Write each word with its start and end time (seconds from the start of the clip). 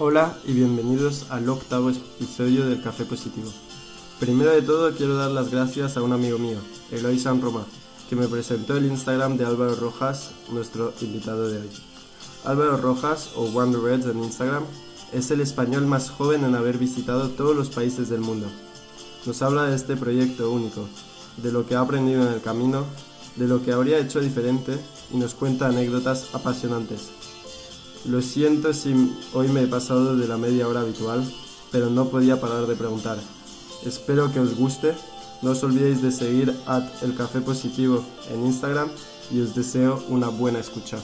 Hola 0.00 0.36
y 0.44 0.52
bienvenidos 0.54 1.26
al 1.30 1.48
octavo 1.48 1.88
episodio 1.88 2.66
del 2.66 2.82
Café 2.82 3.04
Positivo. 3.04 3.48
Primero 4.18 4.50
de 4.50 4.60
todo 4.60 4.92
quiero 4.92 5.14
dar 5.14 5.30
las 5.30 5.52
gracias 5.52 5.96
a 5.96 6.02
un 6.02 6.12
amigo 6.12 6.36
mío, 6.36 6.58
Eloy 6.90 7.16
San 7.16 7.40
Roma, 7.40 7.64
que 8.10 8.16
me 8.16 8.26
presentó 8.26 8.76
el 8.76 8.86
Instagram 8.86 9.36
de 9.36 9.44
Álvaro 9.44 9.76
Rojas, 9.76 10.32
nuestro 10.50 10.92
invitado 11.00 11.48
de 11.48 11.58
hoy. 11.58 11.70
Álvaro 12.44 12.76
Rojas, 12.76 13.30
o 13.36 13.46
Wonder 13.46 13.82
Reds 13.82 14.06
en 14.06 14.24
Instagram, 14.24 14.64
es 15.12 15.30
el 15.30 15.40
español 15.40 15.86
más 15.86 16.10
joven 16.10 16.42
en 16.42 16.56
haber 16.56 16.76
visitado 16.76 17.28
todos 17.28 17.54
los 17.54 17.68
países 17.68 18.08
del 18.08 18.20
mundo. 18.20 18.48
Nos 19.24 19.42
habla 19.42 19.66
de 19.66 19.76
este 19.76 19.96
proyecto 19.96 20.50
único, 20.50 20.88
de 21.36 21.52
lo 21.52 21.66
que 21.66 21.76
ha 21.76 21.80
aprendido 21.80 22.26
en 22.26 22.32
el 22.32 22.42
camino, 22.42 22.84
de 23.36 23.46
lo 23.46 23.62
que 23.62 23.72
habría 23.72 24.00
hecho 24.00 24.18
diferente 24.18 24.76
y 25.12 25.18
nos 25.18 25.34
cuenta 25.34 25.68
anécdotas 25.68 26.34
apasionantes 26.34 27.10
lo 28.06 28.20
siento 28.20 28.72
si 28.72 28.94
hoy 29.32 29.48
me 29.48 29.62
he 29.62 29.66
pasado 29.66 30.16
de 30.16 30.28
la 30.28 30.36
media 30.36 30.68
hora 30.68 30.80
habitual, 30.80 31.22
pero 31.72 31.88
no 31.90 32.10
podía 32.10 32.40
parar 32.40 32.66
de 32.66 32.76
preguntar. 32.76 33.18
Espero 33.84 34.32
que 34.32 34.40
os 34.40 34.56
guste. 34.56 34.94
No 35.42 35.50
os 35.50 35.62
olvidéis 35.62 36.00
de 36.00 36.10
seguir 36.10 36.54
at 36.66 36.84
el 37.02 37.16
café 37.16 37.40
positivo 37.40 38.02
en 38.30 38.46
Instagram 38.46 38.88
y 39.30 39.40
os 39.40 39.54
deseo 39.54 40.02
una 40.08 40.28
buena 40.28 40.58
escucha. 40.58 40.98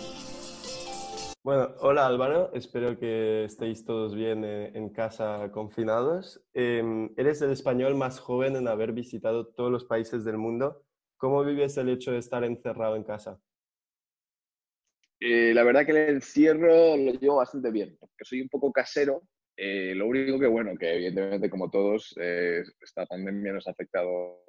Bueno, 1.42 1.70
hola 1.80 2.06
Álvaro, 2.06 2.50
espero 2.52 2.98
que 2.98 3.44
estéis 3.44 3.84
todos 3.84 4.14
bien 4.14 4.44
eh, 4.44 4.72
en 4.74 4.90
casa 4.90 5.50
confinados. 5.52 6.40
Em, 6.52 7.10
eres 7.16 7.42
el 7.42 7.50
español 7.50 7.94
más 7.96 8.20
joven 8.20 8.56
en 8.56 8.68
haber 8.68 8.92
visitado 8.92 9.46
todos 9.46 9.70
los 9.70 9.84
países 9.84 10.24
del 10.24 10.36
mundo. 10.36 10.82
¿Cómo 11.16 11.44
vives 11.44 11.76
el 11.76 11.88
hecho 11.88 12.12
de 12.12 12.18
estar 12.18 12.44
encerrado 12.44 12.96
en 12.96 13.04
casa? 13.04 13.40
Eh, 15.20 15.52
la 15.52 15.64
verdad 15.64 15.84
que 15.84 15.92
el 15.92 16.14
encierro 16.14 16.96
lo 16.96 17.12
llevo 17.12 17.36
bastante 17.36 17.70
bien, 17.70 17.94
porque 18.00 18.24
soy 18.24 18.40
un 18.40 18.48
poco 18.48 18.72
casero. 18.72 19.22
Eh, 19.54 19.94
lo 19.94 20.06
único 20.06 20.38
que, 20.38 20.46
bueno, 20.46 20.74
que 20.78 20.94
evidentemente 20.94 21.50
como 21.50 21.70
todos, 21.70 22.14
eh, 22.18 22.62
esta 22.80 23.04
pandemia 23.04 23.52
nos 23.52 23.68
ha 23.68 23.72
afectado 23.72 24.42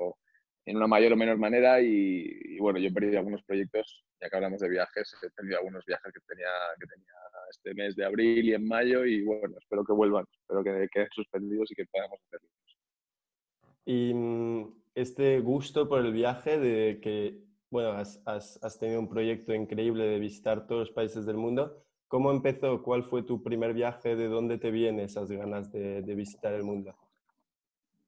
en 0.66 0.78
una 0.78 0.88
mayor 0.88 1.12
o 1.12 1.18
menor 1.18 1.38
manera 1.38 1.82
y, 1.82 2.58
bueno, 2.60 2.80
yo 2.80 2.88
he 2.88 2.94
perdido 2.94 3.20
algunos 3.20 3.44
proyectos, 3.44 4.06
ya 4.22 4.30
que 4.30 4.36
hablamos 4.38 4.62
de 4.62 4.70
viajes, 4.70 5.14
he 5.22 5.30
perdido 5.32 5.58
algunos 5.58 5.86
viajes 5.86 6.14
que 6.14 6.20
tenía, 6.26 6.48
que 6.80 6.88
tenía 6.88 7.14
este 7.50 7.74
mes 7.74 7.96
de 7.98 8.06
abril 8.06 8.46
y 8.46 8.54
en 8.54 8.66
mayo 8.66 9.04
y 9.04 9.24
bueno, 9.24 9.58
espero 9.60 9.84
que 9.84 9.92
vuelvan, 9.92 10.26
espero 10.32 10.64
que 10.64 10.88
queden 10.94 11.10
suspendidos 11.12 11.70
y 11.72 11.76
que 11.76 11.86
podamos 11.88 12.20
hacerlos. 12.28 12.52
Y 13.84 14.14
mm, 14.14 14.84
este 14.96 15.40
gusto 15.42 15.90
por 15.90 16.06
el 16.06 16.14
viaje 16.14 16.58
de 16.58 17.02
que 17.02 17.51
bueno, 17.72 17.94
has, 17.94 18.80
tenido 18.80 19.00
un 19.00 19.10
proyecto 19.10 19.54
increíble 19.54 20.04
de 20.04 20.20
visitar 20.20 20.68
todos 20.68 20.88
los 20.88 20.92
países 20.92 21.26
del 21.26 21.38
mundo. 21.38 21.84
¿Cómo 22.10 22.30
empezó? 22.32 22.84
¿Cuál 22.84 23.04
fue 23.04 23.24
tu 23.24 23.42
primer 23.42 23.74
viaje? 23.74 24.18
¿De 24.18 24.28
dónde 24.28 24.58
te 24.58 24.72
vienen 24.72 25.06
esas 25.06 25.32
ganas 25.32 25.72
de, 25.72 26.02
visitar 26.14 26.54
el 26.54 26.64
mundo? 26.64 26.94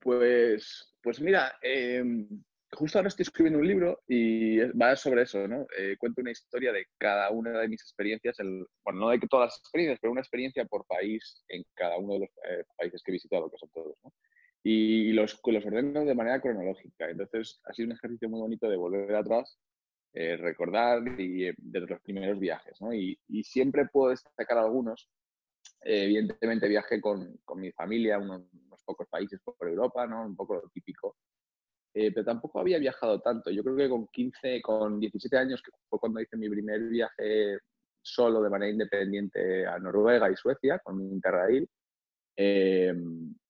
Pues, 0.02 0.94
pues 1.02 1.22
mira, 1.22 1.58
em, 1.61 2.28
justo 2.73 2.97
ahora 2.97 3.08
estoy 3.08 3.23
escribiendo 3.23 3.59
un 3.59 3.67
libro 3.67 4.02
y 4.06 4.58
va 4.72 4.97
sobre 4.97 5.22
eso, 5.22 5.47
¿no? 5.47 5.66
Eh, 5.78 5.95
cuento 5.97 6.19
una 6.19 6.31
historia 6.31 6.73
de 6.73 6.88
cada 6.97 7.31
una 7.31 7.61
de 7.61 7.69
mis 7.69 7.81
experiencias, 7.81 8.36
bueno, 8.84 9.00
no 9.00 9.09
de 9.11 9.19
todas 9.30 9.47
las 9.47 9.59
experiencias, 9.59 10.00
pero 10.02 10.11
una 10.11 10.22
experiencia 10.22 10.66
por 10.66 10.86
país 10.86 11.41
en 11.47 11.64
cada 11.73 11.97
uno 11.97 12.16
de 12.16 12.19
los 12.19 12.30
eh, 12.30 12.66
países 12.78 13.02
que 13.02 13.11
he 13.11 13.14
visitado, 13.14 13.50
que 13.50 13.58
son 13.58 13.69
todos, 13.69 13.95
¿no? 14.03 14.11
Y 14.64 15.11
los, 15.11 15.39
los 15.45 15.66
ordeno 15.66 16.06
de 16.06 16.16
manera 16.16 16.39
cronológica. 16.39 17.09
Entonces, 17.09 17.59
ha 17.66 17.73
sido 17.73 17.88
un 17.88 17.95
ejercicio 17.95 18.30
muy 18.30 18.39
bonito 18.39 18.69
de 18.69 18.78
volver 18.78 19.14
atrás, 19.14 19.59
eh, 20.14 20.38
recordar 20.38 21.03
y, 21.19 21.47
eh, 21.47 21.56
de 21.58 21.81
los 21.81 22.00
primeros 22.02 22.39
viajes. 22.39 22.80
¿no? 22.81 22.94
Y, 22.94 23.19
y, 23.28 23.44
siempre 23.44 23.88
puedo 23.91 24.11
destacar 24.11 24.58
algunos. 24.58 25.09
Eh, 25.81 26.06
evidentemente, 26.06 26.69
viajé 26.69 27.02
con, 27.02 27.38
con 27.44 27.59
mi 27.59 27.72
familia, 27.73 28.19
unos, 28.19 28.44
unos, 28.53 28.84
pocos 28.86 29.08
países 29.09 29.39
por 29.44 29.56
Europa, 29.67 30.08
¿no? 30.08 30.25
un 30.25 30.36
poco 30.36 30.56
lo 30.56 30.69
típico. 30.69 31.17
pero 31.94 32.23
tampoco 32.23 32.59
había 32.59 32.79
viajado 32.79 33.22
tanto. 33.22 33.52
Yo 33.52 33.63
creo 33.63 33.75
que 33.75 33.90
con 33.90 34.07
15, 34.07 34.62
con 34.62 35.00
17 35.00 35.38
años, 35.38 35.62
que 35.62 35.72
fue 35.90 36.00
cuando 36.00 36.22
hice 36.22 36.38
mi 36.38 36.50
primer 36.50 36.81
viaje 36.90 37.59
solo 38.02 38.41
de 38.41 38.50
manera 38.50 38.72
independiente 38.72 39.66
a 39.66 39.79
Noruega 39.79 40.29
y 40.29 40.35
Suecia 40.35 40.79
con 40.79 40.97
mi 40.97 41.06
Interrail, 41.09 41.69
eh, 42.36 42.94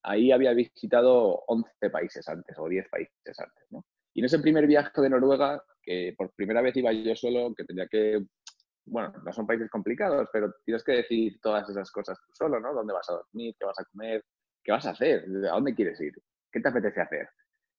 ahí 0.04 0.32
había 0.32 0.54
visitado 0.54 1.44
11 1.48 1.90
países 1.90 2.28
antes 2.28 2.58
o 2.58 2.68
10 2.68 2.90
países 2.90 3.40
antes. 3.40 3.66
¿no? 3.72 3.86
Y 4.14 4.20
en 4.20 4.26
ese 4.26 4.40
primer 4.40 4.68
viaje 4.68 5.02
de 5.02 5.10
Noruega, 5.10 5.64
que 5.82 6.14
por 6.18 6.34
primera 6.34 6.62
vez 6.62 6.76
iba 6.78 6.92
yo 6.92 7.16
solo, 7.16 7.54
que 7.56 7.66
tenía 7.66 7.88
que, 7.88 8.24
bueno, 8.86 9.14
no 9.24 9.34
son 9.34 9.48
países 9.48 9.70
complicados, 9.70 10.28
pero 10.32 10.54
tienes 10.66 10.84
que 10.84 10.94
decir 10.94 11.40
todas 11.42 11.70
esas 11.70 11.90
cosas 11.92 12.20
tú 12.26 12.32
solo, 12.34 12.60
¿no? 12.60 12.74
¿Dónde 12.74 12.94
vas 12.94 13.10
a 13.10 13.14
dormir? 13.14 13.56
¿Qué 13.58 13.66
vas 13.66 13.80
a 13.80 13.86
comer? 13.86 14.24
¿Qué 14.64 14.72
vas 14.72 14.86
a 14.86 14.92
hacer? 14.92 15.26
¿A 15.50 15.54
dónde 15.54 15.76
quieres 15.76 16.00
ir? 16.00 16.14
¿Qué 16.52 16.60
te 16.60 16.70
apetece 16.70 17.02
hacer? 17.02 17.30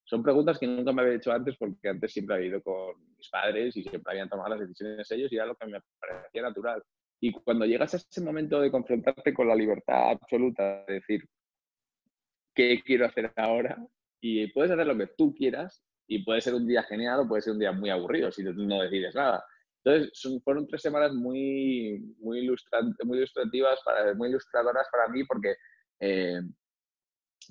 Son 0.07 0.23
preguntas 0.23 0.59
que 0.59 0.67
nunca 0.67 0.93
me 0.93 1.03
había 1.03 1.15
hecho 1.15 1.33
antes 1.33 1.57
porque 1.57 1.89
antes 1.89 2.13
siempre 2.13 2.37
había 2.37 2.49
ido 2.49 2.63
con 2.63 2.95
mis 3.17 3.29
padres 3.31 3.75
y 3.77 3.83
siempre 3.83 4.13
habían 4.13 4.29
tomado 4.29 4.51
las 4.51 4.61
decisiones 4.61 5.11
ellos 5.11 5.33
y 5.33 5.37
era 5.37 5.47
lo 5.47 5.55
que 5.55 5.67
me 5.67 5.81
parecía 5.99 6.43
natural. 6.43 6.83
Y 7.25 7.33
cuando 7.33 7.65
llegas 7.65 7.95
a 7.95 7.97
ese 7.97 8.21
momento 8.21 8.61
de 8.61 8.71
confrontarte 8.71 9.33
con 9.33 9.49
la 9.49 9.55
libertad 9.57 10.11
absoluta, 10.11 10.85
de 10.85 10.95
decir, 10.97 11.27
¿qué 12.55 12.83
quiero 12.85 13.07
hacer 13.07 13.33
ahora? 13.37 13.83
Y 14.21 14.49
puedes 14.49 14.71
hacer 14.71 14.87
lo 14.87 14.99
que 14.99 15.07
tú 15.17 15.35
quieras 15.35 15.83
y 16.07 16.23
puede 16.23 16.43
ser 16.43 16.53
un 16.53 16.67
día 16.67 16.83
genial 16.83 17.21
o 17.21 17.27
puede 17.27 17.41
ser 17.41 17.55
un 17.55 17.61
día 17.61 17.73
muy 17.73 17.89
aburrido 17.89 18.31
si 18.31 18.43
no 18.43 18.83
decides 18.83 19.15
nada. 19.15 19.43
Entonces, 19.83 20.43
fueron 20.45 20.67
tres 20.67 20.83
semanas 20.83 21.15
muy, 21.15 22.15
muy, 22.19 22.47
muy 23.05 23.17
ilustrativas, 23.17 23.81
para, 23.83 24.13
muy 24.13 24.29
ilustradoras 24.29 24.87
para 24.93 25.09
mí 25.09 25.25
porque, 25.25 25.55
eh, 26.01 26.43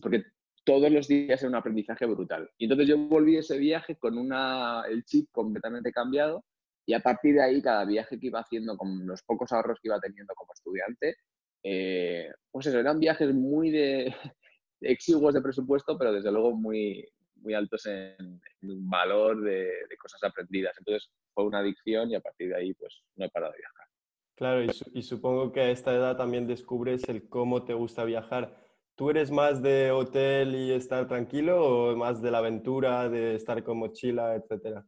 porque 0.03 0.23
todos 0.63 0.91
los 0.91 1.07
días 1.07 1.41
era 1.41 1.49
un 1.49 1.55
aprendizaje 1.55 2.05
brutal. 2.05 2.47
Y 2.59 2.65
entonces 2.65 2.87
yo 2.87 2.99
volví 2.99 3.37
ese 3.37 3.57
viaje 3.57 3.95
con 3.95 4.19
una, 4.19 4.83
el 4.87 5.03
chip 5.03 5.29
completamente 5.31 5.91
cambiado 5.91 6.45
y 6.85 6.93
a 6.93 6.99
partir 6.99 7.35
de 7.35 7.43
ahí, 7.43 7.61
cada 7.61 7.85
viaje 7.85 8.19
que 8.19 8.27
iba 8.27 8.39
haciendo 8.39 8.77
con 8.77 9.05
los 9.05 9.21
pocos 9.23 9.51
ahorros 9.51 9.79
que 9.81 9.87
iba 9.87 9.99
teniendo 9.99 10.33
como 10.35 10.53
estudiante, 10.53 11.15
eh, 11.63 12.29
pues 12.51 12.65
eso, 12.67 12.79
eran 12.79 12.99
viajes 12.99 13.33
muy 13.33 13.71
de, 13.71 14.13
exiguos 14.81 15.33
de 15.33 15.41
presupuesto, 15.41 15.97
pero 15.97 16.11
desde 16.11 16.31
luego 16.31 16.55
muy, 16.55 17.07
muy 17.37 17.53
altos 17.53 17.85
en, 17.85 18.41
valor 18.61 19.41
de, 19.41 19.71
cosas 19.97 20.23
aprendidas. 20.23 20.75
Entonces 20.77 21.09
fue 21.33 21.45
una 21.45 21.59
adicción 21.59 22.11
y 22.11 22.15
a 22.15 22.21
partir 22.21 22.49
de 22.49 22.57
ahí 22.57 22.73
pues 22.73 23.01
no 23.15 23.25
he 23.25 23.29
parado 23.29 23.53
de 23.53 23.59
viajar. 23.59 23.87
Claro, 24.35 24.63
y, 24.63 24.99
y 24.99 25.03
supongo 25.03 25.51
que 25.51 25.61
a 25.61 25.69
esta 25.69 25.93
edad 25.93 26.17
también 26.17 26.47
descubres 26.47 27.07
el 27.07 27.29
cómo 27.29 27.63
te 27.63 27.73
gusta 27.73 28.03
viajar. 28.03 28.61
¿Tú 28.95 29.09
eres 29.09 29.31
más 29.31 29.61
de 29.61 29.91
hotel 29.91 30.55
y 30.55 30.71
estar 30.71 31.07
tranquilo 31.07 31.65
o 31.65 31.95
más 31.95 32.21
de 32.21 32.31
la 32.31 32.39
aventura, 32.39 33.09
de 33.09 33.35
estar 33.35 33.63
con 33.63 33.77
mochila, 33.77 34.35
etcétera? 34.35 34.85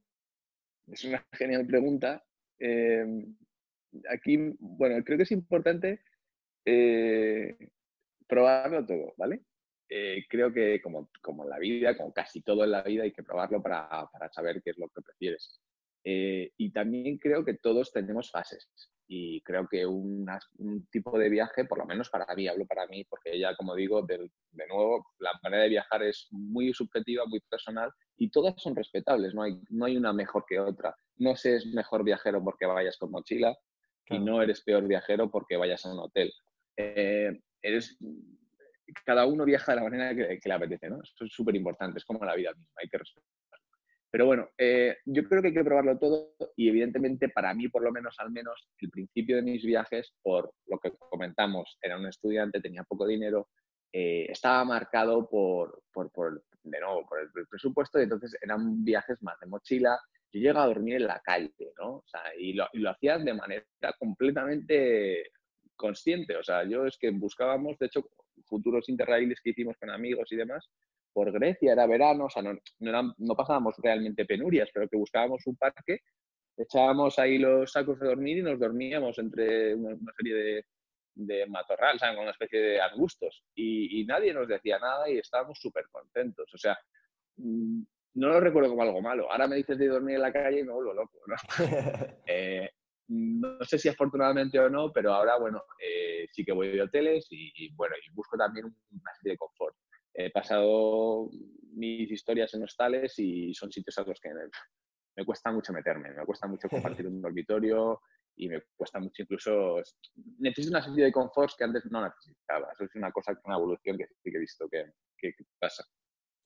Es 0.87 1.03
una 1.05 1.25
genial 1.33 1.65
pregunta. 1.65 2.23
Em, 2.59 3.35
aquí, 4.09 4.37
bueno, 4.59 5.03
creo 5.03 5.17
que 5.17 5.23
es 5.23 5.31
importante 5.31 6.01
eh, 6.65 7.55
probarlo 8.27 8.85
todo, 8.85 9.13
¿vale? 9.17 9.41
Eh, 9.89 10.25
creo 10.27 10.51
que 10.51 10.81
como, 10.81 11.09
como, 11.21 11.43
en 11.43 11.49
la 11.49 11.59
vida, 11.59 11.95
como 11.95 12.11
casi 12.11 12.41
todo 12.41 12.63
en 12.63 12.71
la 12.71 12.81
vida, 12.81 13.03
hay 13.03 13.11
que 13.11 13.23
probarlo 13.23 13.61
para, 13.61 14.07
para 14.11 14.31
saber 14.31 14.61
qué 14.63 14.71
es 14.71 14.77
lo 14.77 14.89
que 14.89 15.01
prefieres. 15.01 15.61
Eh, 16.07 16.51
y 16.57 16.71
también 16.71 17.17
creo 17.17 17.43
que 17.43 17.55
todos 17.55 17.91
tenemos 17.91 18.29
fases 18.29 18.69
y 19.07 19.41
creo 19.41 19.67
que 19.67 19.85
un 19.87 20.27
tipo 20.91 21.17
de 21.17 21.29
viaje, 21.29 21.65
por 21.65 21.79
lo 21.79 21.85
menos 21.85 22.11
para 22.11 22.33
mí, 22.35 22.47
hablo 22.47 22.67
para 22.67 22.85
mí, 22.87 23.03
porque 23.05 23.39
ya, 23.39 23.55
como 23.55 23.73
digo, 23.75 24.03
de, 24.03 24.29
de, 24.51 24.67
nuevo, 24.67 25.05
la 25.17 25.31
manera 25.43 25.63
de 25.63 25.69
viajar 25.69 26.03
es 26.03 26.27
muy 26.31 26.73
subjetiva, 26.73 27.25
muy 27.25 27.39
personal 27.41 27.91
y 28.17 28.29
todas 28.29 28.53
son 28.57 28.75
respetables, 28.75 29.33
no 29.33 29.41
hay, 29.41 29.59
no 29.69 29.85
hay 29.85 29.97
una 29.97 30.13
mejor 30.13 30.45
que 30.47 30.59
otra. 30.59 30.95
No 31.17 31.35
se 31.35 31.55
es 31.55 31.65
mejor 31.67 32.03
viajero 32.03 32.43
porque 32.43 32.65
vayas 32.65 32.97
con 32.97 33.11
mochila 33.11 33.55
y 34.07 34.19
no 34.19 34.41
eres 34.41 34.61
peor 34.61 34.87
viajero 34.87 35.31
porque 35.31 35.57
vayas 35.57 35.85
a 35.85 35.91
un 35.91 35.99
hotel. 35.99 36.31
Eh, 36.77 37.39
eres, 37.61 37.97
cada 39.05 39.25
uno 39.25 39.45
viaja 39.45 39.71
de 39.71 39.75
la 39.77 39.83
manera 39.83 40.15
que, 40.15 40.39
que 40.39 40.49
le 40.49 40.55
apetece, 40.55 40.89
¿no? 40.89 41.01
Esto 41.01 41.25
es 41.25 41.33
súper 41.33 41.55
importante, 41.55 41.97
es 41.97 42.05
como 42.05 42.23
la 42.23 42.35
vida 42.35 42.53
misma, 42.53 42.73
hay 42.81 42.89
que 42.89 42.97
respetar. 42.97 43.34
Pero 44.15 44.27
bueno, 44.27 44.47
eh, 44.57 44.99
yo 45.03 45.25
creo 45.25 45.41
que 45.41 45.49
hay 45.49 45.53
que 45.53 45.65
probarlo 45.65 45.99
todo 45.99 46.35
y 46.55 46.69
evidentemente 46.69 47.27
para 47.27 47.53
mí, 47.53 47.67
por 47.67 47.83
lo 47.83 47.91
menos 47.91 48.15
al 48.19 48.31
menos, 48.31 48.69
el 48.79 48.89
principio 48.89 49.35
de 49.35 49.41
mis 49.41 49.61
viajes, 49.61 50.13
por 50.21 50.53
lo 50.67 50.79
que 50.79 50.93
comentamos, 50.97 51.77
era 51.81 51.97
un 51.97 52.07
estudiante, 52.07 52.61
tenía 52.61 52.85
poco 52.85 53.05
dinero, 53.05 53.49
eh, 53.91 54.25
estaba 54.29 54.63
marcado 54.63 55.27
por, 55.27 55.81
por, 55.91 56.09
por, 56.13 56.45
de 56.63 56.79
nuevo, 56.79 57.05
por 57.05 57.19
el, 57.19 57.29
presupuesto 57.49 57.99
y 57.99 58.03
entonces 58.03 58.37
eran 58.41 58.85
viajes 58.85 59.21
más 59.21 59.37
de 59.41 59.47
mochila. 59.47 59.99
Yo 60.31 60.39
llegaba 60.39 60.63
a 60.63 60.67
dormir 60.67 60.95
en 60.95 61.07
la 61.07 61.19
calle, 61.19 61.73
¿no? 61.77 62.05
Y 62.37 62.53
lo, 62.53 62.69
y 62.71 62.85
hacía 62.85 63.17
de 63.17 63.33
manera 63.33 63.65
completamente 63.99 65.29
consciente. 65.75 66.37
O 66.37 66.43
sea, 66.43 66.63
yo 66.63 66.85
es 66.85 66.97
que 66.97 67.11
buscábamos, 67.11 67.77
de 67.79 67.87
hecho, 67.87 68.09
futuros 68.45 68.87
interraíles 68.87 69.41
que 69.41 69.49
hicimos 69.49 69.75
con 69.77 69.89
amigos 69.89 70.31
y 70.31 70.37
demás, 70.37 70.69
por 71.15 71.31
Grecia, 71.31 71.71
era 71.71 71.87
verano, 71.87 72.25
o 72.25 72.29
sea, 72.29 72.43
no, 72.43 72.59
no, 73.17 73.35
pasábamos 73.35 73.75
realmente 73.81 74.25
penurias, 74.25 74.69
pero 74.73 74.89
que 74.89 74.97
buscábamos 74.97 75.47
un 75.47 75.55
parque, 75.55 76.01
echábamos 76.57 77.17
ahí 77.19 77.37
los 77.37 77.71
sacos 77.71 77.97
de 78.01 78.07
dormir 78.07 78.39
y 78.39 78.41
nos 78.41 78.59
dormíamos 78.59 79.17
entre 79.19 79.75
una, 79.75 79.95
serie 80.17 80.65
de 81.13 81.47
matorral, 81.47 81.97
¿saben? 81.99 82.15
Con 82.15 82.23
una 82.23 82.33
especie 82.33 82.59
de 82.59 82.81
arbustos. 82.81 83.45
Y, 83.55 84.03
nadie 84.05 84.33
nos 84.33 84.45
decía 84.49 84.77
nada 84.77 85.09
y 85.09 85.17
estábamos 85.17 85.57
súper 85.57 85.85
contentos. 85.89 86.53
O 86.53 86.57
sea, 86.57 86.77
mm, 87.37 87.81
no 88.15 88.27
lo 88.27 88.41
recuerdo 88.41 88.71
como 88.71 88.81
algo 88.81 89.01
malo. 89.01 89.31
Ahora 89.31 89.47
me 89.47 89.55
dices 89.55 89.77
de 89.77 89.87
dormir 89.87 90.15
en 90.15 90.21
la 90.21 90.33
calle 90.33 90.59
y 90.59 90.63
me 90.65 90.73
vuelvo 90.73 90.93
loco, 90.93 91.21
¿no? 91.27 91.35
Eh, 92.27 92.69
no 93.07 93.63
sé 93.63 93.77
si 93.77 93.87
afortunadamente 93.87 94.59
o 94.59 94.69
no, 94.69 94.91
pero 94.91 95.13
ahora, 95.13 95.37
bueno, 95.37 95.63
eh, 95.79 96.27
sí 96.31 96.43
que 96.43 96.51
voy 96.51 96.69
de 96.69 96.81
hoteles 96.81 97.27
y, 97.29 97.73
bueno, 97.75 97.95
y 98.03 98.11
busco 98.13 98.35
también 98.35 98.65
una 98.65 99.13
serie 99.21 99.33
de 99.33 99.37
confort. 99.37 99.75
He 100.17 100.31
pasado 100.31 101.29
mis 101.73 102.09
historias 102.09 102.53
en 102.53 102.63
hostales 102.63 103.17
y 103.19 103.53
son 103.53 103.71
sitios 103.71 103.97
a 103.97 104.03
los 104.03 104.19
que 104.19 104.29
me, 105.15 105.25
cuesta 105.25 105.51
mucho 105.51 105.73
meterme, 105.73 106.13
me 106.13 106.25
cuesta 106.25 106.47
mucho 106.47 106.69
compartir 107.03 107.07
un 107.07 107.21
dormitorio 107.21 108.01
y 108.37 108.49
me 108.49 108.61
cuesta 108.75 108.99
mucho 108.99 109.23
incluso... 109.23 109.81
Necesito 110.39 110.71
una 110.71 110.81
serie 110.81 111.05
de 111.05 111.11
conforts 111.11 111.55
que 111.57 111.63
antes 111.63 111.85
no 111.89 112.03
necesitaba. 112.03 112.67
Eso 112.73 112.83
es 112.85 112.95
una 112.95 113.11
cosa, 113.11 113.39
una 113.45 113.55
evolución 113.55 113.97
que 113.97 114.07
sí 114.07 114.31
que 114.31 114.37
he 114.37 114.39
visto 114.39 114.67
que, 114.69 114.85
que 115.17 115.33
pasa. 115.59 115.85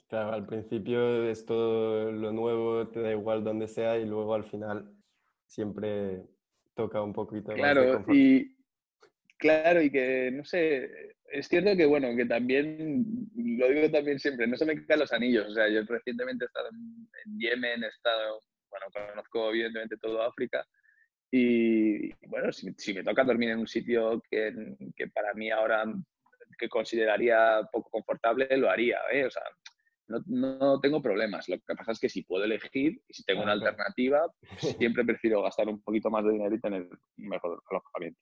Claro, 0.08 0.34
al 0.34 0.46
principio 0.46 1.30
es 1.30 1.46
todo 1.46 2.12
lo 2.12 2.32
nuevo, 2.32 2.88
te 2.90 3.02
da 3.02 3.12
igual 3.12 3.44
donde 3.44 3.68
sea 3.68 3.98
y 3.98 4.06
luego 4.06 4.34
al 4.34 4.46
final 4.46 4.96
siempre 5.46 6.26
toca 6.76 7.02
un 7.02 7.14
poquito 7.14 7.54
claro, 7.54 8.04
y 8.08 8.56
Claro, 9.40 9.82
y 9.82 9.90
que, 9.90 10.32
no 10.34 10.44
sé, 10.44 11.16
es 11.32 11.48
cierto 11.48 11.76
que, 11.76 11.86
bueno, 11.86 12.16
que 12.16 12.26
también, 12.26 13.06
lo 13.36 13.70
digo 13.70 13.92
también 13.92 14.20
siempre, 14.20 14.48
no 14.48 14.58
se 14.58 14.66
me 14.66 14.76
quitan 14.76 15.00
los 15.00 15.14
anillos. 15.14 15.48
O 15.48 15.54
sea, 15.54 15.70
yo 15.70 15.82
recientemente 15.84 16.46
he 16.46 16.48
estado 16.48 16.70
en, 16.70 17.40
Yemen, 17.40 17.84
he 17.84 17.88
estado, 17.88 18.42
bueno, 18.70 18.88
conozco 18.92 19.50
evidentemente 19.50 19.98
todo 19.98 20.22
África. 20.24 20.66
Y, 21.32 22.12
bueno, 22.28 22.52
si, 22.52 22.74
si, 22.78 22.94
me 22.94 23.04
toca 23.04 23.24
dormir 23.24 23.50
en 23.50 23.60
un 23.60 23.68
sitio 23.68 24.22
que, 24.30 24.76
que, 24.96 25.08
para 25.10 25.34
mí 25.34 25.52
ahora 25.52 25.86
que 26.58 26.68
consideraría 26.68 27.62
poco 27.72 27.90
confortable, 27.92 28.48
lo 28.58 28.70
haría, 28.70 29.00
¿eh? 29.12 29.26
O 29.26 29.30
sea, 29.30 29.44
no, 30.08 30.24
no, 30.26 30.80
tengo 30.80 31.02
problemas. 31.02 31.48
Lo 31.48 31.58
que 31.58 31.76
pasa 31.76 31.92
es 31.92 32.00
que 32.00 32.10
si 32.10 32.24
puedo 32.24 32.44
elegir 32.44 33.02
y 33.08 33.14
si 33.14 33.24
tengo 33.24 33.44
una 33.44 33.52
alternativa, 33.52 34.26
siempre 34.80 35.06
prefiero 35.06 35.44
gastar 35.44 35.68
un 35.68 35.82
poquito 35.82 36.10
más 36.10 36.26
de 36.26 36.32
dinero 36.32 36.56
y 36.56 36.60
tener 36.60 36.82
un 36.82 37.28
mejor 37.28 37.62
alojamiento. 37.70 38.20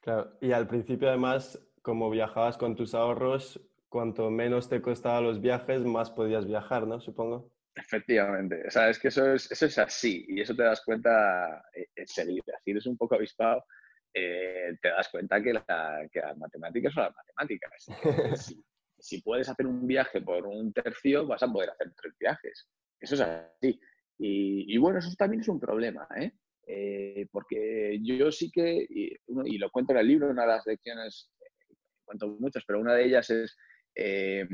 Claro, 0.00 0.38
y 0.40 0.52
al 0.52 0.66
principio 0.66 1.08
además, 1.08 1.58
como 1.82 2.10
viajabas 2.10 2.56
con 2.56 2.76
tus 2.76 2.94
ahorros, 2.94 3.60
cuanto 3.88 4.30
menos 4.30 4.68
te 4.68 4.82
costaban 4.82 5.24
los 5.24 5.40
viajes, 5.40 5.84
más 5.84 6.10
podías 6.10 6.46
viajar, 6.46 6.86
¿no? 6.86 7.00
Supongo. 7.00 7.52
Efectivamente, 7.74 8.64
o 8.66 8.70
sea, 8.70 8.90
es 8.90 8.98
que 8.98 9.08
eso 9.08 9.32
es, 9.32 9.50
eso 9.52 9.66
es 9.66 9.78
así 9.78 10.24
y 10.28 10.40
eso 10.40 10.54
te 10.54 10.64
das 10.64 10.82
cuenta 10.84 11.62
eh, 11.74 11.86
enseguida. 11.94 12.58
Si 12.64 12.72
eres 12.72 12.86
un 12.86 12.96
poco 12.96 13.14
avispado, 13.14 13.64
eh, 14.12 14.76
te 14.82 14.88
das 14.88 15.08
cuenta 15.08 15.40
que, 15.40 15.52
la, 15.52 16.08
que, 16.10 16.20
las 16.20 16.36
matemáticas 16.36 16.92
son 16.92 17.04
las 17.04 17.14
matemáticas. 17.14 17.86
si, 18.34 18.64
si, 18.98 19.22
puedes 19.22 19.48
hacer 19.48 19.66
un 19.66 19.86
viaje 19.86 20.20
por 20.20 20.44
un 20.46 20.72
tercio, 20.72 21.26
vas 21.26 21.42
a 21.42 21.52
poder 21.52 21.70
hacer 21.70 21.92
tres 21.94 22.14
viajes. 22.18 22.68
Eso 22.98 23.14
es 23.14 23.20
así. 23.20 23.80
Y, 24.18 24.74
y 24.74 24.78
bueno, 24.78 24.98
eso 24.98 25.14
también 25.16 25.42
es 25.42 25.48
un 25.48 25.60
problema, 25.60 26.08
¿eh? 26.16 26.32
Eh, 26.70 27.26
porque 27.32 27.98
yo 28.02 28.30
sí 28.30 28.50
que, 28.50 28.86
y, 28.90 29.58
lo 29.58 29.70
cuento 29.70 29.92
en 29.92 30.00
el 30.00 30.06
libro, 30.06 30.28
una 30.28 30.42
de 30.42 30.48
las 30.48 30.66
lecciones, 30.66 31.30
cuento 32.08 32.36
muchas, 32.40 32.64
pero 32.66 32.80
una 32.80 32.94
de 32.94 33.04
ellas 33.04 33.30
es 33.30 33.56
eh, 33.94 34.48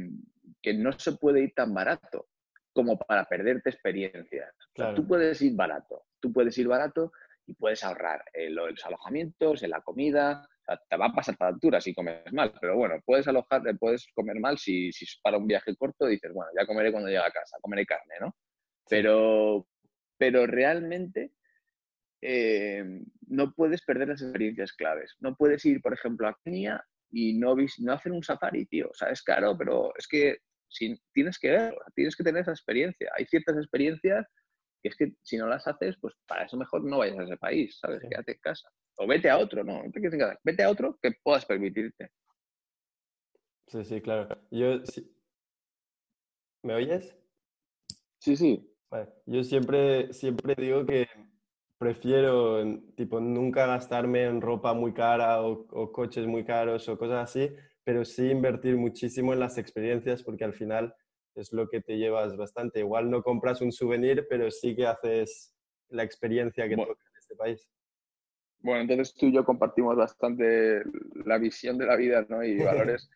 que 0.61 0.75
no 0.75 0.93
se 0.99 1.13
puede 1.13 1.43
ir 1.43 1.55
tan 1.55 1.73
barato 1.73 2.29
como 2.73 2.99
para 2.99 3.25
perderte 3.25 3.71
experiencia. 3.71 4.53
tú 4.95 5.07
puedes 5.07 5.41
ir 5.41 5.55
barato, 5.55 6.05
tú 6.21 6.33
puedes 6.33 6.59
ir 6.59 6.67
barato 6.67 7.13
y 7.47 7.55
puedes 7.55 7.85
ahorrar 7.85 8.25
en 8.33 8.55
los 8.55 8.85
alojamientos, 8.85 9.63
en 9.63 9.71
la 9.71 9.81
comida, 9.81 10.49
te 10.89 10.97
va 10.97 11.07
a 11.07 11.13
pasar 11.13 11.37
factura 11.37 11.81
si 11.81 11.95
comes 11.95 12.33
mal, 12.33 12.53
pero 12.61 12.77
bueno, 12.77 12.97
puedes 13.05 13.29
alojar, 13.29 13.63
puedes 13.79 14.07
comer 14.15 14.41
mal 14.41 14.59
si, 14.59 14.91
si 14.93 15.05
es 15.05 15.21
para 15.23 15.37
un 15.37 15.47
viaje 15.47 15.77
corto, 15.77 16.07
dices, 16.07 16.33
bueno, 16.33 16.51
ya 16.59 16.67
comeré 16.67 16.91
cuando 16.91 17.09
llegue 17.09 17.21
a 17.21 17.31
casa, 17.31 17.59
comeré 17.61 17.87
carne, 17.87 18.15
¿no? 18.21 18.35
Pero, 18.89 19.69
pero 20.19 20.47
realmente 20.47 21.33
eh, 22.23 22.83
no 23.29 23.53
puedes 23.53 23.83
perder 23.85 24.09
las 24.09 24.23
experiencias 24.23 24.73
claves. 24.73 25.15
No 25.21 25.37
puedes 25.37 25.65
ir, 25.67 25.83
por 25.83 25.93
ejemplo, 25.93 26.27
a 26.27 26.39
Kenia 26.43 26.83
y 27.15 27.35
no, 27.35 27.55
no 27.79 27.93
hacer 27.93 28.13
un 28.13 28.23
safari, 28.23 28.67
tío. 28.67 28.89
O 28.91 28.95
sea, 28.95 29.09
es 29.11 29.23
caro, 29.23 29.57
pero 29.57 29.93
es 29.97 30.09
que 30.09 30.39
si, 30.69 31.01
tienes 31.13 31.39
que 31.39 31.51
verlo, 31.51 31.79
tienes 31.95 32.17
que 32.17 32.25
tener 32.25 32.43
esa 32.43 32.51
experiencia. 32.51 33.11
Hay 33.17 33.25
ciertas 33.27 33.57
experiencias 33.57 34.27
que 34.83 34.89
es 34.89 34.97
que 34.97 35.13
si 35.23 35.37
no 35.39 35.47
las 35.47 35.67
haces, 35.67 35.97
pues 36.01 36.15
para 36.27 36.45
eso 36.45 36.57
mejor 36.57 36.85
no 36.85 36.99
vayas 36.99 37.19
a 37.19 37.23
ese 37.23 37.37
país, 37.37 37.79
¿sabes? 37.81 38.03
Quédate 38.03 38.33
en 38.33 38.39
casa. 38.39 38.69
O 38.97 39.07
vete 39.07 39.31
a 39.31 39.39
otro, 39.39 39.65
no, 39.65 39.83
no 39.83 39.91
te 39.91 40.01
quedes 40.01 40.15
en 40.15 40.21
casa. 40.21 40.39
Vete 40.43 40.63
a 40.63 40.71
otro 40.71 40.99
que 41.01 41.13
puedas 41.23 41.47
permitirte. 41.47 42.11
Sí, 43.69 43.85
sí, 43.85 44.01
claro. 44.03 44.29
Yo, 44.51 44.81
¿Me 46.63 46.75
oyes? 46.75 47.17
Sí, 48.19 48.37
sí. 48.37 48.71
Yo 49.27 49.43
siempre, 49.43 50.13
siempre 50.13 50.55
digo 50.57 50.87
que 50.87 51.09
prefiero, 51.85 52.65
tipo, 52.97 53.21
nunca 53.21 53.67
gastarme 53.67 54.25
en 54.25 54.41
ropa 54.41 54.73
muy 54.73 54.95
cara 54.95 55.43
o, 55.43 55.93
coches 55.93 56.27
muy 56.27 56.43
caros 56.43 56.89
o 56.89 56.97
cosas 56.97 57.29
así, 57.29 57.55
pero 57.85 58.07
sí 58.07 58.31
invertir 58.31 58.77
muchísimo 58.77 59.35
en 59.35 59.41
las 59.41 59.59
experiencias 59.59 60.23
porque 60.23 60.45
al 60.45 60.55
final 60.55 60.95
es 61.35 61.53
lo 61.53 61.69
que 61.69 61.83
te 61.83 61.99
llevas 61.99 62.39
bastante. 62.39 62.81
Igual 62.81 63.11
no 63.11 63.23
compras 63.23 63.61
un 63.61 63.71
souvenir, 63.71 64.27
pero 64.31 64.51
sí 64.51 64.75
que 64.75 64.87
haces 64.87 65.55
la 65.91 66.05
experiencia 66.05 66.67
que 66.67 66.77
toca 66.77 66.93
en 66.93 67.19
este 67.19 67.37
país. 67.37 67.69
Bueno, 68.61 68.81
entonces 68.81 69.15
tú 69.15 69.27
y 69.27 69.35
yo 69.35 69.45
compartimos 69.45 69.95
bastante 69.95 70.83
la 71.27 71.37
visión 71.37 71.77
de 71.77 71.85
la 71.85 71.97
vida 71.97 72.25
¿no? 72.31 72.43
y 72.43 72.57
valores. 72.65 73.11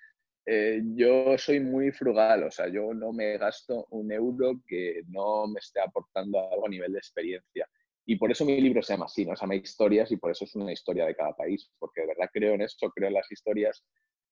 Eh, 0.44 0.82
yo 0.94 1.38
soy 1.38 1.60
muy 1.60 1.90
frugal, 1.90 2.44
o 2.44 2.50
sea, 2.50 2.68
yo 2.68 2.92
no 2.92 3.14
me 3.14 3.38
gasto 3.38 3.86
un 3.92 4.12
euro 4.12 4.60
que 4.66 5.04
no 5.08 5.46
me 5.46 5.58
esté 5.58 5.80
aportando 5.80 6.38
algo 6.52 6.66
a 6.66 6.68
nivel 6.68 6.92
de 6.92 6.98
experiencia. 6.98 7.66
Y 8.10 8.16
por 8.16 8.30
eso 8.30 8.46
mi 8.46 8.58
libro 8.58 8.82
se 8.82 8.94
llama 8.94 9.04
así, 9.04 9.26
¿no? 9.26 9.36
Se 9.36 9.42
llama 9.42 9.56
Historias 9.56 10.10
y 10.10 10.16
por 10.16 10.30
eso 10.30 10.46
es 10.46 10.54
una 10.54 10.72
historia 10.72 11.04
de 11.04 11.14
cada 11.14 11.36
país, 11.36 11.70
porque 11.78 12.00
de 12.00 12.06
verdad 12.06 12.30
creo 12.32 12.54
en 12.54 12.62
eso, 12.62 12.90
creo 12.90 13.08
en 13.08 13.14
las 13.14 13.30
historias 13.30 13.84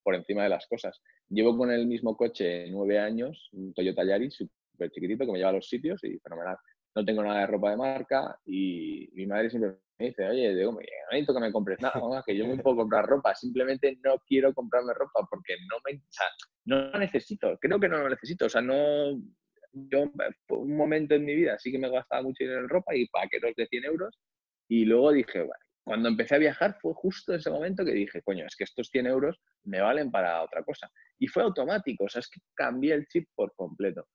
por 0.03 0.15
encima 0.15 0.45
de 0.45 0.49
las 0.49 0.67
cosas. 0.67 0.99
Llevo 1.29 1.59
con 1.59 1.71
el 1.71 1.87
mismo 1.87 2.17
coche 2.17 2.71
nueve 2.71 2.99
años, 2.99 3.51
un 3.53 3.75
Toyota 3.75 4.03
Yaris 4.03 4.35
súper 4.35 4.91
chiquitito 4.91 5.27
que 5.27 5.33
me 5.33 5.37
lleva 5.37 5.51
a 5.51 5.53
los 5.53 5.69
sitios 5.69 6.03
y 6.05 6.19
fenomenal. 6.21 6.57
No 6.95 7.05
tengo 7.05 7.23
nada 7.23 7.41
de 7.41 7.49
ropa 7.49 7.71
de 7.71 7.77
marca 7.77 8.41
y 8.47 9.11
mi 9.13 9.27
madre 9.27 9.51
siempre 9.51 9.73
me 9.99 10.07
dice, 10.07 10.27
oye, 10.27 10.55
digo, 10.55 10.73
no 10.73 10.79
necesito 11.11 11.35
que 11.35 11.41
me 11.41 11.53
compres 11.53 11.79
nada, 11.79 12.01
mamá, 12.01 12.23
que 12.25 12.35
yo 12.35 12.47
me 12.47 12.57
puedo 12.57 12.77
comprar 12.79 13.05
ropa, 13.05 13.35
simplemente 13.35 13.99
no 14.03 14.15
quiero 14.27 14.55
comprarme 14.55 14.95
ropa 14.95 15.29
porque 15.29 15.55
no 15.69 15.77
me, 15.85 15.99
o 15.99 16.09
sea, 16.09 16.27
no 16.65 16.99
necesito, 16.99 17.59
creo 17.61 17.79
que 17.79 17.91
no 17.91 17.99
lo 17.99 18.09
necesito, 18.09 18.47
o 18.47 18.49
sea, 18.49 18.63
no, 18.63 19.21
yo 19.89 20.11
un 20.49 20.77
momento 20.77 21.15
en 21.15 21.25
mi 21.25 21.35
vida 21.35 21.59
sí 21.59 21.71
que 21.71 21.79
me 21.79 21.91
gastaba 21.91 22.23
mucho 22.23 22.45
dinero 22.45 22.61
en 22.61 22.69
ropa 22.69 22.95
y 22.95 23.07
paquetes 23.09 23.55
de 23.57 23.67
100 23.67 23.85
euros. 23.85 24.19
Y 24.69 24.85
luego 24.85 25.13
dije, 25.13 25.41
bueno, 25.41 25.65
cuando 25.85 26.09
empecé 26.09 26.35
a 26.35 26.39
viajar 26.39 26.77
fue 26.81 26.93
justo 26.95 27.35
ese 27.35 27.51
momento 27.51 27.85
que 27.85 27.93
dije, 27.93 28.23
coño, 28.23 28.47
es 28.47 28.57
que 28.57 28.65
estos 28.65 28.89
100 28.89 29.07
euros 29.07 29.39
me 29.65 29.81
valen 29.81 30.11
para 30.11 30.43
otra 30.43 30.63
cosa. 30.63 30.91
Y 31.19 31.29
fue 31.29 31.43
automático, 31.43 32.05
o 32.05 32.09
sea, 32.09 32.21
es 32.21 32.29
que 32.29 32.41
cambié 32.55 32.95
el 32.95 33.07
chip 33.07 33.29
por 33.35 33.55
completo. 33.55 34.09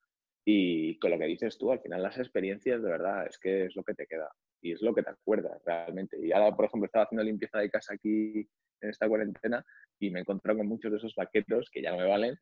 Y 0.43 0.97
con 0.99 1.11
lo 1.11 1.19
que 1.19 1.27
dices 1.27 1.57
tú, 1.57 1.71
al 1.71 1.81
final 1.81 2.01
las 2.01 2.17
experiencias 2.17 2.81
de 2.81 2.89
verdad 2.89 3.27
es 3.27 3.37
que 3.37 3.65
es 3.65 3.75
lo 3.75 3.83
que 3.83 3.93
te 3.93 4.07
queda 4.07 4.29
y 4.61 4.73
es 4.73 4.81
lo 4.81 4.93
que 4.93 5.03
te 5.03 5.11
acuerdas 5.11 5.61
realmente. 5.65 6.17
Y 6.19 6.31
ahora, 6.31 6.55
por 6.55 6.65
ejemplo, 6.65 6.85
estaba 6.87 7.05
haciendo 7.05 7.23
limpieza 7.23 7.59
de 7.59 7.69
casa 7.69 7.93
aquí 7.93 8.47
en 8.81 8.89
esta 8.89 9.07
cuarentena 9.07 9.63
y 9.99 10.09
me 10.09 10.21
encontré 10.21 10.55
con 10.57 10.67
muchos 10.67 10.91
de 10.91 10.97
esos 10.97 11.13
vaqueros 11.15 11.69
que 11.71 11.81
ya 11.81 11.91
no 11.91 11.97
me 11.97 12.07
valen 12.07 12.35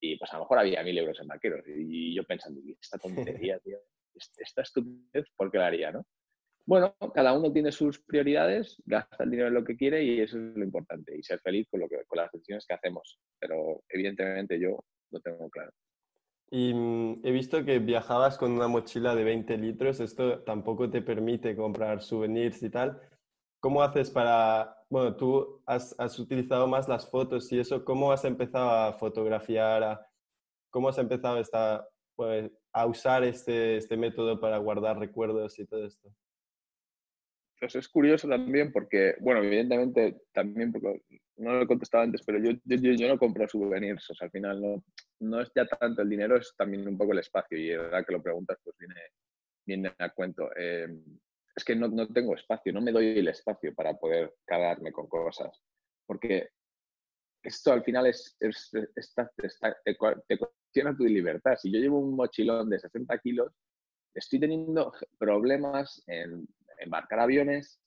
y 0.00 0.16
pues 0.16 0.32
a 0.32 0.36
lo 0.36 0.44
mejor 0.44 0.58
había 0.58 0.82
mil 0.82 0.98
euros 0.98 1.18
en 1.20 1.28
vaqueros. 1.28 1.64
Y 1.66 2.14
yo 2.14 2.24
pensando, 2.24 2.60
esta 2.80 2.98
tontería, 2.98 3.58
tío, 3.60 3.78
esta 4.14 4.62
estupidez, 4.62 5.26
¿por 5.36 5.50
qué 5.50 5.58
la 5.58 5.66
haría, 5.66 5.92
no? 5.92 6.06
Bueno, 6.66 6.96
cada 7.14 7.34
uno 7.34 7.52
tiene 7.52 7.72
sus 7.72 8.02
prioridades, 8.02 8.82
gasta 8.86 9.24
el 9.24 9.30
dinero 9.30 9.48
en 9.48 9.54
lo 9.54 9.64
que 9.64 9.76
quiere 9.76 10.02
y 10.02 10.20
eso 10.20 10.38
es 10.38 10.56
lo 10.56 10.64
importante. 10.64 11.16
Y 11.16 11.22
ser 11.22 11.40
feliz 11.40 11.68
con, 11.70 11.80
lo 11.80 11.88
que, 11.88 12.04
con 12.06 12.16
las 12.16 12.32
decisiones 12.32 12.64
que 12.66 12.74
hacemos. 12.74 13.18
Pero 13.38 13.82
evidentemente 13.88 14.58
yo 14.58 14.82
lo 15.10 15.20
tengo 15.20 15.50
claro. 15.50 15.72
Y 16.50 16.72
mm, 16.72 17.20
he 17.22 17.32
visto 17.32 17.64
que 17.64 17.80
viajabas 17.80 18.38
con 18.38 18.52
una 18.52 18.68
mochila 18.68 19.14
de 19.14 19.24
20 19.24 19.58
litros. 19.58 20.00
Esto 20.00 20.42
tampoco 20.42 20.88
te 20.88 21.02
permite 21.02 21.54
comprar 21.54 22.00
souvenirs 22.02 22.62
y 22.62 22.70
tal. 22.70 22.98
¿Cómo 23.64 23.82
haces 23.82 24.10
para, 24.10 24.76
bueno, 24.90 25.16
tú 25.16 25.62
has, 25.64 25.98
has, 25.98 26.18
utilizado 26.18 26.66
más 26.66 26.86
las 26.86 27.08
fotos 27.08 27.50
y 27.50 27.58
eso, 27.58 27.82
¿cómo 27.82 28.12
has 28.12 28.22
empezado 28.26 28.68
a 28.68 28.92
fotografiar? 28.92 30.06
¿Cómo 30.68 30.90
has 30.90 30.98
empezado 30.98 31.38
esta, 31.40 31.88
pues, 32.14 32.52
a 32.74 32.84
usar 32.84 33.24
este, 33.24 33.78
este 33.78 33.96
método 33.96 34.38
para 34.38 34.58
guardar 34.58 34.98
recuerdos 34.98 35.58
y 35.58 35.64
todo 35.64 35.86
esto? 35.86 36.14
Pues 37.58 37.74
es 37.74 37.88
curioso 37.88 38.28
también 38.28 38.70
porque, 38.70 39.14
bueno, 39.20 39.42
evidentemente 39.42 40.20
también, 40.34 40.70
porque 40.70 41.00
no 41.38 41.54
lo 41.54 41.62
he 41.62 41.66
contestado 41.66 42.04
antes, 42.04 42.20
pero 42.22 42.38
yo, 42.40 42.50
yo, 42.66 42.92
yo 42.92 43.08
no 43.08 43.18
compro 43.18 43.48
souvenirs, 43.48 44.10
o 44.10 44.14
sea, 44.14 44.26
al 44.26 44.30
final 44.30 44.60
no, 44.60 44.84
no 45.20 45.40
es 45.40 45.50
ya 45.56 45.66
tanto 45.66 46.02
el 46.02 46.10
dinero, 46.10 46.36
es 46.36 46.54
también 46.54 46.86
un 46.86 46.98
poco 46.98 47.12
el 47.12 47.20
espacio 47.20 47.56
y 47.56 47.70
la 47.70 47.84
verdad 47.84 48.04
que 48.06 48.12
lo 48.12 48.22
preguntas, 48.22 48.58
pues 48.62 48.76
viene, 48.78 49.00
viene 49.64 49.94
a 49.96 50.10
cuento. 50.10 50.50
Eh, 50.54 50.86
es 51.56 51.64
que 51.64 51.76
no, 51.76 51.88
no, 51.88 52.08
tengo 52.08 52.34
espacio, 52.34 52.72
no 52.72 52.80
me 52.80 52.92
doy 52.92 53.18
el 53.18 53.28
espacio 53.28 53.74
para 53.74 53.94
poder 53.94 54.34
quedarme 54.46 54.92
con 54.92 55.08
cosas. 55.08 55.62
porque 56.06 56.48
esto 57.42 57.72
al 57.72 57.84
final 57.84 58.06
es, 58.06 58.36
te, 58.38 59.98
cuestiona 60.38 60.96
tu 60.96 61.04
libertad. 61.04 61.56
Si 61.56 61.70
yo 61.70 61.78
llevo 61.78 61.98
un 61.98 62.16
mochilón 62.16 62.70
de 62.70 62.78
60 62.78 63.18
kilos, 63.18 63.52
estoy 64.14 64.40
teniendo 64.40 64.92
problemas 65.18 66.02
en 66.06 66.48
embarcar 66.78 67.20
aviones, 67.20 67.80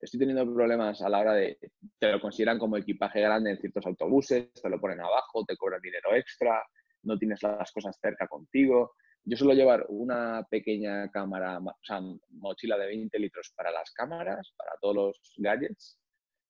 estoy 0.00 0.18
teniendo 0.18 0.50
problemas 0.52 1.02
a 1.02 1.10
la 1.10 1.20
hora 1.20 1.34
de, 1.34 1.58
te 1.98 2.10
lo 2.10 2.20
consideran 2.20 2.58
como 2.58 2.78
equipaje 2.78 3.20
grande 3.20 3.50
en 3.50 3.58
ciertos 3.58 3.86
autobuses, 3.86 4.52
te 4.54 4.70
lo 4.70 4.80
ponen 4.80 5.00
abajo, 5.00 5.44
te 5.44 5.56
cobran 5.56 5.82
dinero 5.82 6.14
extra, 6.14 6.62
no 7.02 7.18
tienes 7.18 7.42
las 7.42 7.70
cosas 7.70 7.98
cerca 8.00 8.26
contigo. 8.26 8.94
Yo 9.24 9.36
suelo 9.36 9.54
llevar 9.54 9.86
una 9.88 10.44
pequeña 10.50 11.08
cámara, 11.10 11.58
o 11.58 11.76
sea, 11.82 12.00
mochila 12.30 12.76
de 12.76 12.86
20 12.86 13.18
litros 13.20 13.52
para 13.56 13.70
las 13.70 13.92
cámaras, 13.92 14.52
para 14.56 14.72
todos 14.80 14.94
los 14.96 15.34
gadgets, 15.36 15.98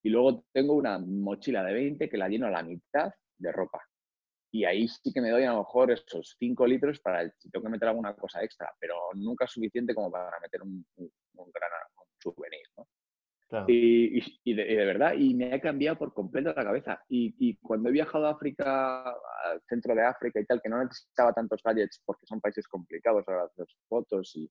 y 0.02 0.08
luego 0.08 0.44
tengo 0.52 0.74
una 0.74 0.98
mochila 0.98 1.62
de 1.64 1.74
20 1.74 2.08
que 2.08 2.16
la 2.16 2.28
lleno 2.28 2.46
a 2.46 2.50
la 2.50 2.62
mitad 2.62 3.12
de 3.38 3.52
ropa. 3.52 3.82
Y 4.50 4.64
ahí 4.64 4.88
sí 4.88 5.12
que 5.12 5.20
me 5.20 5.30
doy 5.30 5.44
a 5.44 5.52
lo 5.52 5.58
mejor 5.58 5.90
esos 5.90 6.36
5 6.38 6.66
litros 6.66 7.00
para 7.00 7.30
si 7.38 7.50
tengo 7.50 7.64
que 7.64 7.70
meter 7.70 7.88
alguna 7.88 8.14
cosa 8.14 8.42
extra, 8.42 8.70
pero 8.78 8.94
nunca 9.14 9.44
es 9.44 9.50
suficiente 9.50 9.94
como 9.94 10.10
para 10.10 10.38
meter 10.40 10.62
un, 10.62 10.84
gran 11.34 11.70
souvenir. 12.18 12.66
¿no? 12.76 12.86
Y, 13.68 14.54
de, 14.54 14.84
verdad, 14.84 15.14
y 15.14 15.34
me 15.34 15.52
ha 15.52 15.60
cambiado 15.60 15.98
por 15.98 16.14
completo 16.14 16.52
la 16.54 16.64
cabeza. 16.64 17.02
Y, 17.08 17.56
cuando 17.56 17.88
he 17.88 17.92
viajado 17.92 18.26
a 18.26 18.30
África, 18.30 19.02
al 19.02 19.60
centro 19.68 19.94
de 19.94 20.02
África 20.02 20.40
y 20.40 20.46
tal, 20.46 20.60
que 20.62 20.68
no 20.68 20.82
necesitaba 20.82 21.32
tantos 21.32 21.60
gadgets 21.62 22.02
porque 22.04 22.26
son 22.26 22.40
países 22.40 22.66
complicados 22.66 23.24
para 23.24 23.44
hacer 23.44 23.66
fotos 23.88 24.32
y, 24.36 24.50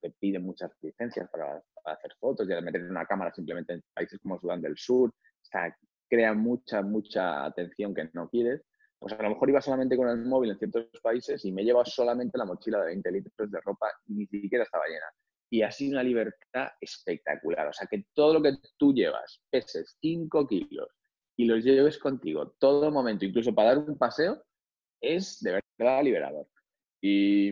te 0.00 0.10
piden 0.12 0.44
muchas 0.44 0.70
licencias 0.80 1.28
para, 1.30 1.62
hacer 1.84 2.12
fotos 2.18 2.48
y 2.48 2.52
al 2.52 2.62
meter 2.62 2.84
una 2.84 3.04
cámara 3.04 3.34
simplemente 3.34 3.72
en 3.74 3.82
países 3.92 4.20
como 4.20 4.38
Sudán 4.38 4.62
del 4.62 4.78
Sur, 4.78 5.10
o 5.10 5.44
sea, 5.44 5.76
crea 6.08 6.32
mucha, 6.34 6.82
mucha 6.82 7.44
atención 7.44 7.92
que 7.92 8.08
no 8.12 8.28
quieres. 8.28 8.62
Pues 8.98 9.12
a 9.14 9.22
lo 9.22 9.30
mejor 9.30 9.50
iba 9.50 9.60
solamente 9.60 9.96
con 9.96 10.08
el 10.08 10.24
móvil 10.24 10.52
en 10.52 10.58
ciertos 10.58 10.86
países 11.02 11.44
y 11.44 11.50
me 11.50 11.64
lleva 11.64 11.84
solamente 11.84 12.38
la 12.38 12.44
mochila 12.44 12.78
de 12.78 12.86
20 12.86 13.10
litros 13.10 13.50
de 13.50 13.60
ropa 13.60 13.88
y 14.06 14.14
ni 14.14 14.26
siquiera 14.26 14.62
estaba 14.62 14.84
llena 14.86 15.06
y 15.52 15.60
ha 15.60 15.70
sido 15.70 15.92
una 15.92 16.02
libertad 16.02 16.68
espectacular. 16.80 17.68
O 17.68 17.72
sea, 17.74 17.86
que 17.86 18.06
todo 18.14 18.32
lo 18.34 18.42
que 18.42 18.54
tú 18.78 18.94
llevas, 18.94 19.42
peses 19.50 19.98
5 20.00 20.48
kilos 20.48 20.88
y 21.36 21.44
los 21.44 21.62
lleves 21.62 21.98
contigo 21.98 22.56
todo 22.58 22.90
momento, 22.90 23.26
incluso 23.26 23.54
para 23.54 23.74
dar 23.74 23.78
un 23.86 23.98
paseo, 23.98 24.42
es 24.98 25.40
de 25.40 25.60
verdad 25.78 26.02
liberador. 26.02 26.46
Y, 27.02 27.50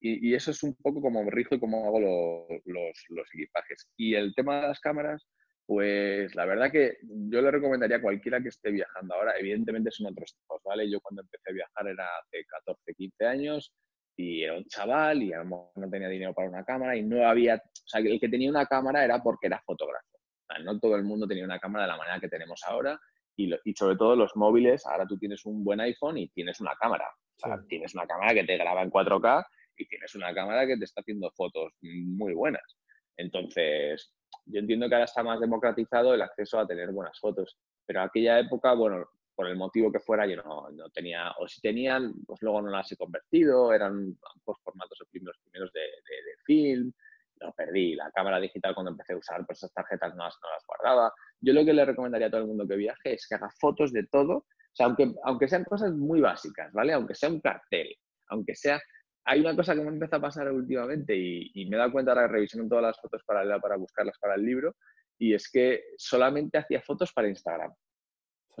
y, 0.00 0.34
eso 0.34 0.50
es 0.50 0.62
un 0.62 0.74
poco 0.76 1.02
como 1.02 1.28
rijo 1.30 1.54
y 1.54 1.60
cómo 1.60 1.86
hago 1.86 2.00
los, 2.00 3.04
los, 3.08 3.28
equipajes. 3.34 3.86
Y 3.98 4.14
el 4.14 4.34
tema 4.34 4.62
de 4.62 4.68
las 4.68 4.80
cámaras, 4.80 5.28
pues 5.66 6.34
la 6.34 6.46
verdad 6.46 6.72
que 6.72 6.96
yo 7.02 7.42
le 7.42 7.50
recomendaría 7.50 7.98
a 7.98 8.02
cualquiera 8.02 8.40
que 8.40 8.48
esté 8.48 8.70
viajando 8.70 9.14
ahora, 9.14 9.34
evidentemente 9.38 9.90
son 9.90 10.06
otros 10.06 10.34
tipos, 10.34 10.62
¿vale? 10.64 10.90
Yo 10.90 11.00
cuando 11.02 11.20
empecé 11.20 11.50
a 11.50 11.52
viajar 11.52 11.86
era 11.86 12.06
hace 12.18 12.46
14, 12.46 12.94
15 12.94 13.26
años, 13.26 13.74
y 14.20 14.44
era 14.44 14.56
un 14.56 14.64
chaval 14.66 15.22
y 15.22 15.32
a 15.32 15.38
lo 15.38 15.44
mejor 15.44 15.70
no 15.76 15.90
tenía 15.90 16.08
dinero 16.08 16.34
para 16.34 16.48
una 16.48 16.64
cámara 16.64 16.94
y 16.94 17.02
no 17.02 17.26
había, 17.26 17.56
o 17.56 17.88
sea, 17.88 18.00
el 18.00 18.20
que 18.20 18.28
tenía 18.28 18.50
una 18.50 18.66
cámara 18.66 19.02
era 19.04 19.22
porque 19.22 19.46
era 19.46 19.62
fotógrafo. 19.64 20.18
no 20.62 20.78
todo 20.78 20.96
el 20.96 21.04
mundo 21.04 21.26
tenía 21.26 21.44
una 21.44 21.58
cámara 21.58 21.84
de 21.84 21.92
la 21.92 21.96
manera 21.96 22.20
que 22.20 22.28
tenemos 22.28 22.60
ahora 22.66 23.00
y, 23.36 23.50
y, 23.64 23.74
sobre 23.74 23.96
todo 23.96 24.16
los 24.16 24.36
móviles, 24.36 24.84
ahora 24.84 25.06
tú 25.06 25.16
tienes 25.16 25.46
un 25.46 25.64
buen 25.64 25.80
iPhone 25.80 26.18
y 26.18 26.28
tienes 26.28 26.60
una 26.60 26.74
cámara. 26.74 27.08
O 27.42 27.46
sea, 27.46 27.58
tienes 27.66 27.94
una 27.94 28.06
cámara 28.06 28.34
que 28.34 28.44
te 28.44 28.58
graba 28.58 28.82
en 28.82 28.90
4K 28.90 29.46
y 29.76 29.88
tienes 29.88 30.14
una 30.14 30.34
cámara 30.34 30.66
que 30.66 30.76
te 30.76 30.84
está 30.84 31.00
haciendo 31.00 31.30
fotos 31.30 31.72
muy 31.80 32.34
buenas. 32.34 32.76
Entonces, 33.16 34.12
yo 34.44 34.60
entiendo 34.60 34.88
que 34.88 34.96
ahora 34.96 35.06
está 35.06 35.22
más 35.22 35.40
democratizado 35.40 36.12
el 36.12 36.20
acceso 36.20 36.58
a 36.58 36.66
tener 36.66 36.90
buenas 36.90 37.18
fotos, 37.18 37.56
pero 37.86 38.02
aquella 38.02 38.38
época, 38.38 38.74
bueno, 38.74 39.06
por 39.40 39.48
el 39.48 39.56
motivo 39.56 39.90
que 39.90 40.00
fuera, 40.00 40.26
yo 40.26 40.36
no, 40.36 40.68
no, 40.70 40.90
tenía, 40.90 41.32
o 41.38 41.48
si 41.48 41.62
tenían, 41.62 42.12
pues 42.26 42.42
luego 42.42 42.60
no 42.60 42.68
las 42.68 42.92
he 42.92 42.96
convertido, 42.98 43.72
eran 43.72 44.14
pues, 44.44 44.58
formatos 44.62 44.98
primeros, 45.10 45.38
primeros 45.38 45.72
de, 45.72 45.80
de, 45.80 46.36
film, 46.44 46.92
lo 47.36 47.50
perdí. 47.54 47.94
La 47.94 48.10
cámara 48.10 48.38
digital 48.38 48.74
cuando 48.74 48.90
empecé 48.90 49.14
a 49.14 49.16
usar 49.16 49.46
pues 49.46 49.56
esas 49.56 49.72
tarjetas 49.72 50.14
no 50.14 50.24
las, 50.24 50.36
no 50.42 50.50
las 50.50 50.62
guardaba. 50.66 51.10
Yo 51.40 51.54
lo 51.54 51.64
que 51.64 51.72
le 51.72 51.86
recomendaría 51.86 52.26
a 52.26 52.30
todo 52.30 52.42
el 52.42 52.48
mundo 52.48 52.68
que 52.68 52.76
viaje 52.76 53.14
es 53.14 53.26
que 53.26 53.36
haga 53.36 53.48
fotos 53.58 53.94
de 53.94 54.06
todo, 54.08 54.34
o 54.34 54.74
sea, 54.74 54.84
aunque, 54.84 55.10
aunque 55.24 55.48
sean 55.48 55.64
cosas 55.64 55.94
muy 55.94 56.20
básicas, 56.20 56.70
¿vale? 56.74 56.92
Aunque 56.92 57.14
sea 57.14 57.30
un 57.30 57.40
cartel, 57.40 57.96
aunque 58.28 58.54
sea... 58.54 58.78
Hay 59.24 59.40
una 59.40 59.56
cosa 59.56 59.74
que 59.74 59.80
me 59.80 59.88
empieza 59.88 60.16
a 60.16 60.20
pasar 60.20 60.52
últimamente 60.52 61.16
y, 61.16 61.50
y 61.54 61.64
me 61.64 61.76
he 61.76 61.78
dado 61.78 61.92
cuenta 61.92 62.12
ahora 62.12 62.28
revisando 62.28 62.68
todas 62.68 62.84
las 62.84 63.00
fotos 63.00 63.22
para, 63.24 63.58
para 63.58 63.76
buscarlas 63.76 64.18
para 64.18 64.34
el 64.34 64.44
libro, 64.44 64.76
y 65.18 65.32
es 65.32 65.50
que 65.50 65.84
solamente 65.96 66.58
hacía 66.58 66.82
fotos 66.82 67.10
para 67.14 67.28
Instagram. 67.28 67.72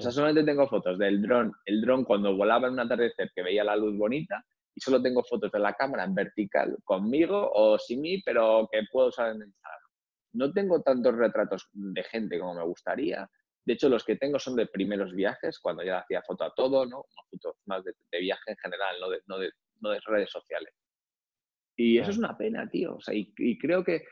O 0.00 0.02
sea, 0.02 0.12
solamente 0.12 0.44
tengo 0.44 0.66
fotos 0.66 0.98
del 0.98 1.20
dron, 1.20 1.52
el 1.66 1.82
dron 1.82 2.04
cuando 2.04 2.34
volaba 2.34 2.68
en 2.68 2.72
un 2.72 2.80
atardecer 2.80 3.30
que 3.34 3.42
veía 3.42 3.62
la 3.62 3.76
luz 3.76 3.98
bonita 3.98 4.42
y 4.74 4.80
solo 4.80 5.02
tengo 5.02 5.22
fotos 5.22 5.52
de 5.52 5.58
la 5.58 5.74
cámara 5.74 6.04
en 6.04 6.14
vertical 6.14 6.74
conmigo 6.84 7.50
o 7.52 7.78
sin 7.78 8.00
mí, 8.00 8.22
pero 8.22 8.66
que 8.72 8.80
puedo 8.90 9.08
usar 9.08 9.32
en 9.32 9.42
Instagram. 9.42 9.90
No 10.32 10.52
tengo 10.54 10.80
tantos 10.80 11.14
retratos 11.14 11.68
de 11.74 12.02
gente 12.04 12.38
como 12.38 12.54
me 12.54 12.64
gustaría. 12.64 13.28
De 13.62 13.74
hecho, 13.74 13.90
los 13.90 14.02
que 14.02 14.16
tengo 14.16 14.38
son 14.38 14.56
de 14.56 14.68
primeros 14.68 15.14
viajes, 15.14 15.58
cuando 15.60 15.84
ya 15.84 15.98
hacía 15.98 16.22
foto 16.22 16.44
a 16.44 16.54
todo, 16.54 16.86
¿no? 16.86 17.04
Fotos 17.30 17.56
más 17.66 17.84
de, 17.84 17.92
viaje 18.18 18.52
en 18.52 18.56
general, 18.56 18.96
no 19.02 19.10
de, 19.10 19.20
no, 19.26 19.36
de, 19.36 19.50
no 19.80 19.90
de, 19.90 20.00
redes 20.06 20.30
sociales. 20.30 20.72
Y 21.76 21.98
eso 21.98 22.10
es 22.10 22.16
una 22.16 22.38
pena, 22.38 22.66
tío. 22.70 22.94
O 22.94 23.00
sea, 23.02 23.12
y 23.14 23.58
creo 23.58 23.84
que 23.84 24.04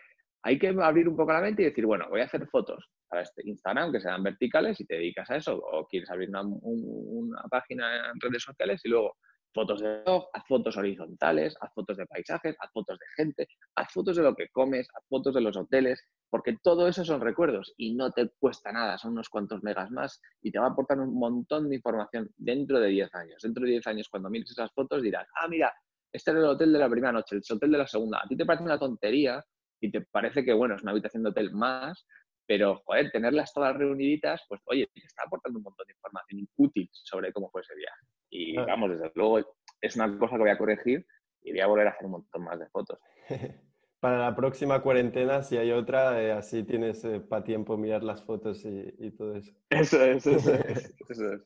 hay 0.42 0.58
que 0.58 0.68
abrir 0.68 1.08
un 1.08 1.16
poco 1.16 1.32
la 1.32 1.40
mente 1.40 1.62
y 1.62 1.64
decir, 1.64 1.86
bueno, 1.86 2.10
voy 2.10 2.20
a 2.20 2.24
hacer 2.24 2.46
fotos 2.48 2.90
para 3.08 3.22
este 3.22 3.42
Instagram 3.48 3.92
que 3.92 4.00
sean 4.00 4.22
verticales 4.22 4.80
y 4.80 4.84
te 4.86 4.96
dedicas 4.96 5.30
a 5.30 5.36
eso, 5.36 5.56
o 5.56 5.86
quieres 5.86 6.10
abrir 6.10 6.30
una, 6.30 7.42
página 7.50 8.10
en 8.10 8.20
redes 8.20 8.42
sociales 8.42 8.80
y 8.84 8.88
luego 8.88 9.16
fotos 9.52 9.80
de 9.80 10.02
blog, 10.02 10.28
haz 10.32 10.44
fotos 10.46 10.76
horizontales, 10.76 11.56
haz 11.60 11.72
fotos 11.74 11.96
de 11.96 12.06
paisajes, 12.06 12.56
haz 12.60 12.70
fotos 12.72 12.98
de 12.98 13.06
gente, 13.16 13.48
haz 13.74 13.92
fotos 13.92 14.16
de 14.16 14.22
lo 14.22 14.34
que 14.34 14.48
comes, 14.50 14.88
haz 14.94 15.04
fotos 15.08 15.34
de 15.34 15.40
los 15.40 15.56
hoteles, 15.56 16.04
porque 16.30 16.56
todo 16.62 16.86
eso 16.86 17.04
son 17.04 17.20
recuerdos 17.20 17.72
y 17.76 17.94
no 17.94 18.12
te 18.12 18.30
cuesta 18.38 18.70
nada, 18.72 18.98
son 18.98 19.12
unos 19.12 19.28
cuantos 19.28 19.62
megas 19.62 19.90
más 19.90 20.20
y 20.42 20.52
te 20.52 20.58
va 20.58 20.66
a 20.66 20.70
aportar 20.70 21.00
un 21.00 21.18
montón 21.18 21.68
de 21.68 21.76
información 21.76 22.30
dentro 22.36 22.78
de 22.78 22.88
10 22.88 23.14
años. 23.14 23.42
Dentro 23.42 23.64
de 23.64 23.70
10 23.70 23.86
años, 23.86 24.08
cuando 24.08 24.28
mires 24.28 24.50
esas 24.50 24.70
fotos, 24.72 25.02
dirás, 25.02 25.26
ah, 25.40 25.48
mira, 25.48 25.72
este 26.12 26.30
es 26.30 26.36
el 26.36 26.44
hotel 26.44 26.72
de 26.72 26.78
la 26.78 26.88
primera 26.88 27.12
noche, 27.12 27.36
el 27.36 27.42
hotel 27.56 27.70
de 27.70 27.78
la 27.78 27.86
segunda. 27.86 28.20
A 28.22 28.28
ti 28.28 28.36
te 28.36 28.44
parece 28.44 28.64
una 28.64 28.78
tontería 28.78 29.44
y 29.80 29.90
te 29.90 30.02
parece 30.02 30.44
que, 30.44 30.52
bueno, 30.52 30.74
es 30.74 30.82
una 30.82 30.92
habitación 30.92 31.22
de 31.22 31.30
hotel 31.30 31.52
más, 31.52 32.06
pero, 32.48 32.80
joder, 32.86 33.10
tenerlas 33.10 33.52
todas 33.52 33.76
reuniditas, 33.76 34.42
pues, 34.48 34.62
oye, 34.64 34.88
te 34.94 35.00
está 35.00 35.24
aportando 35.26 35.58
un 35.58 35.64
montón 35.64 35.86
de 35.86 35.92
información 35.92 36.48
útil 36.56 36.88
sobre 36.92 37.30
cómo 37.30 37.50
fue 37.50 37.60
ese 37.60 37.74
viaje. 37.76 38.06
Y, 38.30 38.56
vamos, 38.56 38.90
desde 38.90 39.12
luego, 39.14 39.40
es 39.82 39.96
una 39.96 40.18
cosa 40.18 40.36
que 40.36 40.42
voy 40.42 40.50
a 40.50 40.56
corregir 40.56 41.06
y 41.42 41.52
voy 41.52 41.60
a 41.60 41.66
volver 41.66 41.86
a 41.88 41.90
hacer 41.90 42.06
un 42.06 42.12
montón 42.12 42.44
más 42.44 42.58
de 42.58 42.66
fotos. 42.70 42.98
Para 44.00 44.18
la 44.18 44.34
próxima 44.34 44.80
cuarentena, 44.80 45.42
si 45.42 45.58
hay 45.58 45.72
otra, 45.72 46.22
eh, 46.22 46.32
así 46.32 46.62
tienes 46.62 47.04
eh, 47.04 47.20
para 47.20 47.42
tiempo 47.42 47.76
mirar 47.76 48.04
las 48.04 48.24
fotos 48.24 48.64
y, 48.64 49.10
todo 49.10 49.34
eso. 49.36 49.52
Eso 49.68 50.04
es, 50.04 50.24
eso 50.24 50.54
es, 50.54 50.94
eso 51.10 51.32
es. 51.32 51.42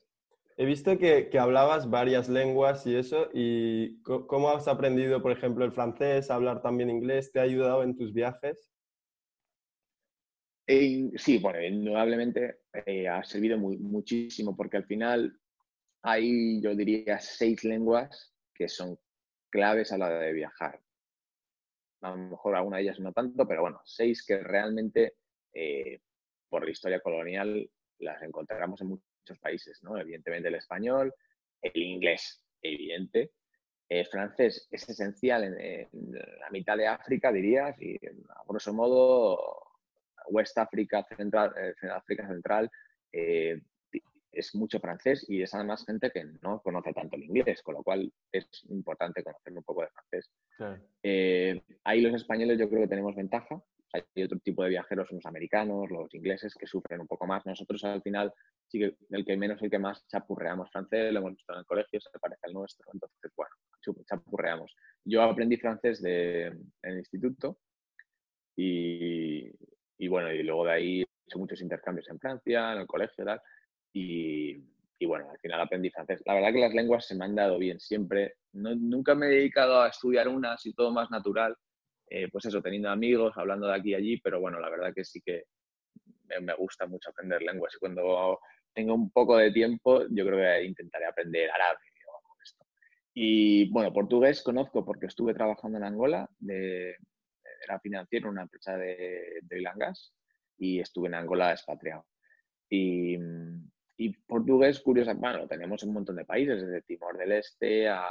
He 0.55 0.65
visto 0.65 0.97
que, 0.99 1.29
que, 1.29 1.39
hablabas 1.39 1.89
varias 1.89 2.29
lenguas 2.29 2.85
y 2.85 2.95
eso, 2.95 3.27
y 3.33 3.99
¿cómo 4.03 4.51
has 4.51 4.67
aprendido, 4.67 5.21
por 5.23 5.31
ejemplo, 5.31 5.65
el 5.65 5.71
francés, 5.71 6.29
hablar 6.29 6.61
también 6.61 6.91
inglés? 6.91 7.31
¿Te 7.31 7.39
ha 7.39 7.43
ayudado 7.43 7.81
en 7.81 7.97
tus 7.97 8.13
viajes? 8.13 8.72
Sí, 10.67 11.37
bueno, 11.39 11.61
indudablemente 11.61 12.61
eh, 12.85 13.07
ha 13.07 13.23
servido 13.23 13.57
muchísimo 13.57 14.55
porque 14.55 14.77
al 14.77 14.85
final 14.85 15.39
hay, 16.01 16.61
yo 16.61 16.75
diría, 16.75 17.19
seis 17.19 17.63
lenguas 17.63 18.33
que 18.53 18.67
son 18.67 18.99
claves 19.49 19.91
a 19.91 19.97
la 19.97 20.07
hora 20.07 20.19
de 20.19 20.33
viajar. 20.33 20.79
A 22.01 22.09
lo 22.11 22.17
mejor 22.17 22.55
alguna 22.55 22.77
de 22.77 22.83
ellas 22.83 22.99
no 22.99 23.13
tanto, 23.13 23.47
pero 23.47 23.61
bueno, 23.61 23.81
seis 23.85 24.25
que 24.25 24.37
realmente 24.37 25.15
eh, 25.53 26.01
por 26.49 26.65
la 26.65 26.71
historia 26.71 26.99
colonial 26.99 27.69
las 27.99 28.21
encontramos 28.21 28.81
en 28.81 28.87
muchos 28.87 29.39
países, 29.39 29.81
¿no? 29.83 29.97
Evidentemente 29.97 30.49
el 30.49 30.55
español, 30.55 31.13
el 31.61 31.81
inglés, 31.81 32.43
evidente, 32.61 33.31
el 33.89 34.05
francés 34.07 34.67
es 34.71 34.89
esencial 34.89 35.43
en, 35.43 36.11
la 36.11 36.49
mitad 36.51 36.77
de 36.77 36.87
África, 36.87 37.31
dirías, 37.31 37.79
y 37.81 37.95
a 37.95 38.43
grosso 38.47 38.73
modo 38.73 39.62
West 40.29 40.57
África 40.57 41.03
Central, 41.15 41.53
eh, 41.57 41.73
África 41.89 42.27
Central 42.27 42.69
eh, 43.11 43.61
es 44.33 44.55
mucho 44.55 44.79
francés 44.79 45.25
y 45.29 45.41
es 45.41 45.53
además 45.53 45.85
gente 45.85 46.11
que 46.11 46.25
no 46.41 46.61
conoce 46.61 46.91
tanto 46.93 47.15
el 47.15 47.23
inglés, 47.23 47.61
con 47.61 47.75
lo 47.75 47.83
cual 47.83 48.11
es 48.31 48.47
importante 48.69 49.23
conocer 49.23 49.53
un 49.53 49.63
poco 49.63 49.81
de 49.81 49.89
francés. 49.89 50.29
Eh, 51.03 51.61
ahí 51.83 52.01
los 52.01 52.15
españoles 52.15 52.59
yo 52.59 52.69
creo 52.69 52.81
que 52.81 52.87
tenemos 52.87 53.15
ventaja. 53.15 53.61
Hay 53.93 54.23
otro 54.23 54.39
tipo 54.39 54.63
de 54.63 54.69
viajeros, 54.69 55.11
los 55.11 55.25
americanos, 55.27 55.91
los 55.91 56.11
ingleses, 56.15 56.55
que 56.55 56.65
sufren 56.65 57.01
un 57.01 57.07
poco 57.07 57.27
más. 57.27 57.45
Nosotros 57.45 57.83
al 57.83 58.01
final, 58.01 58.33
sí 58.67 58.79
que 58.79 58.97
el 59.11 59.23
que 59.23 59.37
menos, 59.37 59.61
el 59.61 59.69
que 59.69 59.77
más 59.77 60.07
chapurreamos 60.07 60.71
francés, 60.71 61.13
lo 61.13 61.19
hemos 61.19 61.35
visto 61.35 61.53
en 61.53 61.59
el 61.59 61.65
colegio, 61.65 62.01
se 62.01 62.19
parece 62.19 62.41
al 62.41 62.53
nuestro. 62.53 62.89
Entonces, 62.91 63.31
bueno, 63.35 63.51
chapurreamos. 64.03 64.75
Yo 65.05 65.21
aprendí 65.21 65.57
francés 65.57 66.01
de, 66.01 66.47
en 66.47 66.67
el 66.81 66.97
instituto 66.97 67.59
y, 68.55 69.51
y 70.03 70.07
bueno, 70.09 70.31
y 70.33 70.43
luego 70.43 70.65
de 70.65 70.71
ahí 70.71 71.05
hecho 71.25 71.39
muchos 71.39 71.61
intercambios 71.61 72.09
en 72.09 72.19
Francia, 72.19 72.73
en 72.73 72.79
el 72.79 72.87
colegio, 72.87 73.23
tal, 73.23 73.41
y, 73.93 74.57
y 74.99 75.05
bueno, 75.05 75.29
al 75.31 75.39
final 75.39 75.61
aprendí 75.61 75.89
francés. 75.89 76.21
La 76.25 76.33
verdad 76.33 76.51
que 76.51 76.59
las 76.59 76.73
lenguas 76.73 77.07
se 77.07 77.15
me 77.15 77.23
han 77.23 77.35
dado 77.35 77.57
bien 77.57 77.79
siempre. 77.79 78.35
nunca 78.51 79.15
me 79.15 79.27
he 79.27 79.29
dedicado 79.29 79.81
a 79.81 79.87
estudiar 79.87 80.27
unas 80.27 80.65
y 80.65 80.73
todo 80.73 80.91
más 80.91 81.09
natural, 81.09 81.55
eh, 82.09 82.27
pues 82.29 82.45
eso, 82.45 82.61
teniendo 82.61 82.89
amigos, 82.89 83.33
hablando 83.37 83.67
de 83.67 83.75
aquí 83.75 83.91
y 83.91 83.95
allí, 83.95 84.17
pero 84.17 84.41
bueno, 84.41 84.59
la 84.59 84.69
verdad 84.69 84.93
que 84.93 85.05
sí 85.05 85.21
que 85.21 85.43
me, 86.41 86.53
gusta 86.55 86.85
mucho 86.85 87.11
aprender 87.11 87.41
lenguas 87.41 87.73
y 87.75 87.79
cuando 87.79 88.39
tengo 88.73 88.93
un 88.93 89.09
poco 89.09 89.37
de 89.37 89.51
tiempo, 89.51 90.03
yo 90.09 90.25
creo 90.25 90.37
que 90.37 90.65
intentaré 90.65 91.05
aprender 91.05 91.49
árabe 91.49 91.79
o 92.07 92.43
esto. 92.43 92.65
Y 93.13 93.69
bueno, 93.69 93.93
portugués 93.93 94.43
conozco 94.43 94.83
porque 94.83 95.05
estuve 95.05 95.33
trabajando 95.33 95.77
en 95.77 95.85
Angola, 95.85 96.29
de, 96.39 96.97
era 97.63 97.79
financiero 97.79 98.27
en 98.27 98.33
una 98.33 98.43
empresa 98.43 98.77
de, 98.77 99.39
de 99.41 99.93
y 100.57 100.79
estuve 100.79 101.07
en 101.07 101.15
Angola 101.15 101.51
expatriado. 101.51 102.05
Y, 102.69 103.17
y 103.97 104.09
portugués, 104.25 104.79
curioso, 104.79 105.13
bueno, 105.15 105.47
tenemos 105.47 105.83
un 105.83 105.93
montón 105.93 106.15
de 106.15 106.25
países, 106.25 106.61
desde 106.61 106.81
Timor 106.81 107.17
del 107.17 107.33
Este 107.33 107.87
a, 107.87 108.07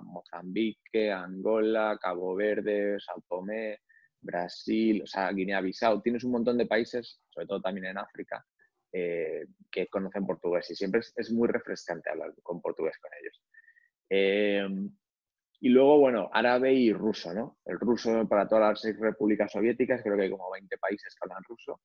Mozambique, 0.00 1.12
Angola, 1.12 1.98
Cabo 2.00 2.34
Verde, 2.34 2.98
Sao 2.98 3.22
Tomé, 3.28 3.80
Brasil, 4.20 5.02
o 5.02 5.06
sea, 5.06 5.30
Guinea-Bissau. 5.30 6.00
Tienes 6.00 6.24
un 6.24 6.32
montón 6.32 6.58
de 6.58 6.66
países, 6.66 7.20
sobre 7.28 7.46
todo 7.46 7.60
también 7.60 7.86
en 7.86 7.98
África, 7.98 8.44
eh, 8.92 9.46
que 9.70 9.88
conocen 9.88 10.26
portugués 10.26 10.70
y 10.70 10.74
siempre 10.74 11.00
es, 11.16 11.30
muy 11.30 11.48
refrescante 11.48 12.10
hablar 12.10 12.32
con 12.42 12.60
portugués 12.60 12.98
con 12.98 13.10
ellos. 13.20 13.42
Eh, 14.10 14.66
y 15.64 15.68
luego, 15.68 16.00
bueno, 16.00 16.28
árabe 16.32 16.74
y 16.74 16.92
ruso, 16.92 17.32
¿no? 17.32 17.60
El 17.64 17.78
ruso 17.78 18.26
para 18.26 18.48
todas 18.48 18.70
las 18.70 18.80
seis 18.80 18.98
repúblicas 18.98 19.52
soviéticas, 19.52 20.02
creo 20.02 20.16
que 20.16 20.24
hay 20.24 20.30
como 20.30 20.50
20 20.50 20.76
países 20.76 21.14
que 21.14 21.20
hablan 21.22 21.44
ruso. 21.44 21.80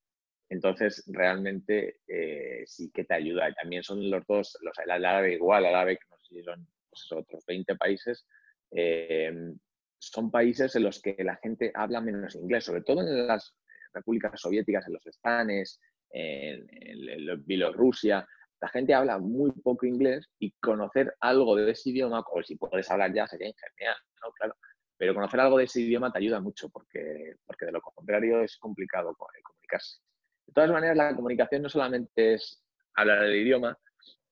Entonces, 0.49 1.03
realmente 1.05 1.99
eh, 2.07 2.63
sí 2.65 2.89
que 2.91 3.03
te 3.03 3.13
ayuda. 3.13 3.47
Y 3.47 3.53
también 3.53 3.83
son 3.83 4.09
los 4.09 4.25
dos, 4.25 4.57
los, 4.63 4.79
el 4.79 4.89
árabe 4.89 5.35
igual, 5.35 5.63
el 5.65 5.75
árabe, 5.75 5.97
que 5.97 6.09
no 6.09 6.17
sé 6.17 6.35
si 6.37 6.43
son 6.43 6.67
pues, 6.89 7.11
otros 7.11 7.45
20 7.45 7.75
países, 7.75 8.25
eh, 8.71 9.53
son 9.99 10.31
países 10.31 10.75
en 10.75 10.81
los 10.81 10.99
que 10.99 11.15
la 11.19 11.35
gente 11.35 11.71
habla 11.75 12.01
menos 12.01 12.33
inglés, 12.33 12.63
sobre 12.63 12.81
todo 12.81 13.01
en 13.01 13.27
las 13.27 13.55
repúblicas 13.93 14.41
soviéticas, 14.41 14.87
en 14.87 14.93
los 14.93 15.05
estanes, 15.05 15.79
en, 16.09 16.65
en, 16.71 17.45
Bielorrusia. 17.45 18.27
La 18.59 18.69
gente 18.69 18.93
habla 18.93 19.19
muy 19.19 19.51
poco 19.51 19.85
inglés 19.85 20.27
y 20.39 20.51
conocer 20.59 21.13
algo 21.19 21.55
de 21.55 21.71
ese 21.71 21.89
idioma, 21.89 22.23
o 22.31 22.43
si 22.43 22.55
puedes 22.55 22.89
hablar 22.89 23.13
ya, 23.13 23.27
sería 23.27 23.53
genial, 23.77 23.95
¿no? 24.23 24.31
Claro. 24.31 24.55
Pero 24.97 25.13
conocer 25.13 25.39
algo 25.39 25.59
de 25.59 25.65
ese 25.65 25.81
idioma 25.81 26.11
te 26.11 26.17
ayuda 26.17 26.39
mucho 26.39 26.69
porque, 26.69 27.35
porque 27.45 27.67
de 27.67 27.71
lo 27.71 27.81
contrario 27.81 28.41
es 28.41 28.57
complicado 28.57 29.15
comunicarse. 29.15 29.99
De 30.47 30.53
todas 30.53 30.71
maneras, 30.71 30.97
la 30.97 31.15
comunicación 31.15 31.61
no 31.61 31.69
solamente 31.69 32.33
es 32.33 32.63
hablar 32.95 33.23
el 33.23 33.35
idioma, 33.35 33.77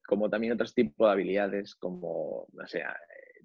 como 0.08 0.29
también 0.29 0.53
otros 0.53 0.74
tipos 0.74 1.08
de 1.08 1.12
habilidades, 1.12 1.75
como, 1.75 2.48
no 2.53 2.67
sé, 2.67 2.84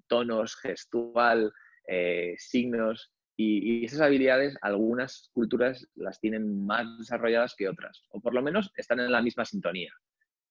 tonos, 0.07 0.55
gestual, 0.57 1.51
eh, 1.87 2.35
signos. 2.37 3.11
Y, 3.37 3.85
esas 3.85 4.01
habilidades, 4.01 4.55
algunas 4.61 5.29
culturas 5.33 5.87
las 5.95 6.19
tienen 6.19 6.65
más 6.65 6.85
desarrolladas 6.99 7.55
que 7.55 7.67
otras, 7.67 8.03
o 8.09 8.21
por 8.21 8.33
lo 8.33 8.41
menos 8.41 8.71
están 8.75 8.99
en 8.99 9.11
la 9.11 9.21
misma 9.21 9.45
sintonía. 9.45 9.91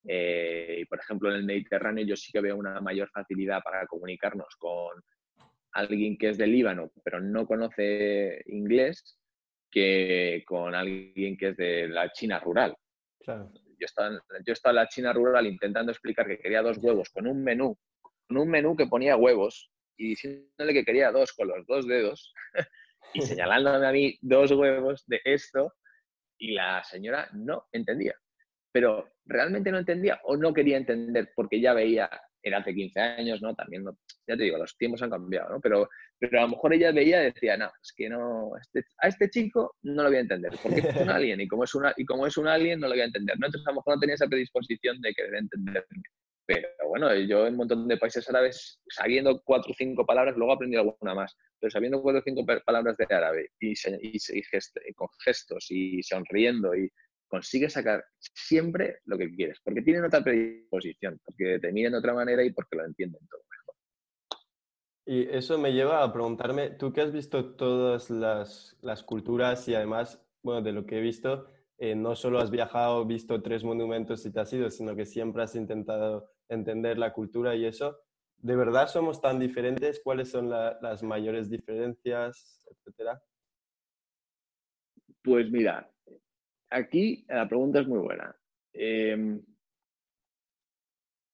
Eh, 0.06 0.84
por 0.88 0.98
ejemplo, 0.98 1.30
en 1.30 1.36
el 1.36 1.44
Mediterráneo 1.44 2.04
yo 2.04 2.16
sí 2.16 2.32
que 2.32 2.40
veo 2.40 2.56
una 2.56 2.80
mayor 2.80 3.10
facilidad 3.10 3.62
para 3.62 3.86
comunicarnos 3.86 4.56
con 4.58 5.02
alguien 5.72 6.16
que 6.16 6.30
es 6.30 6.38
del 6.38 6.52
Líbano, 6.52 6.90
pero 7.04 7.20
no 7.20 7.46
conoce 7.46 8.42
inglés, 8.46 9.18
que 9.70 10.42
con 10.46 10.74
alguien 10.74 11.36
que 11.36 11.48
es 11.50 11.56
de 11.56 11.88
la 11.88 12.10
China 12.12 12.40
rural. 12.40 12.74
Yo, 13.26 13.86
estaba, 13.86 14.10
yo 14.44 14.52
estaba 14.52 14.72
en 14.72 14.76
la 14.76 14.88
China 14.88 15.12
rural 15.12 15.46
intentando 15.46 15.92
explicar 15.92 16.26
que 16.26 16.38
quería 16.38 16.62
dos 16.62 16.78
huevos 16.78 17.08
con 17.10 17.26
un 17.26 17.42
menú, 17.42 17.78
con 18.26 18.38
un 18.38 18.48
menú 18.48 18.76
que 18.76 18.86
ponía 18.86 19.16
huevos 19.16 19.70
y 19.96 20.08
diciéndole 20.08 20.72
que 20.72 20.84
quería 20.84 21.12
dos 21.12 21.32
con 21.32 21.48
los 21.48 21.66
dos 21.66 21.86
dedos 21.86 22.32
y 23.14 23.20
señalándome 23.20 23.86
a 23.86 23.92
mí 23.92 24.18
dos 24.20 24.50
huevos 24.52 25.04
de 25.06 25.20
esto 25.24 25.72
y 26.38 26.52
la 26.52 26.82
señora 26.84 27.28
no 27.32 27.66
entendía. 27.72 28.14
Pero 28.72 29.08
realmente 29.24 29.70
no 29.70 29.78
entendía 29.78 30.20
o 30.24 30.36
no 30.36 30.52
quería 30.52 30.76
entender 30.76 31.32
porque 31.34 31.60
ya 31.60 31.72
veía 31.74 32.08
era 32.42 32.58
hace 32.58 32.74
15 32.74 33.00
años, 33.00 33.42
¿no? 33.42 33.54
También, 33.54 33.84
ya 34.26 34.36
te 34.36 34.44
digo, 34.44 34.58
los 34.58 34.76
tiempos 34.76 35.02
han 35.02 35.10
cambiado, 35.10 35.50
¿no? 35.50 35.60
Pero, 35.60 35.88
pero 36.18 36.38
a 36.38 36.42
lo 36.42 36.48
mejor 36.48 36.72
ella 36.72 36.92
veía 36.92 37.22
y 37.22 37.32
decía, 37.32 37.56
no, 37.56 37.66
es 37.82 37.92
que 37.94 38.08
no, 38.08 38.52
este, 38.60 38.84
a 38.98 39.08
este 39.08 39.28
chico 39.30 39.76
no 39.82 40.02
lo 40.02 40.08
voy 40.08 40.18
a 40.18 40.22
entender, 40.22 40.52
porque 40.62 40.80
es 40.80 40.96
un 40.96 41.10
alien 41.10 41.40
y 41.40 41.48
como 41.48 41.64
es, 41.64 41.74
una, 41.74 41.92
y 41.96 42.04
como 42.04 42.26
es 42.26 42.36
un 42.36 42.48
alien 42.48 42.80
no 42.80 42.88
lo 42.88 42.94
voy 42.94 43.02
a 43.02 43.06
entender, 43.06 43.38
¿no? 43.38 43.46
Entonces 43.46 43.66
a 43.66 43.72
lo 43.72 43.76
mejor 43.76 43.94
no 43.94 44.00
tenía 44.00 44.14
esa 44.14 44.26
predisposición 44.26 45.00
de 45.00 45.14
querer 45.14 45.34
entenderme. 45.34 46.02
Pero 46.46 46.68
bueno, 46.88 47.14
yo 47.14 47.46
en 47.46 47.52
un 47.52 47.58
montón 47.58 47.86
de 47.86 47.96
países 47.96 48.28
árabes, 48.28 48.80
sabiendo 48.88 49.40
cuatro 49.44 49.70
o 49.70 49.74
cinco 49.74 50.04
palabras, 50.04 50.36
luego 50.36 50.52
aprendí 50.52 50.76
alguna 50.76 51.14
más, 51.14 51.36
pero 51.60 51.70
sabiendo 51.70 52.02
cuatro 52.02 52.20
o 52.20 52.24
cinco 52.24 52.44
palabras 52.64 52.96
de 52.96 53.06
árabe 53.14 53.50
y, 53.60 53.70
y, 53.70 54.16
y 54.32 54.94
con 54.94 55.08
gestos 55.24 55.66
y 55.68 56.02
sonriendo 56.02 56.74
y 56.74 56.90
consigues 57.30 57.72
sacar 57.74 58.04
siempre 58.18 58.98
lo 59.04 59.16
que 59.16 59.32
quieres, 59.34 59.58
porque 59.64 59.82
tienen 59.82 60.04
otra 60.04 60.22
predisposición, 60.22 61.18
porque 61.24 61.58
te 61.60 61.72
miran 61.72 61.92
de 61.92 61.98
otra 61.98 62.12
manera 62.12 62.44
y 62.44 62.52
porque 62.52 62.76
lo 62.76 62.84
entienden 62.84 63.26
todo 63.28 63.42
mejor. 63.48 63.74
Y 65.06 65.28
eso 65.34 65.56
me 65.58 65.72
lleva 65.72 66.02
a 66.02 66.12
preguntarme, 66.12 66.70
tú 66.70 66.92
que 66.92 67.00
has 67.00 67.12
visto 67.12 67.54
todas 67.54 68.10
las, 68.10 68.76
las 68.82 69.02
culturas 69.02 69.66
y 69.68 69.74
además, 69.74 70.20
bueno, 70.42 70.60
de 70.60 70.72
lo 70.72 70.84
que 70.84 70.98
he 70.98 71.00
visto, 71.00 71.46
eh, 71.78 71.94
no 71.94 72.14
solo 72.14 72.40
has 72.40 72.50
viajado, 72.50 73.06
visto 73.06 73.40
tres 73.40 73.64
monumentos 73.64 74.26
y 74.26 74.32
te 74.32 74.40
has 74.40 74.52
ido, 74.52 74.68
sino 74.68 74.94
que 74.94 75.06
siempre 75.06 75.42
has 75.42 75.54
intentado 75.54 76.30
entender 76.48 76.98
la 76.98 77.12
cultura 77.12 77.54
y 77.54 77.64
eso. 77.64 77.98
¿De 78.36 78.56
verdad 78.56 78.88
somos 78.88 79.20
tan 79.20 79.38
diferentes? 79.38 80.00
¿Cuáles 80.02 80.30
son 80.30 80.50
las 80.50 81.02
mayores 81.02 81.48
diferencias, 81.48 82.66
etcétera? 82.70 83.22
Pues 85.22 85.50
mira, 85.50 85.90
aquí 86.70 87.24
la 87.28 87.48
pregunta 87.48 87.80
es 87.80 87.86
muy 87.86 87.98
buena. 87.98 88.34
Em, 88.72 89.42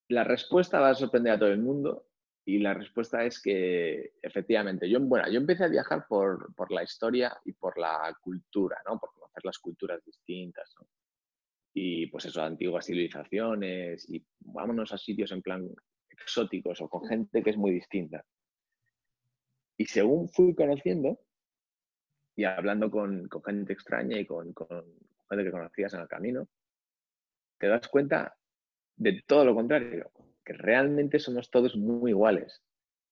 la 0.09 0.25
respuesta 0.25 0.81
va 0.81 0.91
a 0.91 0.95
sorprender 0.95 1.33
a 1.35 1.39
todo 1.39 1.51
el 1.51 1.59
mundo 1.59 2.07
y 2.45 2.59
la 2.59 2.75
respuesta 2.75 3.25
es 3.25 3.43
que 3.43 4.15
efectivamente, 4.23 4.89
yo, 4.89 5.01
bueno, 5.01 5.29
yo 5.31 5.39
empecé 5.39 5.65
a 5.65 5.69
viajar 5.69 6.07
por, 6.09 6.55
la 6.71 6.85
historia 6.85 7.37
y 7.45 7.53
por 7.53 7.77
la 7.77 8.17
cultura, 8.21 8.77
¿no? 8.87 9.01
por 9.01 9.13
conocer 9.13 9.45
las 9.45 9.59
culturas 9.59 10.05
distintas. 10.05 10.73
Y 11.75 12.07
pues 12.07 12.25
eso, 12.27 12.43
antiguas 12.43 12.87
civilizaciones 12.87 14.09
y 14.09 14.25
vámonos 14.39 14.93
a 14.93 14.99
sitios 14.99 15.33
en 15.33 15.43
plan 15.43 15.69
exóticos 16.09 16.81
o 16.81 16.89
con 16.89 17.07
gente 17.09 17.43
que 17.43 17.51
es 17.51 17.57
muy 17.57 17.73
distinta. 17.73 18.25
Y 19.77 19.87
según 19.87 20.29
fui 20.29 20.55
conociendo 20.55 21.21
y 22.37 22.45
hablando 22.45 22.91
con, 22.91 23.29
gente 23.45 23.73
extraña 23.73 24.19
y 24.19 24.25
con, 24.25 24.55
gente 25.29 25.45
que 25.45 25.51
conocías 25.51 25.95
en 25.95 26.01
el 26.01 26.09
camino, 26.09 26.49
te 27.59 27.69
das 27.69 27.89
cuenta 27.89 28.37
de 28.97 29.23
todo 29.27 29.45
lo 29.45 29.55
contrario, 29.55 30.11
que 30.45 30.53
realmente 30.53 31.19
somos 31.19 31.51
todos 31.51 31.77
muy 31.77 32.11
iguales, 32.11 32.63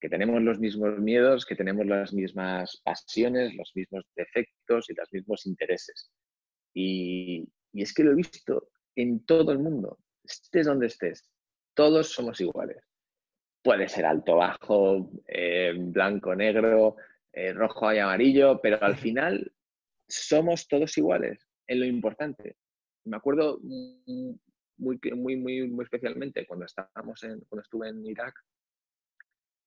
que 0.01 0.09
tenemos 0.09 0.43
los 0.43 0.59
mismos 0.59 0.99
miedos, 0.99 1.47
que 1.47 1.57
tenemos 1.57 1.87
las 1.87 2.13
mismas 2.13 2.81
pasiones, 2.85 3.55
los 3.55 3.73
mismos 3.75 4.05
defectos 4.15 4.91
y 4.91 4.95
los 4.95 5.13
mismos 5.13 5.47
intereses. 5.47 6.11
Y, 6.75 7.49
es 7.73 7.93
que 7.93 8.05
lo 8.05 8.13
he 8.13 8.17
visto 8.17 8.69
en 8.95 9.25
todo 9.25 9.53
el 9.53 9.59
mundo, 9.59 9.99
estés 10.23 10.67
donde 10.67 10.87
estés, 10.87 11.29
todos 11.75 12.09
somos 12.09 12.41
iguales. 12.41 12.85
Puede 13.63 13.89
ser 13.89 14.05
alto, 14.05 14.37
bajo, 14.37 15.11
eh, 15.27 15.73
blanco, 15.77 16.35
negro, 16.37 16.97
eh, 17.33 17.53
rojo 17.53 17.93
y 17.93 17.99
amarillo, 17.99 18.61
pero 18.63 18.81
al 18.83 18.97
final 19.05 19.53
somos 20.07 20.69
todos 20.69 20.97
iguales 20.99 21.45
en 21.67 21.81
lo 21.81 21.87
importante. 21.87 22.57
Me 23.05 23.17
acuerdo 23.17 23.59
muy, 23.63 24.39
muy, 24.77 25.37
muy, 25.37 25.69
muy 25.69 25.85
especialmente 25.85 26.47
cuando, 26.47 26.67
estábamos 26.67 27.21
cuando 27.21 27.63
estuve 27.63 27.89
en 27.89 28.05
Irak 28.07 28.35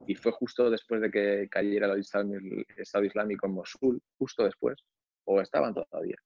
y 0.06 0.16
fue 0.16 0.32
justo 0.32 0.70
después 0.70 1.02
de 1.02 1.12
que 1.12 1.48
cayera 1.50 1.92
el 1.92 2.00
Estado 2.78 3.06
Islámico 3.06 3.48
en 3.48 3.54
Mosul, 3.54 4.02
justo 4.18 4.44
después, 4.44 4.84
o 5.26 5.42
estaban 5.42 5.74
todavía. 5.74 6.18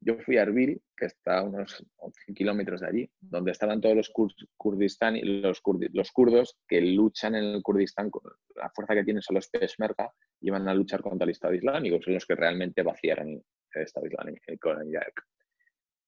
Yo 0.00 0.16
fui 0.20 0.36
a 0.36 0.42
Erbil, 0.42 0.80
que 0.96 1.06
está 1.06 1.38
a 1.38 1.42
unos 1.42 1.84
11 1.96 2.32
kilómetros 2.32 2.80
de 2.80 2.86
allí, 2.86 3.10
donde 3.20 3.50
estaban 3.50 3.80
todos 3.80 3.96
los, 3.96 4.12
Kurdistán, 4.56 5.18
los, 5.42 5.60
los 5.92 6.12
kurdos 6.12 6.56
que 6.68 6.80
luchan 6.80 7.34
en 7.34 7.44
el 7.44 7.62
Kurdistán, 7.62 8.08
la 8.54 8.70
fuerza 8.70 8.94
que 8.94 9.02
tienen 9.02 9.22
son 9.22 9.34
los 9.34 9.48
Peshmerga, 9.48 10.12
y 10.40 10.50
van 10.50 10.68
a 10.68 10.74
luchar 10.74 11.02
contra 11.02 11.24
el 11.24 11.30
Estado 11.30 11.54
Islámico, 11.54 12.00
son 12.00 12.14
los 12.14 12.26
que 12.26 12.36
realmente 12.36 12.82
vaciaron 12.82 13.42
Estado 13.74 14.06
Islámico 14.06 14.44
con 14.60 14.88
Irak. 14.88 15.24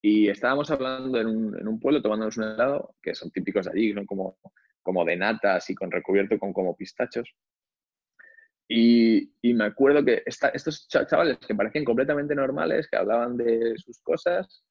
Y 0.03 0.29
estábamos 0.29 0.71
hablando 0.71 1.21
en 1.21 1.69
un, 1.69 1.81
pueblo 1.81 2.01
tomándonos 2.01 2.37
un 2.39 2.45
helado, 2.45 2.95
que 3.03 3.15
son 3.15 3.31
típicos 3.31 3.67
de 3.67 3.73
allí, 3.73 3.93
son 3.93 4.07
como, 4.07 4.39
como 4.83 5.05
de 5.05 5.17
nata, 5.17 5.57
así 5.57 5.75
con 5.75 5.91
recubierto 5.91 6.39
con 6.39 6.53
como 6.53 6.75
pistachos. 6.77 7.29
Y, 8.67 9.35
y 9.43 9.53
me 9.53 9.65
acuerdo 9.65 10.05
que 10.05 10.23
estos 10.25 10.89
chavales 10.89 11.39
que 11.39 11.55
parecían 11.55 11.85
completamente 11.85 12.35
normales, 12.35 12.89
que 12.89 12.97
hablaban 12.97 13.37
de 13.37 13.75
sus 13.77 14.01
cosas, 14.01 14.65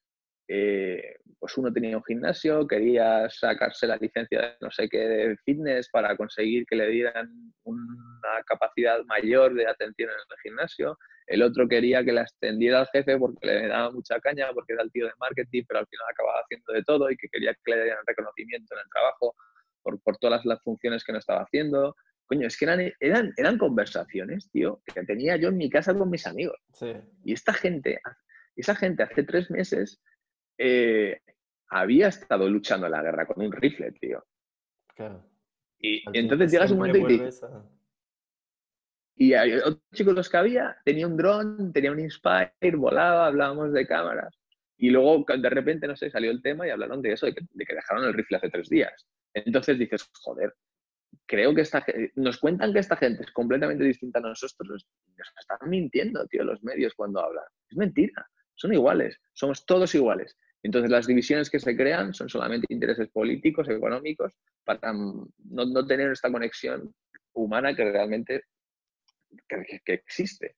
eh, 0.51 1.15
pues 1.39 1.55
uno 1.57 1.71
tenía 1.71 1.95
un 1.95 2.03
gimnasio, 2.03 2.67
quería 2.67 3.29
sacarse 3.29 3.85
la 3.85 3.97
licencia 3.97 4.41
de 4.41 4.53
no 4.61 4.71
sé 4.71 4.89
qué 4.89 4.97
de 4.97 5.37
fitness 5.45 5.89
para 5.89 6.17
conseguir 6.17 6.65
que 6.65 6.75
le 6.75 6.87
dieran 6.89 7.29
una 7.63 8.43
capacidad 8.47 8.99
mayor 9.05 9.53
de 9.53 9.67
atención 9.67 10.09
en 10.09 10.15
el 10.15 10.37
gimnasio, 10.41 10.97
el 11.27 11.43
otro 11.43 11.67
quería 11.67 12.03
que 12.03 12.13
la 12.13 12.23
extendiera 12.23 12.79
al 12.79 12.87
jefe 12.87 13.15
porque 13.19 13.45
le 13.45 13.67
daba 13.67 13.91
mucha 13.91 14.19
caña, 14.19 14.47
porque 14.51 14.73
era 14.73 14.81
el 14.81 14.91
tío 14.91 15.05
de 15.05 15.13
marketing, 15.19 15.63
pero 15.67 15.81
al 15.81 15.87
final 15.87 16.07
acababa 16.11 16.41
haciendo 16.43 16.73
de 16.73 16.83
todo 16.83 17.11
y 17.11 17.15
que 17.15 17.29
quería 17.29 17.53
que 17.53 17.71
le 17.71 17.83
dieran 17.83 18.03
reconocimiento 18.07 18.73
en 18.73 18.81
el 18.81 18.89
trabajo 18.89 19.35
por, 19.83 20.01
por 20.01 20.17
todas 20.17 20.43
las, 20.45 20.63
funciones 20.63 21.03
que 21.03 21.11
no 21.11 21.19
estaba 21.19 21.43
haciendo. 21.43 21.95
Coño, 22.25 22.47
es 22.47 22.57
que 22.57 22.65
eran, 22.65 22.91
eran, 22.99 23.33
eran 23.37 23.59
conversaciones, 23.59 24.49
tío, 24.51 24.81
que 24.83 25.03
tenía 25.03 25.35
yo 25.35 25.49
en 25.49 25.57
mi 25.57 25.69
casa 25.69 25.95
con 25.95 26.09
mis 26.09 26.25
amigos. 26.25 26.57
Y 27.23 27.33
esta 27.33 27.53
gente, 27.53 27.99
esa 28.55 28.75
gente 28.75 29.03
hace 29.03 29.21
tres 29.23 29.51
meses 29.51 30.01
eh, 30.59 31.21
había 31.69 32.09
estado 32.09 32.49
luchando 32.49 32.85
en 32.87 32.91
la 32.91 33.01
guerra 33.01 33.25
con 33.25 33.43
un 33.43 33.51
rifle, 33.51 33.91
tío. 33.93 34.25
Claro. 34.95 35.25
Y, 35.79 36.03
entonces 36.17 36.51
llegas 36.51 36.71
un 36.71 36.79
momento 36.79 36.97
y 36.97 37.05
dices... 37.05 37.41
Y 39.15 39.33
hay 39.33 39.53
otros 39.53 39.81
chicos 39.93 40.13
los 40.13 40.29
que 40.29 40.37
había, 40.37 40.77
tenía 40.85 41.05
un 41.05 41.17
dron, 41.17 41.73
tenía 41.73 41.91
un 41.91 41.99
Inspire, 41.99 42.75
volaba, 42.75 43.27
hablábamos 43.27 43.73
de 43.73 43.85
cámaras. 43.85 44.33
Y 44.77 44.89
luego 44.91 45.25
de 45.27 45.49
repente, 45.49 45.87
no 45.87 45.95
sé, 45.95 46.09
salió 46.09 46.31
el 46.31 46.41
tema 46.41 46.65
y 46.65 46.69
hablaron 46.69 47.01
de 47.01 47.11
eso, 47.11 47.25
de 47.25 47.33
que, 47.33 47.45
dejaron 47.53 48.05
el 48.05 48.13
rifle 48.13 48.37
hace 48.37 48.49
tres 48.49 48.69
días. 48.69 49.07
Entonces 49.33 49.77
dices, 49.77 50.09
joder, 50.21 50.53
creo 51.25 51.53
que 51.53 51.61
esta 51.61 51.85
nos 52.15 52.37
cuentan 52.37 52.71
que 52.71 52.79
esta 52.79 52.95
gente 52.95 53.23
es 53.23 53.31
completamente 53.31 53.83
distinta 53.83 54.19
a 54.19 54.21
nosotros. 54.21 54.87
Nos 55.17 55.33
están 55.37 55.69
mintiendo, 55.69 56.25
tío, 56.27 56.45
los 56.45 56.63
medios 56.63 56.93
cuando 56.93 57.21
hablan. 57.21 57.43
Es 57.69 57.77
mentira, 57.77 58.25
son 58.55 58.73
iguales, 58.73 59.19
somos 59.33 59.65
todos 59.65 59.93
iguales. 59.95 60.37
Entonces 60.63 60.91
las 60.91 61.07
divisiones 61.07 61.49
que 61.49 61.59
se 61.59 61.75
crean 61.75 62.13
son 62.13 62.29
solamente 62.29 62.67
intereses 62.69 63.09
políticos, 63.09 63.69
económicos, 63.69 64.33
para 64.63 64.91
no, 64.93 65.87
tener 65.87 66.11
esta 66.11 66.31
conexión 66.31 66.93
humana 67.33 67.75
que 67.75 67.89
realmente 67.89 68.43
que, 69.47 69.93
existe. 69.93 70.55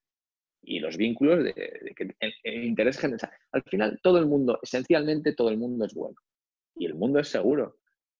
Y 0.63 0.79
los 0.79 0.97
vínculos 0.97 1.43
de, 1.43 1.53
que 1.95 2.15
interés 2.55 2.97
general. 2.97 3.31
Al 3.51 3.63
final, 3.63 3.99
todo 4.01 4.17
el 4.17 4.25
mundo, 4.25 4.59
esencialmente 4.61 5.33
todo 5.33 5.49
el 5.49 5.57
mundo 5.57 5.85
es 5.85 5.93
bueno. 5.93 6.15
Y 6.75 6.85
el 6.85 6.95
mundo 6.95 7.19
es 7.19 7.27
seguro. 7.27 7.77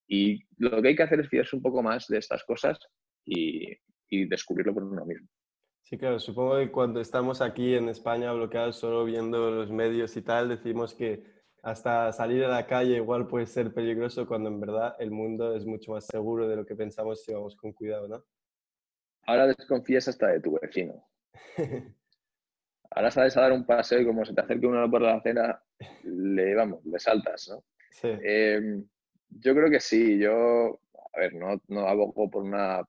Y 0.07 0.43
lo 0.57 0.81
que 0.81 0.89
hay 0.89 0.95
que 0.95 1.03
hacer 1.03 1.19
es 1.19 1.29
fijarse 1.29 1.55
un 1.55 1.61
poco 1.61 1.81
más 1.81 2.07
de 2.07 2.17
estas 2.17 2.43
cosas 2.43 2.77
y, 3.25 3.71
y 4.09 4.25
descubrirlo 4.25 4.73
por 4.73 4.83
uno 4.83 5.05
mismo. 5.05 5.27
Sí, 5.83 5.97
claro, 5.97 6.19
supongo 6.19 6.57
que 6.57 6.71
cuando 6.71 7.01
estamos 7.01 7.41
aquí 7.41 7.75
en 7.75 7.89
España 7.89 8.31
bloqueados 8.33 8.77
solo 8.77 9.03
viendo 9.03 9.51
los 9.51 9.71
medios 9.71 10.15
y 10.15 10.21
tal, 10.21 10.49
decimos 10.49 10.93
que 10.93 11.40
hasta 11.63 12.11
salir 12.11 12.43
a 12.43 12.49
la 12.49 12.65
calle 12.65 12.95
igual 12.95 13.27
puede 13.27 13.45
ser 13.45 13.73
peligroso 13.73 14.25
cuando 14.25 14.49
en 14.49 14.59
verdad 14.59 14.95
el 14.99 15.11
mundo 15.11 15.55
es 15.55 15.65
mucho 15.65 15.91
más 15.91 16.05
seguro 16.07 16.47
de 16.47 16.55
lo 16.55 16.65
que 16.65 16.75
pensamos 16.75 17.23
si 17.23 17.33
vamos 17.33 17.55
con 17.55 17.71
cuidado, 17.71 18.07
¿no? 18.07 18.23
Ahora 19.27 19.47
desconfías 19.47 20.07
hasta 20.07 20.27
de 20.27 20.39
tu 20.39 20.59
vecino. 20.59 21.07
Ahora 22.89 23.11
sales 23.11 23.37
a 23.37 23.41
dar 23.41 23.51
un 23.53 23.65
paseo 23.65 24.01
y 24.01 24.05
como 24.05 24.25
se 24.25 24.33
te 24.33 24.41
acerque 24.41 24.65
uno 24.65 24.89
por 24.89 25.01
la 25.01 25.15
acera, 25.15 25.63
le, 26.03 26.55
vamos, 26.55 26.83
le 26.83 26.99
saltas, 26.99 27.47
¿no? 27.49 27.63
Sí. 27.91 28.09
Em, 28.21 28.83
yo 29.29 29.53
creo 29.53 29.69
que 29.69 29.79
sí, 29.79 30.19
yo, 30.19 30.81
a 31.13 31.19
ver, 31.19 31.35
no, 31.35 31.61
no 31.67 31.87
abogo 31.87 32.29
por 32.29 32.43
una 32.43 32.83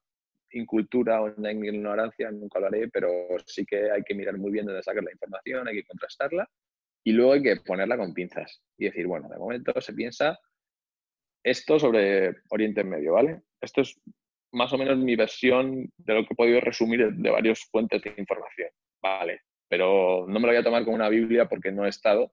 incultura 0.50 1.22
o 1.22 1.32
una 1.37 1.52
ignorancia, 1.52 2.30
nunca 2.32 2.58
lo 2.58 2.66
haré, 2.66 2.88
pero 2.88 3.08
sí 3.46 3.64
que 3.64 3.90
hay 3.90 4.02
que 4.02 4.14
mirar 4.14 4.38
muy 4.38 4.50
bien 4.50 4.66
dónde 4.66 4.82
sacar 4.82 5.04
la 5.04 5.12
información, 5.12 5.68
hay 5.68 5.76
que 5.76 5.85
contrastarla 5.85 6.48
y 7.04 7.12
luego 7.12 7.32
hay 7.32 7.42
que 7.42 7.56
ponerla 7.56 7.96
con 7.96 8.14
pinzas 8.14 8.62
y 8.78 8.86
decir, 8.86 9.06
bueno, 9.06 9.28
de 9.28 9.38
momento 9.38 9.72
se 9.80 9.92
piensa 9.92 10.38
esto 11.44 11.78
sobre 11.78 12.36
Oriente 12.50 12.84
Medio, 12.84 13.14
¿vale? 13.14 13.42
Esto 13.60 13.80
es 13.80 14.00
más 14.52 14.72
o 14.72 14.78
menos 14.78 14.98
mi 14.98 15.16
versión 15.16 15.90
de 15.96 16.14
lo 16.14 16.22
que 16.22 16.34
he 16.34 16.36
podido 16.36 16.60
resumir 16.60 17.12
de 17.12 17.30
varias 17.30 17.64
fuentes 17.64 18.02
de 18.02 18.14
información, 18.16 18.68
¿vale? 19.02 19.40
Pero 19.68 20.26
no 20.28 20.34
me 20.34 20.46
lo 20.46 20.48
voy 20.48 20.56
a 20.56 20.64
tomar 20.64 20.84
como 20.84 20.96
una 20.96 21.08
Biblia 21.08 21.48
porque 21.48 21.72
no 21.72 21.86
he 21.86 21.88
estado 21.88 22.32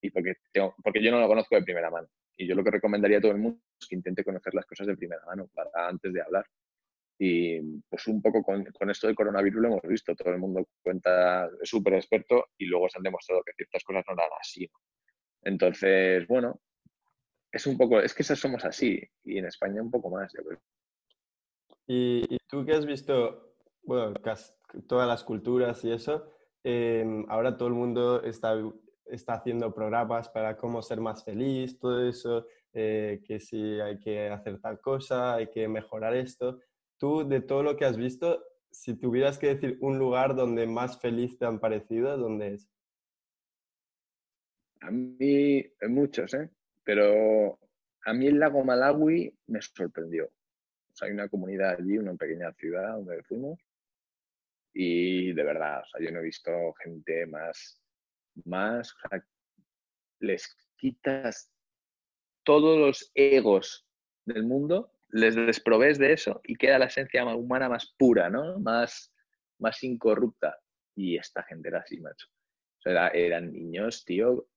y 0.00 0.10
porque, 0.10 0.34
porque 0.82 1.02
yo 1.02 1.10
no 1.10 1.20
lo 1.20 1.28
conozco 1.28 1.54
de 1.54 1.62
primera 1.62 1.90
mano. 1.90 2.08
Y 2.36 2.48
yo 2.48 2.54
lo 2.54 2.64
que 2.64 2.70
recomendaría 2.70 3.18
a 3.18 3.20
todo 3.20 3.32
el 3.32 3.38
mundo 3.38 3.60
es 3.80 3.86
que 3.86 3.94
intente 3.94 4.24
conocer 4.24 4.54
las 4.54 4.66
cosas 4.66 4.86
de 4.86 4.96
primera 4.96 5.22
mano 5.26 5.48
para 5.54 5.70
antes 5.88 6.12
de 6.12 6.22
hablar. 6.22 6.46
Y 7.24 7.60
pues 7.88 8.08
un 8.08 8.20
poco 8.20 8.42
con, 8.42 8.64
con, 8.64 8.90
esto 8.90 9.06
del 9.06 9.14
coronavirus 9.14 9.62
lo 9.62 9.68
hemos 9.68 9.82
visto, 9.82 10.12
todo 10.16 10.30
el 10.30 10.40
mundo 10.40 10.66
cuenta, 10.82 11.48
súper 11.62 11.94
experto 11.94 12.46
y 12.58 12.64
luego 12.64 12.88
se 12.88 12.98
han 12.98 13.04
demostrado 13.04 13.44
que 13.44 13.52
ciertas 13.52 13.84
cosas 13.84 14.02
no 14.08 14.14
eran 14.14 14.28
así. 14.40 14.68
Entonces, 15.42 16.26
bueno, 16.26 16.60
es 17.52 17.64
un 17.68 17.78
poco, 17.78 18.00
es 18.00 18.12
que 18.12 18.24
somos 18.24 18.64
así 18.64 19.00
y 19.22 19.38
en 19.38 19.44
España 19.44 19.80
un 19.80 19.92
poco 19.92 20.10
más, 20.10 20.32
yo 20.32 20.42
creo. 20.42 20.58
Y, 21.86 22.38
tú 22.48 22.64
que 22.66 22.72
has 22.72 22.86
visto, 22.86 23.54
bueno, 23.84 24.14
todas 24.88 25.06
las 25.06 25.22
culturas 25.22 25.84
y 25.84 25.92
eso, 25.92 26.28
em, 26.64 27.24
ahora 27.28 27.56
todo 27.56 27.68
el 27.68 27.74
mundo 27.74 28.20
está, 28.24 28.60
está 29.06 29.34
haciendo 29.34 29.72
programas 29.72 30.28
para 30.28 30.56
cómo 30.56 30.82
ser 30.82 31.00
más 31.00 31.24
feliz, 31.24 31.78
todo 31.78 32.04
eso, 32.04 32.48
eh, 32.72 33.22
que 33.24 33.38
si 33.38 33.78
hay 33.80 34.00
que 34.00 34.28
hacer 34.28 34.60
tal 34.60 34.80
cosa, 34.80 35.34
hay 35.34 35.46
que 35.50 35.68
mejorar 35.68 36.16
esto. 36.16 36.58
Tú, 37.02 37.28
de 37.28 37.40
todo 37.40 37.64
lo 37.64 37.76
que 37.76 37.84
has 37.84 37.96
visto, 37.96 38.46
si 38.70 38.94
tuvieras 38.94 39.36
que 39.36 39.48
decir 39.48 39.76
un 39.80 39.98
lugar 39.98 40.36
donde 40.36 40.68
más 40.68 41.00
feliz 41.00 41.36
te 41.36 41.44
han 41.44 41.58
parecido, 41.58 42.16
¿dónde 42.16 42.54
es? 42.54 42.70
A 44.82 44.92
mí, 44.92 45.64
muchos, 45.88 46.32
¿eh? 46.34 46.48
Pero 46.84 47.58
a 48.04 48.12
mí 48.12 48.28
el 48.28 48.38
lago 48.38 48.62
Malawi 48.62 49.36
me 49.48 49.60
sorprendió. 49.60 50.30
hay 51.00 51.10
una 51.10 51.28
comunidad 51.28 51.74
allí, 51.76 51.98
una 51.98 52.14
pequeña 52.14 52.52
ciudad 52.52 52.92
donde 52.94 53.24
fuimos. 53.24 53.58
Y 54.72 55.32
de 55.32 55.42
verdad, 55.42 55.82
o 55.82 55.86
sea, 55.86 56.06
yo 56.06 56.12
no 56.12 56.20
he 56.20 56.22
visto 56.22 56.52
gente 56.84 57.26
más, 57.26 57.82
más, 58.44 58.94
les 60.20 60.56
quitas 60.76 61.50
todos 62.44 62.78
los 62.78 63.10
egos 63.16 63.88
del 64.24 64.44
mundo 64.44 64.91
les 65.12 65.34
desprovees 65.36 65.98
de 65.98 66.12
eso 66.12 66.40
y 66.44 66.56
queda 66.56 66.78
la 66.78 66.86
esencia 66.86 67.24
humana 67.24 67.68
más 67.68 67.94
pura, 67.98 68.30
¿no? 68.30 68.58
Más, 68.58 69.14
más 69.58 69.82
incorrupta. 69.84 70.58
Y 70.96 71.16
esta 71.16 71.42
gente 71.44 71.68
era 71.68 71.80
así, 71.80 72.00
macho. 72.00 72.26
O 72.78 72.82
sea, 72.82 73.08
eran 73.08 73.52
niños, 73.52 74.04
tío, 74.04 74.48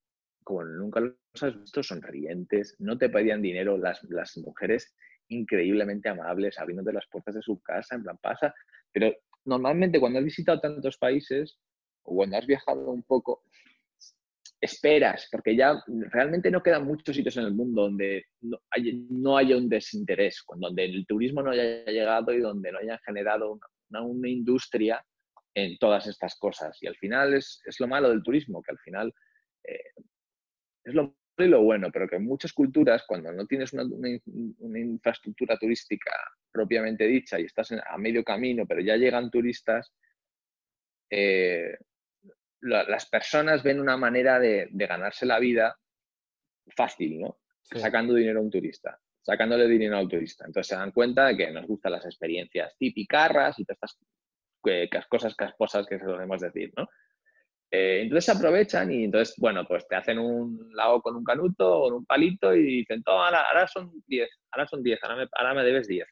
como 0.43 0.63
nunca 0.63 0.99
los 0.99 1.15
has 1.41 1.59
visto, 1.59 1.83
sonrientes, 1.83 2.75
no 2.79 2.97
te 2.97 3.09
pedían 3.09 3.41
dinero, 3.41 3.77
las, 3.77 4.03
las 4.05 4.37
mujeres 4.37 4.95
increíblemente 5.27 6.09
amables, 6.09 6.57
abriéndote 6.59 6.93
las 6.93 7.07
puertas 7.07 7.35
de 7.35 7.41
su 7.41 7.61
casa, 7.61 7.95
en 7.95 8.03
plan 8.03 8.17
pasa. 8.17 8.53
Pero 8.91 9.13
normalmente 9.43 9.99
cuando 9.99 10.19
has 10.19 10.25
visitado 10.25 10.59
tantos 10.59 10.97
países 10.97 11.59
o 12.03 12.15
cuando 12.15 12.37
has 12.37 12.47
viajado 12.47 12.91
un 12.91 13.03
poco, 13.03 13.43
esperas, 14.65 15.27
porque 15.31 15.55
ya 15.55 15.81
realmente 16.11 16.51
no 16.51 16.61
quedan 16.61 16.85
muchos 16.85 17.15
sitios 17.15 17.37
en 17.37 17.45
el 17.45 17.53
mundo 17.53 17.83
donde 17.83 18.25
no, 18.41 19.37
haya 19.37 19.57
un 19.57 19.69
desinterés, 19.69 20.43
donde 20.57 20.85
el 20.85 21.05
turismo 21.07 21.41
no 21.41 21.51
haya 21.51 21.85
llegado 21.85 22.33
y 22.33 22.39
donde 22.39 22.71
no 22.71 22.79
haya 22.79 22.99
generado 23.05 23.59
una, 23.89 24.29
industria 24.29 25.03
en 25.53 25.77
todas 25.77 26.07
estas 26.07 26.37
cosas. 26.37 26.77
Y 26.81 26.87
al 26.87 26.95
final 26.97 27.33
es, 27.33 27.61
lo 27.79 27.87
malo 27.87 28.09
del 28.09 28.23
turismo, 28.23 28.61
que 28.61 28.71
al 28.71 28.79
final 28.79 29.13
eh, 29.63 29.91
es 30.83 30.93
lo 30.93 31.03
malo 31.03 31.15
y 31.37 31.47
lo 31.47 31.63
bueno, 31.63 31.89
pero 31.91 32.07
que 32.07 32.17
en 32.17 32.25
muchas 32.25 32.53
culturas, 32.53 33.03
cuando 33.07 33.31
no 33.31 33.45
tienes 33.45 33.73
una, 33.73 34.19
infraestructura 34.79 35.57
turística 35.57 36.11
propiamente 36.51 37.05
dicha 37.07 37.39
y 37.39 37.43
estás 37.43 37.71
a 37.71 37.97
medio 37.97 38.23
camino, 38.23 38.65
pero 38.65 38.81
ya 38.81 38.95
llegan 38.95 39.29
turistas, 39.29 39.93
eh, 41.09 41.77
las 42.65 43.05
personas 43.07 43.63
ven 43.63 43.79
una 43.79 43.97
manera 43.97 44.39
de, 44.39 44.69
ganarse 44.71 45.25
la 45.25 45.39
vida 45.39 45.77
fácil, 46.75 47.19
¿no? 47.19 47.39
Sacando 47.61 48.13
dinero 48.13 48.39
a 48.39 48.43
un 48.43 48.49
turista, 48.49 48.99
sacándole 49.21 49.67
dinero 49.67 49.97
al 49.97 50.07
turista. 50.07 50.45
Entonces 50.45 50.69
se 50.69 50.75
dan 50.75 50.91
cuenta 50.91 51.27
de 51.27 51.37
que 51.37 51.51
nos 51.51 51.65
gustan 51.67 51.93
las 51.93 52.05
experiencias 52.05 52.75
tipicarras 52.77 53.59
y 53.59 53.65
todas 53.65 53.77
estas 53.77 53.97
eh, 54.65 54.89
cosas 55.09 55.35
casposas 55.35 55.85
que 55.87 55.99
solemos 55.99 56.41
decir, 56.41 56.73
¿no? 56.75 56.87
Eh, 57.71 58.01
entonces 58.03 58.25
se 58.25 58.31
aprovechan 58.31 58.91
y 58.91 59.05
entonces, 59.05 59.35
bueno, 59.37 59.65
pues 59.67 59.87
te 59.87 59.95
hacen 59.95 60.19
un 60.19 60.69
lago 60.73 61.01
con 61.01 61.15
un 61.15 61.23
canuto 61.23 61.81
o 61.81 61.95
un 61.95 62.05
palito 62.05 62.55
y 62.55 62.63
dicen, 62.63 63.01
ahora, 63.05 63.47
ahora 63.49 63.67
son 63.67 63.91
10, 64.07 64.29
ahora 64.51 64.67
son 64.67 64.83
10, 64.83 65.03
ahora 65.03 65.15
me, 65.17 65.27
ahora 65.33 65.53
me 65.55 65.63
debes 65.63 65.87
10. 65.87 66.07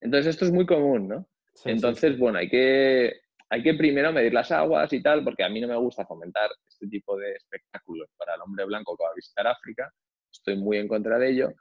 Entonces 0.00 0.34
esto 0.34 0.44
es 0.44 0.52
muy 0.52 0.66
común, 0.66 1.08
¿no? 1.08 1.28
entonces, 1.64 2.16
bueno, 2.18 2.38
hay 2.38 2.48
que, 2.48 3.20
hay 3.50 3.62
que 3.62 3.74
primero 3.74 4.12
medir 4.12 4.32
las 4.32 4.50
aguas 4.50 4.92
y 4.92 5.02
tal, 5.02 5.24
porque 5.24 5.44
a 5.44 5.48
mí 5.48 5.60
no 5.60 5.68
me 5.68 5.76
gusta 5.76 6.06
fomentar 6.06 6.50
este 6.68 6.86
tipo 6.86 7.16
de 7.16 7.32
espectáculos 7.32 8.10
para 8.16 8.34
el 8.34 8.42
hombre 8.42 8.64
blanco 8.64 8.96
que 8.96 9.04
va 9.04 9.10
a 9.10 9.14
visitar 9.14 9.46
África. 9.46 9.92
Estoy 10.30 10.56
muy 10.56 10.76
en 10.76 10.88
contra 10.88 11.18
de 11.18 11.30
ello. 11.30 11.54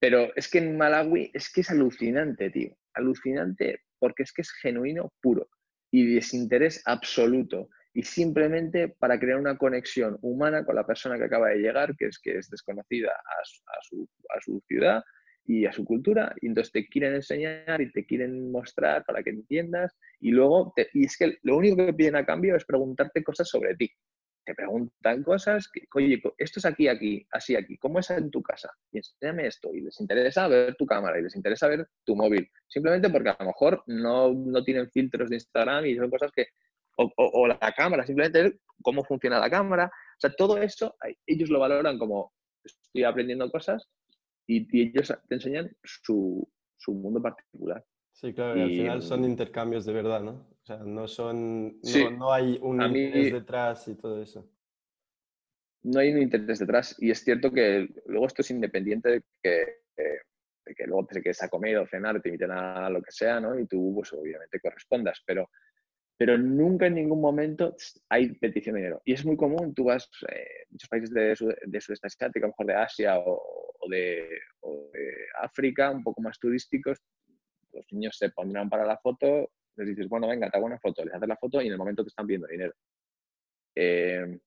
Pero 0.00 0.34
es 0.36 0.48
que 0.50 0.58
en 0.58 0.76
Malawi 0.76 1.30
es 1.34 1.52
que 1.52 1.60
es 1.60 1.70
alucinante, 1.70 2.50
tío. 2.50 2.76
Alucinante 2.94 3.82
porque 3.98 4.22
es 4.22 4.32
que 4.32 4.42
es 4.42 4.52
genuino 4.52 5.12
puro 5.20 5.48
y 5.90 6.14
desinterés 6.14 6.82
absoluto. 6.86 7.68
y 7.94 8.02
simplemente 8.02 8.94
para 9.00 9.18
crear 9.18 9.40
una 9.40 9.56
conexión 9.56 10.18
humana 10.20 10.64
con 10.64 10.76
la 10.76 10.86
persona 10.86 11.18
que 11.18 11.24
acaba 11.24 11.48
de 11.48 11.56
llegar, 11.56 11.96
que 11.96 12.06
es 12.06 12.18
que 12.20 12.36
es 12.38 12.48
desconocida 12.48 13.10
a 13.10 14.40
su, 14.40 14.62
ciudad 14.68 15.02
y 15.48 15.64
a 15.64 15.72
su 15.72 15.82
cultura, 15.82 16.34
y 16.42 16.46
entonces 16.46 16.70
te 16.72 16.86
quieren 16.86 17.14
enseñar 17.14 17.80
y 17.80 17.90
te 17.90 18.04
quieren 18.04 18.52
mostrar 18.52 19.02
para 19.06 19.22
que 19.22 19.30
entiendas, 19.30 19.96
y 20.20 20.30
luego, 20.30 20.74
y 20.92 21.06
es 21.06 21.16
que 21.16 21.38
lo 21.42 21.56
único 21.56 21.76
que 21.78 21.94
piden 21.94 22.16
a 22.16 22.26
cambio 22.26 22.54
es 22.54 22.66
preguntarte 22.66 23.24
cosas 23.24 23.48
sobre 23.48 23.74
ti. 23.74 23.90
Te 24.44 24.54
preguntan 24.54 25.22
cosas, 25.22 25.70
oye, 25.94 26.20
esto 26.36 26.60
es 26.60 26.66
aquí, 26.66 26.86
aquí, 26.86 27.26
así, 27.30 27.56
aquí, 27.56 27.78
¿cómo 27.78 27.98
es 27.98 28.10
en 28.10 28.30
tu 28.30 28.42
casa? 28.42 28.70
Y 28.92 28.98
enséñame 28.98 29.46
esto, 29.46 29.74
y 29.74 29.80
les 29.80 29.98
interesa 30.00 30.48
ver 30.48 30.74
tu 30.74 30.84
cámara, 30.84 31.18
y 31.18 31.22
les 31.22 31.34
interesa 31.34 31.66
ver 31.66 31.88
tu 32.04 32.14
móvil, 32.14 32.46
simplemente 32.66 33.08
porque 33.08 33.30
a 33.30 33.36
lo 33.40 33.46
mejor 33.46 33.82
no, 33.86 34.34
no 34.34 34.62
tienen 34.62 34.90
filtros 34.90 35.30
de 35.30 35.36
Instagram 35.36 35.86
y 35.86 35.96
son 35.96 36.10
cosas 36.10 36.30
que 36.30 36.48
o, 36.98 37.46
la 37.46 37.72
cámara, 37.76 38.04
simplemente 38.04 38.58
cómo 38.82 39.04
funciona 39.04 39.38
la 39.38 39.48
cámara. 39.48 39.86
O 39.86 40.20
sea, 40.20 40.30
todo 40.30 40.58
eso 40.58 40.96
ellos 41.26 41.48
lo 41.48 41.60
valoran 41.60 41.96
como 41.96 42.32
estoy 42.64 43.04
aprendiendo 43.04 43.48
cosas 43.50 43.88
y, 44.48 44.82
ellos 44.82 45.14
te 45.28 45.34
enseñan 45.34 45.70
su, 45.82 46.48
mundo 46.88 47.20
particular. 47.22 47.84
Sí, 48.12 48.32
claro, 48.32 48.58
y, 48.58 48.62
al 48.62 48.70
final 48.70 49.02
son 49.02 49.24
intercambios 49.24 49.84
de 49.84 49.92
verdad, 49.92 50.22
¿no? 50.22 50.48
O 50.62 50.64
sea, 50.64 50.78
no 50.78 51.06
son, 51.06 51.80
no, 52.18 52.32
hay 52.32 52.58
un 52.60 52.82
interés 52.82 53.32
detrás 53.32 53.88
y 53.88 53.94
todo 53.94 54.20
eso. 54.22 54.50
No 55.82 56.00
hay 56.00 56.12
un 56.12 56.22
interés 56.22 56.58
detrás 56.58 56.96
y 56.98 57.10
es 57.10 57.22
cierto 57.22 57.52
que 57.52 57.88
luego 58.06 58.26
esto 58.26 58.42
es 58.42 58.50
independiente 58.50 59.10
de 59.10 59.22
que, 59.42 59.82
de 59.96 60.74
que 60.74 60.86
luego 60.86 61.06
te 61.06 61.22
quedes 61.22 61.42
a 61.42 61.48
comer 61.48 61.78
o 61.78 61.86
cenar, 61.86 62.20
te 62.20 62.28
inviten 62.28 62.50
a 62.50 62.90
lo 62.90 63.00
que 63.00 63.12
sea, 63.12 63.40
¿no? 63.40 63.58
Y 63.58 63.66
tú, 63.66 63.92
pues 63.94 64.12
obviamente 64.12 64.60
correspondas, 64.60 65.22
pero 65.24 65.48
pero 66.18 66.36
nunca 66.36 66.86
en 66.86 66.96
ningún 66.96 67.20
momento 67.20 67.76
hay 68.08 68.34
petición 68.34 68.74
de 68.74 68.80
dinero. 68.80 69.00
Y 69.04 69.12
es 69.12 69.24
muy 69.24 69.36
común, 69.36 69.72
tú 69.72 69.84
vas 69.84 70.10
a 70.28 70.34
eh, 70.34 70.66
muchos 70.68 70.88
países 70.88 71.10
de, 71.10 71.36
de 71.66 71.80
sudeste 71.80 72.08
asiático, 72.08 72.44
a 72.44 72.48
lo 72.48 72.52
mejor 72.52 72.66
de 72.66 72.74
Asia 72.74 73.18
o, 73.18 73.67
de, 73.88 74.28
África, 75.40 75.90
un 75.90 76.02
poco 76.02 76.20
más 76.20 76.38
turísticos, 76.38 76.98
los 77.72 77.84
niños 77.92 78.16
se 78.18 78.30
pondrán 78.30 78.68
para 78.68 78.84
la 78.84 78.98
foto, 78.98 79.50
les 79.76 79.88
dices, 79.88 80.08
bueno, 80.08 80.28
venga, 80.28 80.50
te 80.50 80.56
hago 80.56 80.66
una 80.66 80.80
foto, 80.80 81.04
les 81.04 81.14
haces 81.14 81.28
la 81.28 81.36
foto 81.36 81.62
y 81.62 81.66
en 81.66 81.72
el 81.72 81.78
momento 81.78 82.02
te 82.02 82.08
están 82.08 82.26
pidiendo 82.26 82.48
dinero. 82.48 82.74
Eh, 83.76 84.38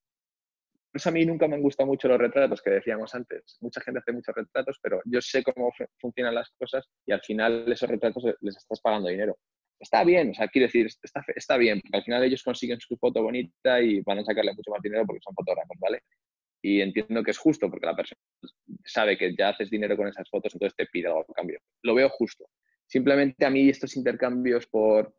pues 0.91 1.07
a 1.07 1.11
mí 1.11 1.25
nunca 1.25 1.47
me 1.47 1.55
han 1.55 1.61
gustado 1.61 1.87
mucho 1.87 2.09
los 2.09 2.19
retratos 2.19 2.61
que 2.61 2.69
decíamos 2.69 3.15
antes. 3.15 3.57
Mucha 3.61 3.79
gente 3.79 3.99
hace 3.99 4.11
muchos 4.11 4.35
retratos, 4.35 4.77
pero 4.81 5.01
yo 5.05 5.21
sé 5.21 5.41
cómo 5.41 5.71
funcionan 5.99 6.35
las 6.35 6.51
cosas 6.57 6.85
y 7.05 7.13
al 7.13 7.21
final 7.21 7.71
esos 7.71 7.89
retratos 7.89 8.25
les 8.41 8.57
estás 8.57 8.81
pagando 8.81 9.07
dinero 9.07 9.37
está 9.81 10.03
bien, 10.03 10.29
o 10.29 10.33
sea, 10.33 10.47
quiero 10.47 10.67
decir, 10.67 10.87
está, 11.01 11.23
está 11.35 11.57
bien, 11.57 11.81
porque 11.81 11.97
al 11.97 12.03
final 12.03 12.23
ellos 12.23 12.43
consiguen 12.43 12.79
su 12.79 12.95
foto 12.97 13.23
bonita 13.23 13.81
y 13.81 14.01
van 14.01 14.19
a 14.19 14.23
sacarle 14.23 14.53
mucho 14.53 14.71
más 14.71 14.81
dinero 14.81 15.05
porque 15.05 15.21
son 15.23 15.33
fotógrafos, 15.33 15.77
¿vale? 15.79 16.03
Y 16.61 16.81
entiendo 16.81 17.23
que 17.23 17.31
es 17.31 17.37
justo 17.37 17.69
porque 17.69 17.87
la 17.87 17.95
persona 17.95 18.21
sabe 18.85 19.17
que 19.17 19.35
ya 19.35 19.49
haces 19.49 19.69
dinero 19.69 19.97
con 19.97 20.07
esas 20.07 20.29
fotos, 20.29 20.53
entonces 20.53 20.75
te 20.75 20.85
pide 20.85 21.07
algo 21.07 21.21
a 21.21 21.33
cambio. 21.33 21.59
Lo 21.83 21.95
veo 21.95 22.09
justo. 22.09 22.45
Simplemente 22.85 23.45
a 23.45 23.49
mí 23.49 23.69
estos 23.69 23.95
intercambios 23.95 24.67
por 24.67 25.13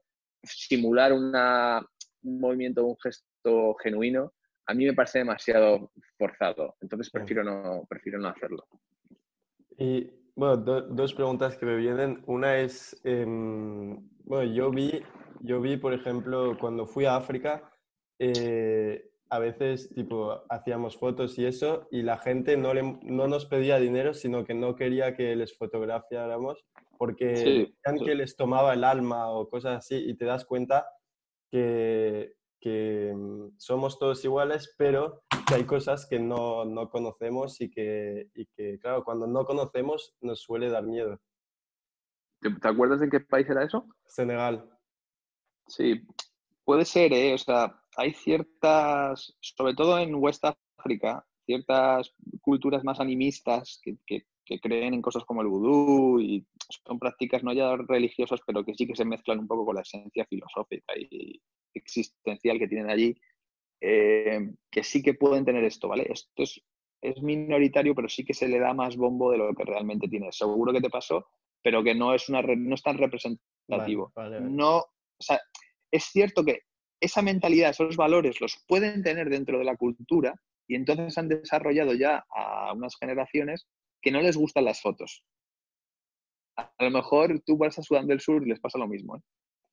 simular 0.44 1.12
una, 1.12 1.84
un 2.22 2.40
movimiento, 2.40 2.86
un 2.86 2.96
gesto 2.98 3.74
genuino, 3.82 4.32
a 4.66 4.74
mí 4.74 4.84
me 4.84 4.94
parece 4.94 5.18
demasiado 5.18 5.92
forzado. 6.16 6.76
Entonces 6.80 7.10
prefiero 7.10 7.42
no, 7.42 7.84
prefiero 7.88 8.18
no 8.18 8.28
hacerlo. 8.28 8.66
Y 9.78 10.10
bueno, 10.34 10.56
dos 10.56 11.14
preguntas 11.14 11.56
que 11.56 11.66
me 11.66 11.76
vienen. 11.76 12.22
Una 12.26 12.58
es, 12.58 13.00
em, 13.04 13.98
bueno, 14.24 14.52
yo 14.52 14.70
vi, 14.70 15.02
yo 15.40 15.60
vi, 15.60 15.76
por 15.76 15.92
ejemplo, 15.92 16.56
cuando 16.58 16.86
fui 16.86 17.04
a 17.04 17.16
África, 17.16 17.70
eh, 18.18 19.11
a 19.32 19.38
veces, 19.38 19.88
tipo, 19.94 20.42
hacíamos 20.50 20.98
fotos 20.98 21.38
y 21.38 21.46
eso, 21.46 21.88
y 21.90 22.02
la 22.02 22.18
gente 22.18 22.58
no, 22.58 22.74
le, 22.74 22.82
no 23.02 23.28
nos 23.28 23.46
pedía 23.46 23.78
dinero, 23.78 24.12
sino 24.12 24.44
que 24.44 24.52
no 24.52 24.76
quería 24.76 25.16
que 25.16 25.34
les 25.34 25.56
fotografiáramos 25.56 26.66
porque 26.98 27.36
sí, 27.36 27.74
que 28.04 28.14
les 28.14 28.36
tomaba 28.36 28.74
el 28.74 28.84
alma 28.84 29.30
o 29.30 29.48
cosas 29.48 29.78
así, 29.78 29.96
y 29.96 30.18
te 30.18 30.26
das 30.26 30.44
cuenta 30.44 30.86
que, 31.50 32.34
que 32.60 33.14
mm, 33.16 33.54
somos 33.56 33.98
todos 33.98 34.22
iguales, 34.22 34.74
pero 34.76 35.22
que 35.48 35.54
hay 35.54 35.64
cosas 35.64 36.06
que 36.06 36.18
no, 36.18 36.66
no 36.66 36.90
conocemos 36.90 37.58
y 37.62 37.70
que, 37.70 38.28
y 38.34 38.44
que, 38.54 38.78
claro, 38.80 39.02
cuando 39.02 39.26
no 39.26 39.46
conocemos 39.46 40.14
nos 40.20 40.42
suele 40.42 40.68
dar 40.68 40.84
miedo. 40.84 41.18
¿Te 42.42 42.68
acuerdas 42.68 43.00
de 43.00 43.08
qué 43.08 43.20
país 43.20 43.48
era 43.48 43.64
eso? 43.64 43.86
Senegal. 44.04 44.68
Sí, 45.68 46.06
puede 46.64 46.84
ser, 46.84 47.14
¿eh? 47.14 47.32
O 47.32 47.38
sea, 47.38 47.81
hay 47.96 48.12
ciertas, 48.12 49.36
sobre 49.40 49.74
todo 49.74 49.98
en 49.98 50.14
West 50.14 50.44
África, 50.78 51.24
ciertas 51.44 52.14
culturas 52.40 52.84
más 52.84 53.00
animistas 53.00 53.80
que, 53.82 53.96
que, 54.06 54.24
creen 54.60 54.92
en 54.92 55.00
cosas 55.00 55.24
como 55.24 55.40
el 55.40 55.48
vudú 55.48 56.20
y 56.20 56.46
son 56.86 56.98
prácticas 56.98 57.42
no 57.42 57.54
ya 57.54 57.74
religiosas, 57.74 58.38
pero 58.46 58.62
que 58.62 58.74
sí 58.74 58.86
que 58.86 58.94
se 58.94 59.06
mezclan 59.06 59.38
un 59.38 59.46
poco 59.46 59.64
con 59.64 59.76
la 59.76 59.80
esencia 59.80 60.26
filosófica 60.26 60.92
y 60.94 61.40
existencial 61.72 62.58
que 62.58 62.68
tienen 62.68 62.90
allí, 62.90 63.16
eh, 63.80 64.52
que 64.70 64.82
sí 64.82 65.02
que 65.02 65.14
pueden 65.14 65.46
tener 65.46 65.64
esto, 65.64 65.88
¿vale? 65.88 66.06
Esto 66.06 66.42
es, 66.42 66.60
es 67.00 67.22
minoritario, 67.22 67.94
pero 67.94 68.10
sí 68.10 68.26
que 68.26 68.34
se 68.34 68.46
le 68.46 68.58
da 68.58 68.74
más 68.74 68.94
bombo 68.94 69.30
de 69.30 69.38
lo 69.38 69.54
que 69.54 69.64
realmente 69.64 70.06
tiene. 70.06 70.30
Seguro 70.32 70.70
que 70.70 70.82
te 70.82 70.90
pasó 70.90 71.26
pero 71.62 71.82
que 71.82 71.94
no 71.94 72.12
es, 72.12 72.28
una, 72.28 72.42
no 72.42 72.74
es 72.74 72.82
tan 72.82 72.98
representativo. 72.98 74.12
No, 74.40 74.78
o 74.78 75.22
sea, 75.22 75.40
es 75.90 76.04
cierto 76.04 76.44
que 76.44 76.62
esa 77.02 77.20
mentalidad, 77.20 77.70
esos 77.70 77.96
valores 77.96 78.40
los 78.40 78.64
pueden 78.68 79.02
tener 79.02 79.28
dentro 79.28 79.58
de 79.58 79.64
la 79.64 79.76
cultura 79.76 80.34
y 80.68 80.76
entonces 80.76 81.18
han 81.18 81.28
desarrollado 81.28 81.94
ya 81.94 82.24
a 82.34 82.72
unas 82.72 82.96
generaciones 82.96 83.66
que 84.00 84.12
no 84.12 84.20
les 84.20 84.36
gustan 84.36 84.64
las 84.64 84.80
fotos. 84.80 85.24
A 86.56 86.70
lo 86.78 86.90
mejor 86.90 87.40
tú 87.44 87.58
vas 87.58 87.78
a 87.78 87.82
Sudán 87.82 88.06
del 88.06 88.20
Sur 88.20 88.42
y 88.46 88.50
les 88.50 88.60
pasa 88.60 88.78
lo 88.78 88.86
mismo. 88.86 89.16
¿eh? 89.16 89.20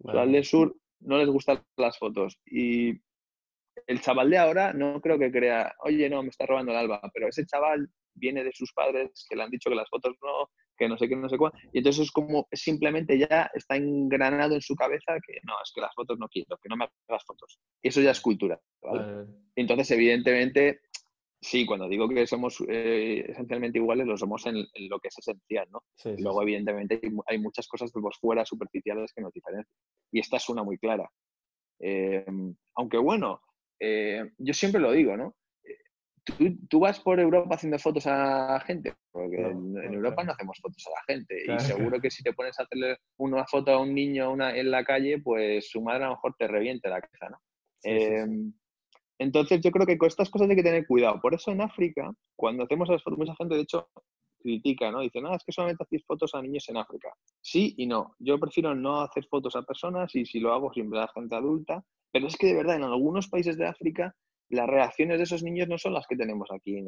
Sudán 0.01 0.31
del 0.31 0.43
Sur 0.43 0.75
no 1.01 1.17
les 1.17 1.27
gustan 1.27 1.63
las 1.77 1.99
fotos 1.99 2.39
y 2.45 2.99
el 3.85 4.01
chaval 4.01 4.29
de 4.31 4.37
ahora 4.39 4.73
no 4.73 4.99
creo 4.99 5.19
que 5.19 5.31
crea, 5.31 5.75
oye, 5.83 6.09
no, 6.09 6.23
me 6.23 6.29
está 6.29 6.47
robando 6.47 6.71
el 6.71 6.79
alba, 6.79 6.99
pero 7.13 7.27
ese 7.27 7.45
chaval 7.45 7.89
viene 8.19 8.43
de 8.43 8.51
sus 8.53 8.71
padres 8.73 9.25
que 9.29 9.35
le 9.35 9.43
han 9.43 9.49
dicho 9.49 9.69
que 9.69 9.75
las 9.75 9.89
fotos 9.89 10.15
no, 10.21 10.49
que 10.77 10.87
no 10.87 10.97
sé 10.97 11.07
qué, 11.07 11.15
no 11.15 11.29
sé 11.29 11.37
cuál. 11.37 11.53
Y 11.73 11.79
entonces 11.79 12.05
es 12.05 12.11
como 12.11 12.47
simplemente 12.51 13.17
ya 13.17 13.51
está 13.53 13.75
engranado 13.75 14.55
en 14.55 14.61
su 14.61 14.75
cabeza 14.75 15.17
que 15.25 15.39
no, 15.43 15.53
es 15.63 15.71
que 15.73 15.81
las 15.81 15.93
fotos 15.93 16.17
no 16.17 16.27
quiero, 16.29 16.57
que 16.57 16.69
no 16.69 16.77
me 16.77 16.87
hagas 17.07 17.25
fotos. 17.25 17.59
Y 17.81 17.89
eso 17.89 18.01
ya 18.01 18.11
es 18.11 18.21
cultura. 18.21 18.59
Entonces, 19.55 19.91
evidentemente, 19.91 20.81
sí, 21.41 21.65
cuando 21.65 21.87
digo 21.87 22.07
que 22.07 22.25
somos 22.25 22.63
eh, 22.67 23.25
esencialmente 23.27 23.77
iguales, 23.77 24.07
lo 24.07 24.17
somos 24.17 24.45
en, 24.45 24.65
lo 24.89 24.99
que 24.99 25.09
es 25.09 25.17
esencial, 25.17 25.67
¿no? 25.71 25.83
Luego, 26.17 26.41
evidentemente, 26.41 27.01
hay, 27.27 27.37
muchas 27.37 27.67
cosas 27.67 27.91
por 27.91 28.15
fuera 28.15 28.45
superficiales 28.45 29.13
que 29.13 29.21
nos 29.21 29.33
diferencian. 29.33 29.75
Y 30.11 30.19
esta 30.19 30.37
es 30.37 30.49
una 30.49 30.63
muy 30.63 30.77
clara. 30.77 31.09
Eh, 31.81 32.25
aunque 32.75 32.97
bueno, 32.97 33.41
eh, 33.79 34.31
yo 34.37 34.53
siempre 34.53 34.81
lo 34.81 34.91
digo, 34.91 35.15
¿no? 35.15 35.35
¿Tú, 36.69 36.79
vas 36.79 36.99
por 36.99 37.19
Europa 37.19 37.55
haciendo 37.55 37.79
fotos 37.79 38.05
a 38.07 38.59
gente, 38.61 38.93
porque 39.11 39.37
en, 39.37 39.93
Europa 39.93 40.23
no 40.23 40.31
hacemos 40.31 40.57
fotos 40.61 40.85
a 40.87 40.91
la 40.91 41.13
gente. 41.13 41.35
Y 41.47 41.59
seguro 41.59 41.99
que 41.99 42.11
si 42.11 42.23
te 42.23 42.33
pones 42.33 42.59
a 42.59 42.63
hacerle 42.63 42.97
una 43.17 43.45
foto 43.45 43.71
a 43.71 43.81
un 43.81 43.93
niño 43.93 44.31
una, 44.31 44.55
en 44.55 44.71
la 44.71 44.83
calle, 44.83 45.19
pues 45.19 45.69
su 45.69 45.81
madre 45.81 46.05
a 46.05 46.07
lo 46.07 46.13
mejor 46.15 46.35
te 46.37 46.47
reviente 46.47 46.89
la 46.89 47.01
cabeza, 47.01 47.29
¿no? 47.29 47.37
Em, 47.83 48.53
entonces 49.17 49.61
yo 49.61 49.71
creo 49.71 49.85
que 49.85 49.97
con 49.97 50.07
estas 50.07 50.29
cosas 50.29 50.49
hay 50.49 50.55
que 50.55 50.63
tener 50.63 50.87
cuidado. 50.87 51.19
Por 51.21 51.33
eso 51.33 51.51
en 51.51 51.61
África, 51.61 52.11
cuando 52.35 52.63
hacemos 52.63 52.89
las 52.89 53.03
fotos, 53.03 53.19
mucha 53.19 53.35
gente 53.35 53.55
de 53.55 53.61
hecho 53.61 53.89
critica, 54.39 54.91
¿no? 54.91 55.01
Dice, 55.01 55.21
no, 55.21 55.35
es 55.35 55.43
que 55.43 55.51
solamente 55.51 55.83
hacéis 55.83 56.05
fotos 56.05 56.33
a 56.33 56.41
niños 56.41 56.67
en 56.69 56.77
África. 56.77 57.13
Sí 57.41 57.75
y 57.77 57.85
no. 57.85 58.15
Yo 58.19 58.39
prefiero 58.39 58.73
no 58.73 59.01
hacer 59.01 59.25
fotos 59.25 59.55
a 59.55 59.63
personas 59.63 60.15
y 60.15 60.25
si 60.25 60.39
lo 60.39 60.53
hago 60.53 60.71
siempre 60.73 60.99
a 60.99 61.07
gente 61.09 61.35
adulta. 61.35 61.83
Pero 62.11 62.27
es 62.27 62.37
que 62.37 62.47
de 62.47 62.55
verdad 62.55 62.77
en 62.77 62.83
algunos 62.83 63.27
países 63.27 63.57
de 63.57 63.67
África 63.67 64.15
las 64.49 64.67
reacciones 64.67 65.17
de 65.17 65.23
esos 65.23 65.43
niños 65.43 65.67
no 65.67 65.77
son 65.77 65.93
las 65.93 66.07
que 66.07 66.15
tenemos 66.15 66.49
aquí 66.51 66.77
en, 66.77 66.87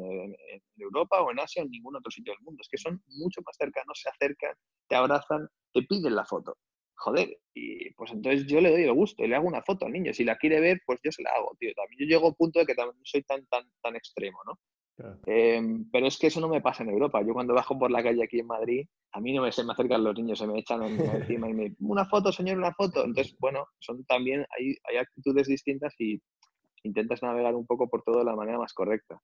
Europa 0.76 1.22
o 1.22 1.30
en 1.30 1.40
Asia 1.40 1.62
o 1.62 1.66
en 1.66 1.70
ningún 1.70 1.96
otro 1.96 2.10
sitio 2.10 2.32
del 2.32 2.42
mundo. 2.42 2.60
Es 2.60 2.68
que 2.68 2.78
son 2.78 3.02
mucho 3.06 3.40
más 3.44 3.56
cercanos, 3.56 4.00
se 4.00 4.08
acercan, 4.08 4.54
te 4.88 4.96
abrazan, 4.96 5.48
te 5.72 5.82
piden 5.82 6.16
la 6.16 6.24
foto. 6.24 6.56
Joder, 6.94 7.36
y 7.54 7.90
pues 7.94 8.12
entonces 8.12 8.46
yo 8.46 8.60
le 8.60 8.70
doy 8.70 8.82
el 8.82 8.92
gusto 8.92 9.24
y 9.24 9.28
le 9.28 9.36
hago 9.36 9.48
una 9.48 9.62
foto 9.62 9.86
al 9.86 9.92
niño. 9.92 10.12
Si 10.12 10.24
la 10.24 10.36
quiere 10.36 10.60
ver, 10.60 10.80
pues 10.86 11.00
yo 11.02 11.10
se 11.10 11.22
la 11.22 11.30
hago, 11.30 11.56
tío. 11.58 11.72
También 11.74 12.00
yo 12.00 12.06
llego 12.06 12.26
a 12.26 12.30
un 12.30 12.36
punto 12.36 12.60
de 12.60 12.66
que 12.66 12.74
también 12.74 13.00
soy 13.04 13.22
tan, 13.22 13.44
tan, 13.46 13.64
tan 13.82 13.96
extremo, 13.96 14.38
¿no? 14.46 14.58
Em, 15.26 15.90
pero 15.90 16.06
es 16.06 16.18
que 16.18 16.28
eso 16.28 16.40
no 16.40 16.48
me 16.48 16.60
pasa 16.60 16.82
en 16.82 16.90
Europa. 16.90 17.22
Yo 17.22 17.32
cuando 17.32 17.54
bajo 17.54 17.78
por 17.78 17.90
la 17.90 18.02
calle 18.02 18.22
aquí 18.22 18.40
en 18.40 18.46
Madrid, 18.46 18.86
a 19.12 19.20
mí 19.20 19.32
no 19.32 19.42
me, 19.42 19.50
se 19.50 19.64
me 19.64 19.72
acercan 19.72 20.04
los 20.04 20.14
niños, 20.14 20.38
se 20.38 20.46
me 20.46 20.58
echan 20.58 20.82
encima 21.38 21.48
y 21.48 21.54
me 21.54 21.74
una 21.80 22.06
foto, 22.06 22.30
señor, 22.30 22.58
una 22.58 22.72
foto. 22.72 23.04
Entonces, 23.04 23.34
bueno, 23.38 23.66
son 23.80 24.04
también, 24.04 24.46
hay, 24.56 24.76
hay 24.84 24.96
actitudes 24.98 25.48
distintas 25.48 25.94
y 25.98 26.20
intentas 26.82 27.22
navegar 27.22 27.54
un 27.54 27.66
poco 27.66 27.88
por 27.88 28.02
todo 28.02 28.18
de 28.18 28.24
la 28.24 28.36
manera 28.36 28.58
más 28.58 28.72
correcta. 28.72 29.20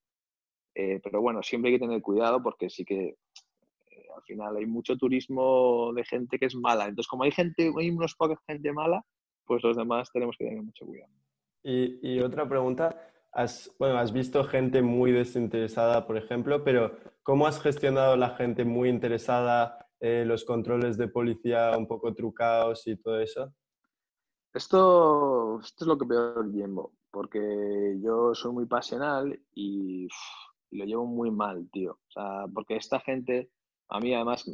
Eh, 0.74 1.00
pero 1.02 1.20
bueno, 1.20 1.42
siempre 1.42 1.70
hay 1.70 1.78
que 1.78 1.84
tener 1.84 2.00
cuidado 2.00 2.42
porque 2.42 2.70
sí 2.70 2.84
que 2.84 3.16
eh, 3.90 4.06
al 4.14 4.22
final 4.22 4.56
hay 4.56 4.66
mucho 4.66 4.96
turismo 4.96 5.92
de 5.94 6.04
gente 6.04 6.38
que 6.38 6.46
es 6.46 6.54
mala. 6.54 6.84
Entonces, 6.84 7.08
como 7.08 7.24
hay 7.24 7.32
gente, 7.32 7.72
hay 7.76 7.90
unos 7.90 8.14
pocos 8.14 8.38
gente 8.46 8.72
mala, 8.72 9.04
pues 9.44 9.62
los 9.64 9.76
demás 9.76 10.10
tenemos 10.12 10.36
que 10.38 10.44
tener 10.44 10.62
mucho 10.62 10.86
cuidado. 10.86 11.12
Y, 11.64 12.20
otra 12.20 12.48
pregunta, 12.48 13.10
has, 13.32 13.74
bueno, 13.78 13.98
has 13.98 14.12
visto 14.12 14.44
gente 14.44 14.80
muy 14.80 15.12
desinteresada, 15.12 16.06
por 16.06 16.16
ejemplo, 16.16 16.62
pero 16.62 16.96
¿cómo 17.22 17.46
has 17.46 17.60
gestionado 17.60 18.16
la 18.16 18.30
gente 18.36 18.64
muy 18.64 18.88
interesada, 18.88 19.86
eh, 20.00 20.24
los 20.24 20.44
controles 20.44 20.96
de 20.96 21.08
policía 21.08 21.72
un 21.76 21.86
poco 21.86 22.14
trucados 22.14 22.86
y 22.86 22.96
todo 22.96 23.20
eso? 23.20 23.52
Esto, 24.54 25.60
esto 25.60 25.84
es 25.84 25.88
lo 25.88 25.98
que 25.98 26.06
peor 26.06 26.50
llevo, 26.52 26.92
porque 27.10 27.98
yo 28.02 28.34
soy 28.34 28.52
muy 28.52 28.66
pasional 28.66 29.38
y, 29.54 30.08
lo 30.70 30.84
llevo 30.84 31.06
muy 31.06 31.30
mal, 31.30 31.68
tío. 31.72 31.92
O 31.92 32.10
sea, 32.10 32.46
porque 32.52 32.76
esta 32.76 33.00
gente, 33.00 33.50
a 33.88 34.00
mí 34.00 34.12
además, 34.14 34.44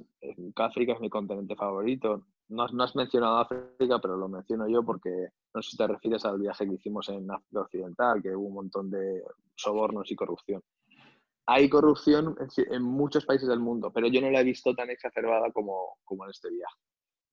África 0.57 0.93
es 0.93 1.01
mi 1.01 1.11
continente 1.11 1.57
favorito. 1.57 2.27
No, 2.49 2.67
no, 2.69 2.85
has 2.85 2.95
mencionado 2.95 3.39
África, 3.39 3.99
pero 4.01 4.17
lo 4.17 4.29
menciono 4.29 4.69
yo 4.69 4.85
porque 4.85 5.31
no 5.53 5.63
sé 5.63 5.71
si 5.73 5.77
te 5.77 5.87
refieres 5.89 6.25
al 6.25 6.39
viaje 6.39 6.69
que 6.69 6.75
hicimos 6.75 7.09
en 7.09 7.31
África 7.31 7.63
Occidental, 7.63 8.23
que 8.23 8.37
hubo 8.37 8.47
un 8.47 8.55
montón 8.55 8.91
de 8.91 9.25
sobornos 9.57 10.11
y 10.11 10.15
corrupción. 10.15 10.63
Hay 11.47 11.69
corrupción 11.69 12.37
en, 12.71 12.83
muchos 12.83 13.27
países 13.27 13.49
del 13.49 13.61
mundo, 13.61 13.93
pero 13.93 14.07
yo 14.07 14.21
no 14.21 14.31
la 14.31 14.41
he 14.41 14.45
visto 14.45 14.75
tan 14.75 14.89
exacerbada 14.91 15.51
como, 15.53 15.99
como 16.05 16.25
en 16.25 16.31
este 16.31 16.51
viaje. 16.51 16.77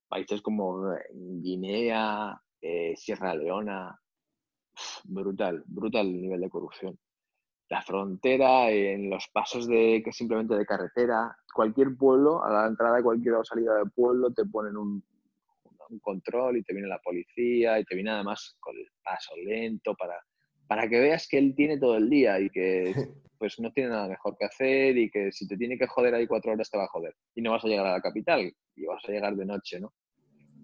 Países 0.10 0.42
como 0.42 0.92
eh, 0.92 1.06
Guinea, 1.14 2.42
eh, 2.62 2.94
Sierra 2.98 3.34
Leona, 3.34 4.01
brutal, 5.04 5.64
brutal 5.66 6.08
el 6.08 6.22
nivel 6.22 6.42
de 6.42 6.50
corrupción. 6.50 6.98
La 7.70 7.82
frontera, 7.82 8.70
en 8.70 9.10
los 9.10 9.28
pasos 9.30 9.68
de 9.68 10.02
que 10.04 10.12
simplemente 10.12 10.56
de 10.56 10.66
carretera, 10.66 11.36
cualquier 11.54 11.96
pueblo, 11.96 12.44
a 12.44 12.52
la 12.52 12.68
entrada 12.68 12.98
de 12.98 13.04
cualquier 13.04 13.36
salida 13.44 13.76
de 13.76 13.90
pueblo, 13.90 14.32
te 14.32 14.44
ponen 14.46 14.76
un, 14.76 15.04
un 15.92 16.00
control 16.00 16.58
y 16.58 16.64
te 16.64 16.74
viene 16.74 16.88
la 16.88 17.00
policía 17.00 17.80
y 17.80 17.86
te 17.86 17.96
viene 17.96 18.12
además 18.12 18.56
con 18.60 18.76
el 18.76 18.88
paso 19.04 19.34
lento 19.38 19.96
para, 19.96 20.16
para 20.68 20.88
que 20.88 21.00
veas 21.00 21.28
que 21.28 21.38
él 21.38 21.54
tiene 21.56 21.78
todo 21.78 21.98
el 21.98 22.10
día 22.10 22.40
y 22.40 22.50
que 22.50 22.94
pues 23.38 23.60
no 23.60 23.72
tiene 23.72 23.90
nada 23.90 24.08
mejor 24.08 24.38
que 24.38 24.46
hacer 24.46 24.98
y 24.98 25.10
que 25.10 25.32
si 25.32 25.48
te 25.48 25.58
tiene 25.58 25.78
que 25.78 25.88
joder 25.88 26.14
ahí 26.16 26.28
cuatro 26.28 26.52
horas 26.52 26.70
te 26.70 26.78
va 26.78 26.86
a 26.86 26.90
joder 26.90 27.16
y 27.36 27.42
no 27.42 27.52
vas 27.52 27.66
a 27.66 27.68
llegar 27.68 27.86
a 27.88 27.94
la 27.94 28.02
capital 28.02 28.54
y 28.76 28.86
vas 28.86 29.04
a 29.08 29.12
llegar 29.12 29.36
de 29.36 29.46
noche, 29.46 29.80
¿no? 29.80 29.94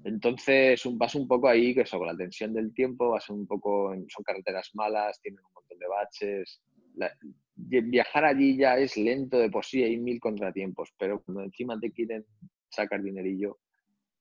Entonces, 0.08 0.82
vas 0.94 1.16
un 1.16 1.28
poco 1.28 1.50
ahí, 1.50 1.76
que 1.76 1.82
eso, 1.82 1.98
con 1.98 2.08
la 2.08 2.16
tensión 2.16 2.54
del 2.54 2.74
tiempo, 2.74 3.10
vas 3.10 3.30
un 3.30 3.46
poco, 3.46 3.94
son 4.08 4.24
carreteras 4.24 4.72
malas, 4.74 5.20
tienen 5.22 5.42
un 5.44 5.52
montón 5.54 5.78
de 5.78 5.88
baches. 5.88 6.62
viajar 7.56 8.24
allí 8.24 8.56
ya 8.56 8.78
es 8.78 8.96
lento 8.96 9.38
de 9.38 9.50
por 9.50 9.66
sí, 9.66 9.84
hay 9.84 9.98
mil 9.98 10.22
contratiempos, 10.22 10.94
pero 10.98 11.22
cuando 11.22 11.44
encima 11.44 11.78
te 11.78 11.92
quieren 11.92 12.26
sacar 12.70 13.04
dinerillo, 13.04 13.60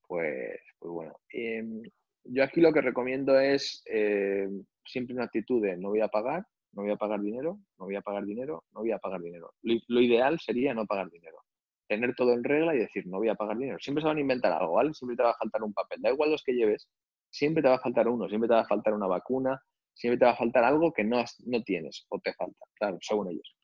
pues, 0.09 0.59
pues 0.81 0.93
bueno. 0.93 1.15
Em, 1.31 1.83
yo 2.25 2.43
aquí 2.43 2.61
lo 2.61 2.73
que 2.73 2.81
recomiendo 2.81 3.39
es 3.39 3.85
eh, 3.87 4.49
siempre 4.85 5.15
una 5.15 5.27
actitud 5.27 5.63
de 5.63 5.77
no 5.77 5.91
voy 5.91 6.01
a 6.01 6.09
pagar, 6.09 6.45
no 6.73 6.83
voy 6.83 6.91
a 6.91 6.97
pagar 6.97 7.21
dinero, 7.21 7.61
no 7.79 7.85
voy 7.85 7.95
a 7.95 8.03
pagar 8.03 8.25
dinero, 8.25 8.65
no 8.73 8.81
voy 8.81 8.91
a 8.91 8.99
pagar 8.99 9.21
dinero. 9.23 9.55
lo 9.63 10.01
ideal 10.01 10.41
sería 10.41 10.75
no 10.75 10.85
pagar 10.85 11.09
dinero 11.11 11.46
tener 11.89 12.15
todo 12.15 12.33
en 12.33 12.45
regla 12.45 12.75
y 12.75 12.79
decir, 12.79 13.07
no 13.07 13.19
voy 13.19 13.29
a 13.29 13.35
pagar 13.35 13.57
dinero. 13.57 13.79
Siempre 13.81 14.03
se 14.03 14.09
van 14.09 14.17
a 14.17 14.21
inventar 14.21 14.53
algo, 14.53 14.75
¿vale? 14.75 14.95
Siempre 14.95 15.17
te 15.17 15.23
va 15.23 15.31
a 15.31 15.37
faltar 15.37 15.63
un 15.63 15.73
papel. 15.73 16.01
Da 16.01 16.11
igual 16.11 16.31
los 16.31 16.43
que 16.43 16.53
lleves, 16.53 16.89
siempre 17.31 17.63
te 17.63 17.69
va 17.69 17.77
a 17.77 17.81
faltar 17.81 18.09
uno, 18.09 18.29
siempre 18.29 18.49
te 18.49 18.55
va 18.55 18.61
a 18.61 18.67
faltar 18.67 18.95
una 18.95 19.07
vacuna, 19.07 19.61
siempre 19.95 20.19
te 20.19 20.25
va 20.25 20.33
a 20.33 20.37
faltar 20.37 20.65
algo 20.65 20.93
que 20.93 21.05
no, 21.05 21.23
no 21.45 21.63
tienes 21.63 22.07
o 22.09 22.19
te 22.21 22.33
falta, 22.35 22.67
claro, 22.75 22.99
según 23.01 23.31
ellos. 23.31 23.57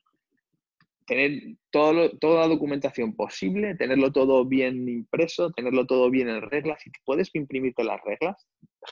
Tener 1.05 1.57
todo 1.69 2.17
toda 2.17 2.41
la 2.41 2.47
documentación 2.47 3.13
posible, 3.15 3.75
tenerlo 3.75 4.11
todo 4.13 4.45
bien 4.45 4.87
impreso, 4.87 5.51
tenerlo 5.51 5.85
todo 5.85 6.09
bien 6.09 6.29
en 6.29 6.41
reglas. 6.41 6.81
Si 6.81 6.91
puedes 7.03 7.29
imprimirte 7.35 7.83
las 7.83 8.01
reglas, 8.05 8.47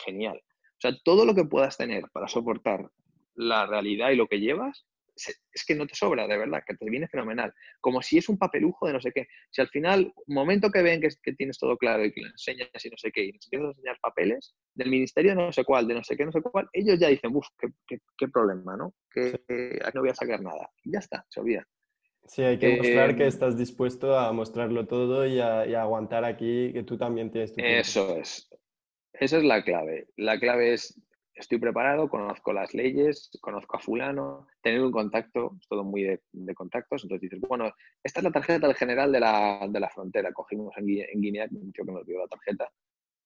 genial. 0.06 0.38
O 0.38 0.82
sea, 0.82 0.92
todo 1.06 1.26
lo 1.26 1.34
que 1.34 1.46
puedas 1.46 1.78
tener 1.78 2.04
para 2.12 2.28
soportar 2.28 2.90
la 3.36 3.66
realidad 3.66 4.10
y 4.10 4.18
lo 4.18 4.28
que 4.28 4.40
llevas, 4.40 4.86
es 5.16 5.66
que 5.66 5.76
no 5.76 5.86
te 5.88 5.96
sobra, 5.96 6.28
de 6.28 6.38
verdad, 6.38 6.64
que 6.66 6.76
te 6.76 6.90
viene 6.90 7.08
fenomenal. 7.08 7.54
Como 7.80 8.02
si 8.02 8.18
es 8.18 8.30
un 8.30 8.38
papelujo 8.38 8.88
de 8.88 8.94
no 8.94 9.02
sé 9.02 9.12
qué. 9.12 9.28
Si 9.50 9.62
al 9.62 9.70
final, 9.70 10.14
momento 10.28 10.70
que 10.72 10.82
ven 10.82 11.02
que, 11.02 11.10
que 11.22 11.34
tienes 11.34 11.58
todo 11.58 11.78
claro 11.78 12.06
y 12.06 12.12
que 12.12 12.22
le 12.22 12.30
enseñas 12.30 12.70
y 12.84 12.90
no 12.90 12.98
sé 12.98 13.12
qué, 13.12 13.24
y 13.24 13.32
les 13.32 13.46
empiezas 13.46 13.68
a 13.68 13.72
enseñar 13.72 13.98
papeles 14.02 14.56
del 14.74 14.90
ministerio 14.90 15.32
de 15.32 15.36
no 15.36 15.52
sé 15.52 15.64
cuál, 15.64 15.88
de 15.88 15.96
no 15.96 16.04
sé 16.04 16.16
qué, 16.16 16.26
no 16.26 16.32
sé 16.32 16.42
cuál, 16.42 16.68
ellos 16.74 17.00
ya 17.00 17.10
dicen, 17.10 17.36
uff, 17.36 17.48
qué, 17.88 18.28
problema, 18.28 18.78
¿no? 18.78 18.94
Que, 19.12 19.40
no 19.94 20.02
voy 20.02 20.10
a 20.10 20.16
sacar 20.16 20.42
nada. 20.42 20.70
Y 20.84 20.94
ya 20.94 21.00
está, 21.00 21.26
se 21.30 21.40
olvida. 21.40 21.68
Sí, 22.26 22.44
hay 22.44 22.60
que 22.60 22.78
mostrar 22.78 23.16
que 23.16 23.24
em, 23.24 23.30
estás 23.30 23.58
dispuesto 23.58 24.18
a 24.18 24.32
mostrarlo 24.32 24.88
todo 24.88 25.26
y 25.26 25.40
a, 25.40 25.64
aguantar 25.82 26.24
aquí, 26.24 26.72
que 26.72 26.84
tú 26.84 26.98
también 26.98 27.32
tienes 27.32 27.54
tu 27.54 27.62
Eso 27.62 28.16
es. 28.16 28.48
Esa 29.14 29.38
es 29.38 29.44
la 29.44 29.64
clave. 29.64 30.08
La 30.18 30.40
clave 30.40 30.74
es 30.74 31.00
estoy 31.34 31.60
preparado, 31.60 32.10
conozco 32.10 32.54
las 32.54 32.74
leyes, 32.74 33.30
conozco 33.42 33.78
a 33.78 33.80
fulano, 33.80 34.48
tener 34.62 34.82
un 34.82 34.92
contacto, 34.92 35.56
es 35.60 35.68
todo 35.68 35.84
muy 35.84 36.04
de, 36.04 36.56
contactos, 36.56 37.04
entonces 37.04 37.30
dices, 37.30 37.40
bueno, 37.48 37.72
esta 38.04 38.20
es 38.20 38.24
la 38.24 38.32
tarjeta 38.32 38.68
del 38.68 38.76
general 38.76 39.12
de 39.12 39.20
la, 39.20 39.68
de 39.68 39.80
la 39.80 39.90
frontera, 39.90 40.32
cogimos 40.34 40.74
en, 40.78 40.86
Guinea, 41.22 41.48
un 41.52 41.72
tío 41.72 41.86
que 41.86 41.92
nos 41.92 42.06
dio 42.06 42.20
la 42.20 42.28
tarjeta 42.28 42.70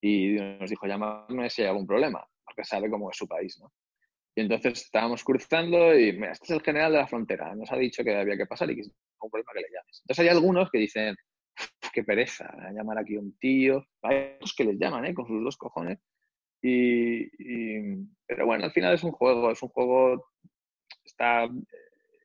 y 0.02 0.36
nos 0.36 0.70
dijo, 0.70 0.86
llamarme 0.86 1.50
si 1.50 1.64
hay 1.64 1.70
algún 1.70 1.88
problema, 1.88 2.26
porque 2.44 2.64
sabe 2.64 2.90
cómo 2.90 3.10
es 3.10 3.18
su 3.18 3.28
país, 3.28 3.60
¿no? 3.60 3.72
Y 4.38 4.42
entonces 4.42 4.82
estábamos 4.82 5.24
cruzando 5.24 5.98
y, 5.98 6.12
mira, 6.12 6.34
este 6.34 6.46
es 6.46 6.52
el 6.52 6.62
general 6.62 6.92
de 6.92 6.98
la 6.98 7.08
frontera, 7.08 7.56
nos 7.56 7.72
ha 7.72 7.78
dicho 7.78 8.04
que 8.04 8.16
había 8.16 8.38
que 8.38 8.46
pasar 8.46 8.70
y 8.70 8.76
que 8.76 8.84
si 8.84 8.92
un 9.22 9.30
problema 9.32 9.52
que 9.54 9.62
le 9.62 9.68
llames. 9.74 10.02
Entonces 10.04 10.24
hay 10.24 10.30
algunos 10.30 10.70
que 10.70 10.78
dicen, 10.78 11.16
qué 11.94 12.04
pereza, 12.04 12.54
llamar 12.74 13.00
aquí 13.00 13.16
a 13.16 13.22
un 13.22 13.38
tío, 13.38 13.86
hay 14.02 14.34
otros 14.36 14.54
que 14.54 14.66
les 14.66 14.78
llaman, 14.78 15.06
¿eh? 15.06 15.14
Con 15.14 15.26
sus 15.26 15.42
dos 15.42 15.56
cojones, 15.56 16.00
y, 16.68 18.08
pero 18.26 18.46
bueno, 18.46 18.66
al 18.66 18.72
final 18.72 18.94
es 18.94 19.04
un 19.04 19.12
juego, 19.12 19.52
es 19.52 19.62
un 19.62 19.70
juego, 19.70 20.26
está, 21.04 21.48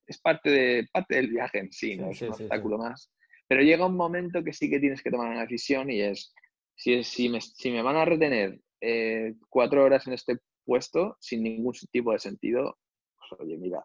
es 0.07 0.19
parte, 0.19 0.51
de, 0.51 0.89
parte 0.91 1.17
del 1.17 1.29
viaje 1.29 1.59
en 1.59 1.73
sí, 1.73 1.97
¿no? 1.97 2.11
es 2.11 2.23
un 2.23 2.31
obstáculo 2.31 2.79
más. 2.79 3.13
Pero 3.47 3.63
llega 3.63 3.87
un 3.87 3.97
momento 3.97 4.43
que 4.43 4.53
sí 4.53 4.71
que 4.71 4.81
tienes 4.81 5.03
que 5.03 5.11
tomar 5.11 5.31
una 5.31 5.43
decisión 5.43 5.91
y 5.91 6.01
es, 6.01 6.33
si, 6.75 7.03
si, 7.05 7.29
me, 7.29 7.41
si 7.41 7.71
me 7.71 7.83
van 7.83 7.97
a 7.97 8.05
retener 8.05 8.59
eh, 8.81 9.35
cuatro 9.51 9.85
horas 9.85 10.07
en 10.07 10.15
este 10.15 10.39
puesto 10.65 11.17
sin 11.21 11.43
ningún 11.43 11.75
tipo 11.91 12.13
de 12.13 12.19
sentido, 12.19 12.79
pues 13.19 13.41
oye, 13.41 13.59
mira, 13.59 13.85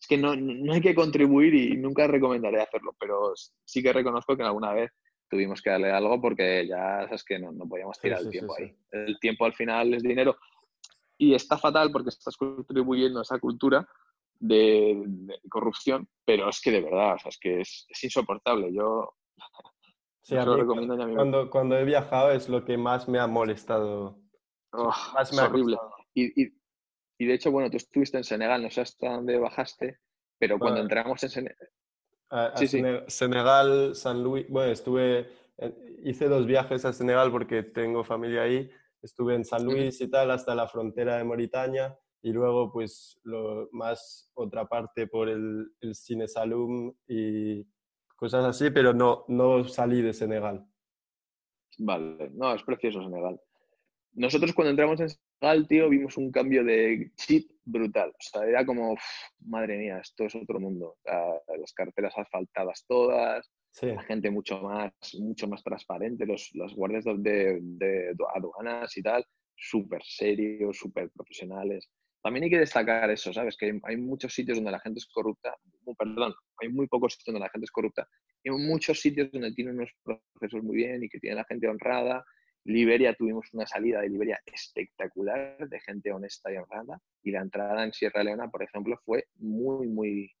es 0.00 0.06
que 0.06 0.18
no, 0.18 0.36
no 0.36 0.72
hay 0.72 0.80
que 0.80 0.94
contribuir 0.94 1.54
y 1.54 1.76
nunca 1.76 2.06
recomendaré 2.06 2.60
hacerlo, 2.60 2.94
pero 3.00 3.32
sí 3.64 3.82
que 3.82 3.92
reconozco 3.92 4.36
que 4.36 4.44
alguna 4.44 4.72
vez 4.72 4.92
tuvimos 5.28 5.62
que 5.62 5.70
darle 5.70 5.90
algo 5.90 6.20
porque 6.20 6.66
ya 6.66 7.04
sabes 7.04 7.24
que 7.24 7.38
no, 7.38 7.52
no 7.52 7.68
podíamos 7.68 7.98
tirar 8.00 8.20
el 8.20 8.30
tiempo 8.30 8.54
ahí. 8.58 8.74
El 8.90 9.18
tiempo 9.18 9.44
al 9.44 9.54
final 9.54 9.94
es 9.94 10.02
dinero 10.02 10.36
y 11.18 11.34
está 11.34 11.56
fatal 11.58 11.90
porque 11.90 12.10
estás 12.10 12.36
contribuyendo 12.36 13.20
a 13.20 13.22
esa 13.22 13.38
cultura 13.38 13.88
de, 14.38 15.02
corrupción, 15.48 16.08
pero 16.24 16.48
es 16.48 16.60
que 16.60 16.70
de 16.70 16.82
verdad, 16.82 17.16
es 17.24 17.38
que 17.38 17.60
es, 17.60 17.86
insoportable. 18.02 18.72
Yo 18.72 19.14
sí, 20.22 20.34
lo 20.34 20.56
recomiendo 20.56 21.02
a 21.02 21.06
mi 21.06 21.14
cuando, 21.14 21.50
cuando 21.50 21.78
he 21.78 21.84
viajado 21.84 22.32
es 22.32 22.48
lo 22.48 22.64
que 22.64 22.76
más 22.76 23.08
me 23.08 23.18
ha 23.18 23.26
molestado. 23.26 24.18
Oh, 24.72 24.92
más 25.14 25.32
me 25.32 25.42
es 25.42 25.48
horrible. 25.48 25.76
Y, 26.14 26.42
y, 26.42 26.52
y, 27.18 27.26
de 27.26 27.34
hecho, 27.34 27.50
bueno, 27.50 27.70
tú 27.70 27.78
estuviste 27.78 28.18
en 28.18 28.24
Senegal, 28.24 28.62
no 28.62 28.70
sé 28.70 28.82
hasta 28.82 29.14
dónde 29.14 29.38
bajaste, 29.38 29.98
pero 30.38 30.58
cuando 30.58 30.80
entramos 30.80 31.22
en 31.22 31.30
Senegal, 31.30 31.68
sí, 32.56 32.82
Senegal, 33.08 33.94
San 33.94 34.22
Luis. 34.22 34.46
Bueno, 34.48 34.72
estuve, 34.72 35.28
hice 36.04 36.28
dos 36.28 36.46
viajes 36.46 36.84
a 36.84 36.92
Senegal 36.92 37.30
porque 37.30 37.62
tengo 37.62 38.04
familia 38.04 38.42
ahí. 38.42 38.70
Estuve 39.02 39.34
en 39.34 39.44
San 39.44 39.64
Luis 39.64 40.00
y 40.00 40.08
tal, 40.08 40.30
hasta 40.30 40.54
la 40.54 40.68
frontera 40.68 41.16
de 41.16 41.24
Mauritania. 41.24 41.98
Y 42.22 42.32
luego, 42.32 42.72
pues, 42.72 43.20
lo, 43.22 43.68
más 43.72 44.30
otra 44.34 44.66
parte 44.66 45.06
por 45.06 45.28
el, 45.28 45.70
el 45.80 45.94
Cine 45.94 46.26
Salum 46.26 46.92
y 47.06 47.64
cosas 48.16 48.44
así, 48.44 48.70
pero 48.70 48.92
no, 48.92 49.24
no 49.28 49.64
salí 49.64 50.02
de 50.02 50.12
Senegal. 50.12 50.66
Vale, 51.78 52.30
no, 52.32 52.54
es 52.54 52.62
precioso 52.62 53.02
Senegal. 53.02 53.40
Nosotros 54.14 54.52
cuando 54.54 54.70
entramos 54.70 54.98
en 55.00 55.08
Senegal, 55.10 55.25
tío, 55.68 55.88
vimos 55.88 56.16
un 56.16 56.30
cambio 56.30 56.64
de 56.64 57.10
chip 57.16 57.50
brutal. 57.64 58.10
O 58.10 58.20
sea, 58.20 58.46
era 58.46 58.64
como, 58.64 58.96
madre 59.40 59.76
mía, 59.78 59.98
esto 59.98 60.24
es 60.24 60.34
otro 60.34 60.60
mundo. 60.60 60.96
las 61.04 61.72
carteras 61.72 62.14
asfaltadas 62.16 62.84
todas, 62.86 63.50
la 63.82 64.02
gente 64.02 64.30
mucho 64.30 64.60
más, 64.60 64.92
mucho 65.18 65.46
más 65.48 65.62
transparente, 65.62 66.26
los, 66.26 66.50
los 66.54 66.74
guardias 66.74 67.04
de, 67.04 67.58
de, 67.60 68.14
aduanas 68.34 68.96
y 68.96 69.02
tal, 69.02 69.24
súper 69.54 70.02
serios, 70.04 70.78
súper 70.78 71.10
profesionales. 71.10 71.90
También 72.22 72.44
hay 72.44 72.50
que 72.50 72.58
destacar 72.58 73.10
eso, 73.10 73.32
¿sabes? 73.32 73.56
Que 73.56 73.78
hay 73.82 73.96
muchos 73.96 74.34
sitios 74.34 74.56
donde 74.56 74.72
la 74.72 74.80
gente 74.80 74.98
es 74.98 75.06
corrupta, 75.06 75.54
perdón, 75.96 76.34
hay 76.60 76.68
muy 76.68 76.88
pocos 76.88 77.12
sitios 77.12 77.26
donde 77.26 77.40
la 77.40 77.50
gente 77.50 77.66
es 77.66 77.70
corrupta, 77.70 78.08
y 78.42 78.50
hay 78.50 78.56
muchos 78.56 79.00
sitios 79.00 79.30
donde 79.30 79.52
tienen 79.52 79.76
unos 79.76 79.90
procesos 80.02 80.64
muy 80.64 80.76
bien 80.76 81.04
y 81.04 81.08
que 81.08 81.20
tienen 81.20 81.36
la 81.36 81.44
gente 81.44 81.68
honrada 81.68 82.24
Liberia 82.66 83.14
tuvimos 83.14 83.52
una 83.52 83.64
salida 83.64 84.00
de 84.00 84.08
Liberia 84.08 84.40
espectacular 84.44 85.68
de 85.68 85.80
gente 85.80 86.12
honesta 86.12 86.52
y 86.52 86.56
honrada 86.56 87.00
y 87.22 87.30
la 87.30 87.40
entrada 87.40 87.84
en 87.84 87.92
Sierra 87.92 88.24
Leona, 88.24 88.48
por 88.48 88.62
ejemplo, 88.62 89.00
fue 89.04 89.28
muy, 89.36 89.86
muy 89.86 90.32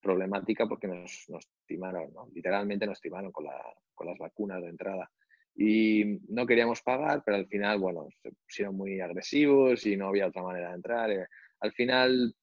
problemática 0.00 0.66
porque 0.66 0.86
nos, 0.86 1.26
nos 1.28 1.46
timaron, 1.66 2.12
¿no? 2.14 2.28
literalmente 2.34 2.86
nos 2.86 3.00
timaron 3.00 3.32
con, 3.32 3.44
la, 3.44 3.60
con 3.94 4.06
las 4.06 4.18
vacunas 4.18 4.62
de 4.62 4.68
entrada. 4.68 5.10
Y 5.56 6.20
no 6.28 6.46
queríamos 6.46 6.80
pagar, 6.82 7.22
pero 7.24 7.36
al 7.36 7.46
final, 7.46 7.78
bueno, 7.78 8.08
se 8.22 8.32
pusieron 8.32 8.76
muy 8.76 9.00
agresivos 9.00 9.84
y 9.86 9.96
no 9.96 10.08
había 10.08 10.26
otra 10.26 10.42
manera 10.42 10.70
de 10.70 10.74
entrar. 10.74 11.10
Eh, 11.10 11.26
Al 11.60 11.72
final 11.72 12.34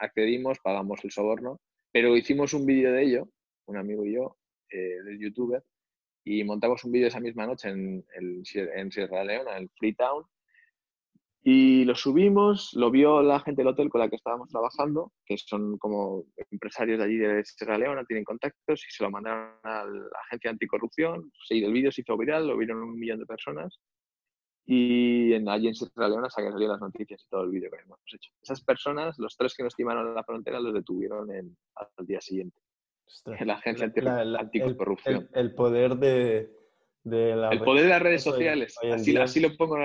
accedimos, 0.00 0.58
pagamos 0.58 1.02
el 1.04 1.12
soborno, 1.12 1.60
pero 1.92 2.16
hicimos 2.16 2.52
un 2.52 2.66
vídeo 2.66 2.92
de 2.92 3.02
ello, 3.02 3.28
un 3.66 3.76
amigo 3.76 4.04
y 4.04 4.14
yo, 4.14 4.36
eh, 4.70 5.02
del 5.04 5.18
youtuber, 5.18 5.62
y 6.24 6.44
montamos 6.44 6.84
un 6.84 6.92
vídeo 6.92 7.08
esa 7.08 7.20
misma 7.20 7.46
noche 7.46 7.68
en, 7.70 8.04
en 8.14 8.92
Sierra 8.92 9.24
Leona, 9.24 9.58
en 9.58 9.68
Freetown, 9.70 10.24
y 11.50 11.84
lo 11.84 11.94
subimos, 11.94 12.74
lo 12.74 12.90
vio 12.90 13.22
la 13.22 13.40
gente 13.40 13.62
del 13.62 13.68
hotel 13.68 13.88
con 13.88 14.00
la 14.00 14.10
que 14.10 14.16
estábamos 14.16 14.50
trabajando, 14.50 15.12
que 15.24 15.38
son 15.38 15.78
como 15.78 16.24
empresarios 16.50 16.98
de 16.98 17.04
allí 17.04 17.16
de 17.16 17.42
Sierra 17.42 17.78
Leona, 17.78 18.04
tienen 18.04 18.24
contactos 18.24 18.84
y 18.86 18.90
se 18.90 19.04
lo 19.04 19.10
mandaron 19.10 19.54
a 19.62 19.84
la 19.84 20.18
agencia 20.26 20.50
anticorrupción. 20.50 21.32
Sí, 21.46 21.64
el 21.64 21.72
vídeo 21.72 21.92
se 21.92 22.02
hizo 22.02 22.18
viral, 22.18 22.48
lo 22.48 22.56
vieron 22.58 22.82
un 22.82 22.98
millón 22.98 23.20
de 23.20 23.26
personas. 23.26 23.80
Y 24.66 25.32
en, 25.32 25.48
allí 25.48 25.68
en 25.68 25.74
Sierra 25.74 26.08
Leona 26.08 26.28
salieron 26.28 26.60
las 26.68 26.80
noticias 26.80 27.22
y 27.24 27.28
todo 27.30 27.44
el 27.44 27.50
vídeo 27.50 27.70
que 27.70 27.78
hemos 27.78 27.98
hecho. 28.12 28.30
Esas 28.42 28.62
personas, 28.62 29.18
los 29.18 29.34
tres 29.34 29.54
que 29.54 29.62
nos 29.62 29.74
timaron 29.74 30.08
a 30.08 30.12
la 30.12 30.24
frontera, 30.24 30.60
los 30.60 30.74
detuvieron 30.74 31.30
al 31.30 32.06
día 32.06 32.20
siguiente. 32.20 32.60
La 33.40 33.54
agencia 33.54 33.86
anticorrupción. 33.86 35.28
El, 35.34 35.54
poder 35.54 35.96
de, 35.96 36.50
la 37.04 37.50
El 37.50 37.60
poder 37.60 37.84
de 37.84 37.88
las 37.90 38.02
redes 38.02 38.22
sociales. 38.22 38.76
Así, 38.82 39.16
así, 39.16 39.40
lo 39.40 39.56
pongo 39.56 39.76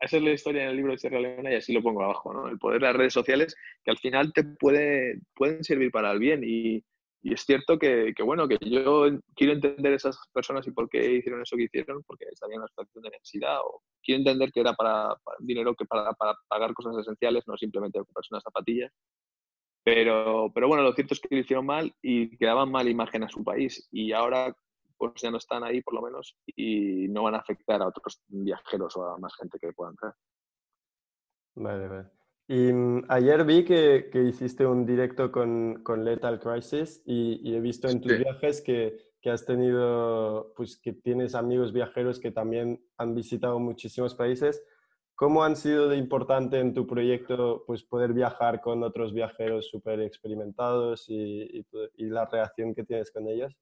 esa 0.00 0.16
es 0.16 0.22
la 0.22 0.30
historia 0.30 0.62
en 0.62 0.68
el 0.70 0.76
libro 0.76 0.92
de 0.92 0.98
Sierra 0.98 1.18
Leona 1.18 1.52
y 1.52 1.56
así 1.56 1.72
lo 1.72 1.82
pongo 1.82 2.02
abajo, 2.04 2.32
¿no? 2.32 2.48
El 2.48 2.58
poder 2.58 2.80
de 2.80 2.86
las 2.86 2.96
redes 2.96 3.12
sociales 3.12 3.56
que 3.82 3.90
al 3.90 3.98
final 3.98 4.32
te 4.32 4.44
puede, 4.44 5.20
pueden 5.34 5.64
servir 5.64 5.90
para 5.90 6.12
el 6.12 6.20
bien 6.20 6.42
y, 6.44 6.84
y 7.20 7.34
es 7.34 7.42
cierto 7.42 7.78
que, 7.78 8.12
que, 8.16 8.22
bueno, 8.22 8.46
que 8.46 8.58
yo 8.60 9.08
quiero 9.34 9.52
entender 9.54 9.92
esas 9.92 10.16
personas 10.32 10.66
y 10.68 10.70
por 10.70 10.88
qué 10.88 11.14
hicieron 11.14 11.42
eso 11.42 11.56
que 11.56 11.64
hicieron, 11.64 12.04
porque 12.04 12.26
estaban 12.30 12.52
en 12.52 12.60
una 12.60 12.68
situación 12.68 13.02
de 13.02 13.10
necesidad 13.10 13.58
o 13.60 13.82
quiero 14.02 14.20
entender 14.20 14.52
que 14.52 14.60
era 14.60 14.72
para, 14.74 15.16
dinero 15.40 15.74
que 15.74 15.84
para, 15.84 16.12
para, 16.12 16.34
pagar 16.46 16.72
cosas 16.74 16.96
esenciales, 16.98 17.42
no 17.48 17.56
simplemente 17.56 17.98
comprarse 17.98 18.28
unas 18.32 18.44
zapatillas. 18.44 18.92
Pero, 19.94 20.52
pero 20.54 20.68
bueno, 20.68 20.82
lo 20.82 20.92
cierto 20.92 21.14
es 21.14 21.20
que 21.20 21.34
lo 21.34 21.40
hicieron 21.40 21.64
mal 21.64 21.94
y 22.02 22.36
quedaban 22.36 22.70
mal 22.70 22.86
imagen 22.88 23.24
a 23.24 23.28
su 23.30 23.42
país 23.42 23.88
y 23.90 24.12
ahora 24.12 24.54
pues 24.98 25.14
ya 25.16 25.30
no 25.30 25.38
están 25.38 25.64
ahí 25.64 25.80
por 25.80 25.94
lo 25.94 26.02
menos 26.02 26.36
y 26.44 27.08
no 27.08 27.22
van 27.22 27.36
a 27.36 27.38
afectar 27.38 27.80
a 27.80 27.88
otros 27.88 28.20
viajeros 28.26 28.94
o 28.96 29.04
a 29.06 29.16
más 29.16 29.34
gente 29.36 29.58
que 29.58 29.72
puedan 29.72 29.96
traer. 29.96 30.14
Vale, 31.54 31.88
vale. 31.88 32.08
Y 32.48 32.70
mm, 32.70 33.04
ayer 33.08 33.44
vi 33.44 33.64
que, 33.64 34.10
que, 34.12 34.24
hiciste 34.24 34.66
un 34.66 34.84
directo 34.84 35.32
con, 35.32 35.82
con 35.82 36.04
Lethal 36.04 36.38
Crisis 36.38 37.02
y, 37.06 37.54
he 37.54 37.60
visto 37.60 37.88
en 37.88 38.02
tus 38.02 38.18
viajes 38.18 38.60
que, 38.60 39.14
que, 39.22 39.30
has 39.30 39.46
tenido, 39.46 40.52
pues 40.54 40.78
que 40.78 40.92
tienes 40.92 41.34
amigos 41.34 41.72
viajeros 41.72 42.20
que 42.20 42.30
también 42.30 42.84
han 42.98 43.14
visitado 43.14 43.58
muchísimos 43.58 44.14
países. 44.14 44.62
¿Cómo 45.18 45.42
han 45.42 45.56
sido 45.56 45.88
de 45.88 45.96
importante 45.96 46.60
en 46.60 46.72
tu 46.72 46.86
proyecto 46.86 47.64
pues 47.66 47.82
poder 47.82 48.12
viajar 48.12 48.60
con 48.60 48.84
otros 48.84 49.12
viajeros 49.12 49.68
súper 49.68 50.00
experimentados 50.00 51.06
y, 51.08 51.66
la 51.96 52.24
reacción 52.26 52.72
que 52.72 52.84
tienes 52.84 53.10
con 53.10 53.26
ellos? 53.26 53.52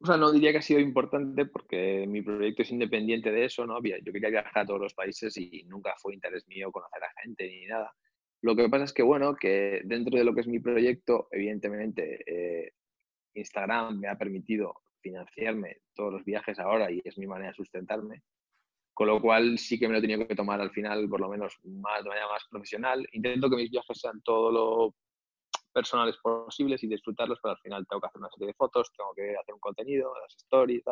o 0.00 0.06
sea, 0.06 0.16
no 0.16 0.32
diría 0.32 0.50
que 0.50 0.58
ha 0.58 0.62
sido 0.62 0.80
importante 0.80 1.46
porque 1.46 2.04
mi 2.08 2.20
proyecto 2.20 2.62
es 2.62 2.72
independiente 2.72 3.30
de 3.30 3.44
eso, 3.44 3.64
¿no? 3.64 3.80
Yo 3.80 4.12
quería 4.12 4.28
viajar 4.28 4.64
a 4.64 4.66
todos 4.66 4.80
los 4.80 4.94
países 4.94 5.36
y 5.36 5.62
nunca 5.68 5.94
fue 5.98 6.14
interés 6.14 6.48
mío 6.48 6.72
conocer 6.72 7.04
a 7.04 7.22
gente 7.22 7.46
ni 7.46 7.66
nada. 7.66 7.94
Lo 8.42 8.56
que 8.56 8.68
pasa 8.68 8.84
es 8.84 8.92
que, 8.92 9.04
bueno, 9.04 9.36
que 9.36 9.82
dentro 9.84 10.18
de 10.18 10.24
lo 10.24 10.34
que 10.34 10.40
es 10.40 10.48
mi 10.48 10.58
proyecto, 10.58 11.28
evidentemente, 11.30 12.24
eh, 12.26 12.72
Instagram 13.34 14.00
me 14.00 14.08
ha 14.08 14.18
permitido 14.18 14.82
financiarme 15.00 15.78
todos 15.94 16.12
los 16.12 16.24
viajes 16.24 16.58
ahora 16.58 16.90
y 16.90 17.00
es 17.04 17.16
mi 17.18 17.28
manera 17.28 17.50
de 17.50 17.54
sustentarme. 17.54 18.24
Con 18.94 19.08
lo 19.08 19.20
cual 19.20 19.58
sí 19.58 19.78
que 19.78 19.88
me 19.88 19.92
lo 19.92 19.98
he 19.98 20.02
tenido 20.02 20.26
que 20.26 20.36
tomar 20.36 20.60
al 20.60 20.70
final, 20.70 21.08
por 21.08 21.20
lo 21.20 21.28
menos 21.28 21.58
más, 21.64 22.02
de 22.02 22.08
manera 22.08 22.28
más 22.28 22.44
profesional. 22.48 23.06
Intento 23.12 23.50
que 23.50 23.56
mis 23.56 23.70
viajes 23.70 23.98
sean 23.98 24.22
todo 24.22 24.52
lo 24.52 24.94
personales 25.72 26.16
posibles 26.22 26.82
y 26.84 26.86
disfrutarlos, 26.86 27.40
pero 27.42 27.52
al 27.52 27.60
final 27.60 27.84
tengo 27.88 28.00
que 28.00 28.06
hacer 28.06 28.20
una 28.20 28.30
serie 28.30 28.46
de 28.46 28.54
fotos, 28.54 28.92
tengo 28.96 29.12
que 29.14 29.36
hacer 29.36 29.52
un 29.52 29.60
contenido, 29.60 30.12
las 30.22 30.34
stories 30.36 30.84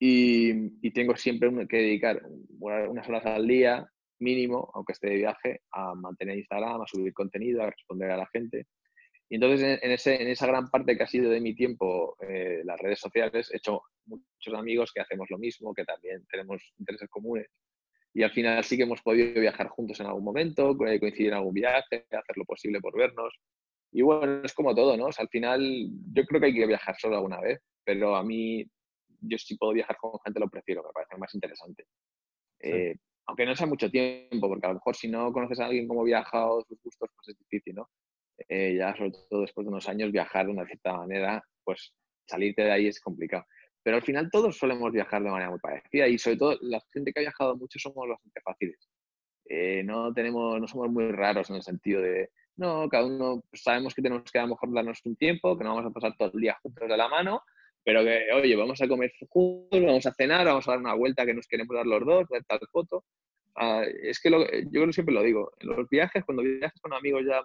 y. 0.00 0.68
Y, 0.82 0.90
tengo 0.90 1.16
siempre 1.16 1.50
que 1.68 1.76
dedicar 1.76 2.20
unas 2.58 3.08
horas 3.08 3.24
al 3.24 3.46
día 3.46 3.88
mínimo, 4.18 4.70
aunque 4.74 4.92
esté 4.92 5.10
de 5.10 5.16
viaje, 5.16 5.62
a 5.70 5.94
mantener 5.94 6.38
Instagram, 6.38 6.82
a 6.82 6.86
subir 6.86 7.14
contenido, 7.14 7.62
a 7.62 7.70
responder 7.70 8.10
a 8.10 8.16
la 8.16 8.26
gente. 8.26 8.66
Y 9.32 9.36
entonces 9.36 9.78
en, 9.80 9.90
ese, 9.90 10.20
en 10.20 10.28
esa 10.28 10.46
gran 10.46 10.68
parte 10.68 10.94
que 10.94 11.04
ha 11.04 11.06
sido 11.06 11.30
de 11.30 11.40
mi 11.40 11.54
tiempo 11.54 12.18
eh, 12.20 12.60
las 12.66 12.78
redes 12.78 13.00
sociales, 13.00 13.50
he 13.50 13.56
hecho 13.56 13.80
muchos 14.04 14.52
amigos 14.52 14.92
que 14.92 15.00
hacemos 15.00 15.26
lo 15.30 15.38
mismo, 15.38 15.72
que 15.72 15.86
también 15.86 16.22
tenemos 16.30 16.62
intereses 16.78 17.08
comunes. 17.08 17.46
Y 18.12 18.24
al 18.24 18.30
final 18.30 18.62
sí 18.62 18.76
que 18.76 18.82
hemos 18.82 19.00
podido 19.00 19.40
viajar 19.40 19.68
juntos 19.68 19.98
en 20.00 20.06
algún 20.08 20.24
momento, 20.24 20.76
coincidir 20.76 21.28
en 21.28 21.36
algún 21.36 21.54
viaje, 21.54 22.04
hacer 22.10 22.36
lo 22.36 22.44
posible 22.44 22.78
por 22.82 22.94
vernos. 22.94 23.34
Y 23.90 24.02
bueno, 24.02 24.42
es 24.44 24.52
como 24.52 24.74
todo, 24.74 24.98
¿no? 24.98 25.06
O 25.06 25.12
sea, 25.12 25.22
al 25.22 25.30
final 25.30 25.62
yo 26.12 26.26
creo 26.26 26.38
que 26.38 26.48
hay 26.48 26.54
que 26.54 26.66
viajar 26.66 26.94
solo 26.98 27.16
alguna 27.16 27.40
vez, 27.40 27.58
pero 27.84 28.14
a 28.14 28.22
mí, 28.22 28.66
yo 29.22 29.38
si 29.38 29.56
puedo 29.56 29.72
viajar 29.72 29.96
con 29.96 30.20
gente 30.22 30.40
lo 30.40 30.50
prefiero, 30.50 30.82
me 30.82 30.92
parece 30.92 31.16
más 31.16 31.34
interesante. 31.34 31.86
Eh, 32.60 32.96
aunque 33.24 33.46
no 33.46 33.56
sea 33.56 33.66
mucho 33.66 33.90
tiempo, 33.90 34.46
porque 34.46 34.66
a 34.66 34.68
lo 34.68 34.74
mejor 34.74 34.94
si 34.94 35.08
no 35.08 35.32
conoces 35.32 35.58
a 35.58 35.64
alguien 35.64 35.88
cómo 35.88 36.04
viaja 36.04 36.52
o 36.52 36.62
sus 36.68 36.78
gustos, 36.82 37.08
pues 37.16 37.28
es 37.28 37.38
difícil, 37.38 37.76
¿no? 37.76 37.88
Eh, 38.48 38.76
ya 38.76 38.94
sobre 38.96 39.12
todo 39.30 39.42
después 39.42 39.64
de 39.64 39.70
unos 39.70 39.88
años 39.88 40.12
viajar 40.12 40.46
de 40.46 40.52
una 40.52 40.66
cierta 40.66 40.96
manera, 40.96 41.42
pues 41.64 41.94
salirte 42.26 42.62
de 42.62 42.72
ahí 42.72 42.86
es 42.86 43.00
complicado. 43.00 43.44
Pero 43.82 43.96
al 43.96 44.02
final 44.02 44.30
todos 44.30 44.56
solemos 44.56 44.92
viajar 44.92 45.22
de 45.22 45.30
manera 45.30 45.50
muy 45.50 45.58
parecida 45.58 46.06
y 46.08 46.18
sobre 46.18 46.36
todo 46.36 46.58
la 46.60 46.80
gente 46.92 47.12
que 47.12 47.20
ha 47.20 47.22
viajado 47.22 47.56
mucho 47.56 47.78
somos 47.78 48.08
bastante 48.08 48.40
fáciles. 48.40 48.88
Eh, 49.46 49.82
no, 49.84 50.12
tenemos, 50.12 50.60
no 50.60 50.66
somos 50.68 50.88
muy 50.90 51.10
raros 51.10 51.50
en 51.50 51.56
el 51.56 51.62
sentido 51.62 52.00
de, 52.00 52.30
no, 52.56 52.88
cada 52.88 53.06
uno 53.06 53.42
sabemos 53.52 53.94
que 53.94 54.02
tenemos 54.02 54.30
que 54.30 54.38
a 54.38 54.42
lo 54.42 54.48
mejor 54.48 54.72
darnos 54.72 55.00
un 55.04 55.16
tiempo, 55.16 55.56
que 55.56 55.64
no 55.64 55.74
vamos 55.74 55.90
a 55.90 55.94
pasar 55.94 56.16
todo 56.16 56.30
el 56.32 56.40
día 56.40 56.58
juntos 56.62 56.88
de 56.88 56.96
la 56.96 57.08
mano, 57.08 57.42
pero 57.84 58.04
que, 58.04 58.26
oye, 58.32 58.54
vamos 58.56 58.80
a 58.80 58.88
comer 58.88 59.12
juntos, 59.28 59.82
vamos 59.82 60.06
a 60.06 60.12
cenar, 60.12 60.46
vamos 60.46 60.68
a 60.68 60.72
dar 60.72 60.80
una 60.80 60.94
vuelta 60.94 61.26
que 61.26 61.34
nos 61.34 61.48
queremos 61.48 61.74
dar 61.74 61.86
los 61.86 62.04
dos, 62.04 62.28
ver 62.28 62.44
tal 62.44 62.60
foto. 62.70 63.04
Ah, 63.56 63.82
es 64.02 64.20
que 64.20 64.30
lo, 64.30 64.46
yo 64.70 64.90
siempre 64.92 65.14
lo 65.14 65.22
digo, 65.22 65.52
en 65.60 65.68
los 65.68 65.88
viajes, 65.88 66.24
cuando 66.24 66.42
viajas 66.42 66.80
con 66.80 66.92
amigos 66.94 67.24
ya 67.26 67.42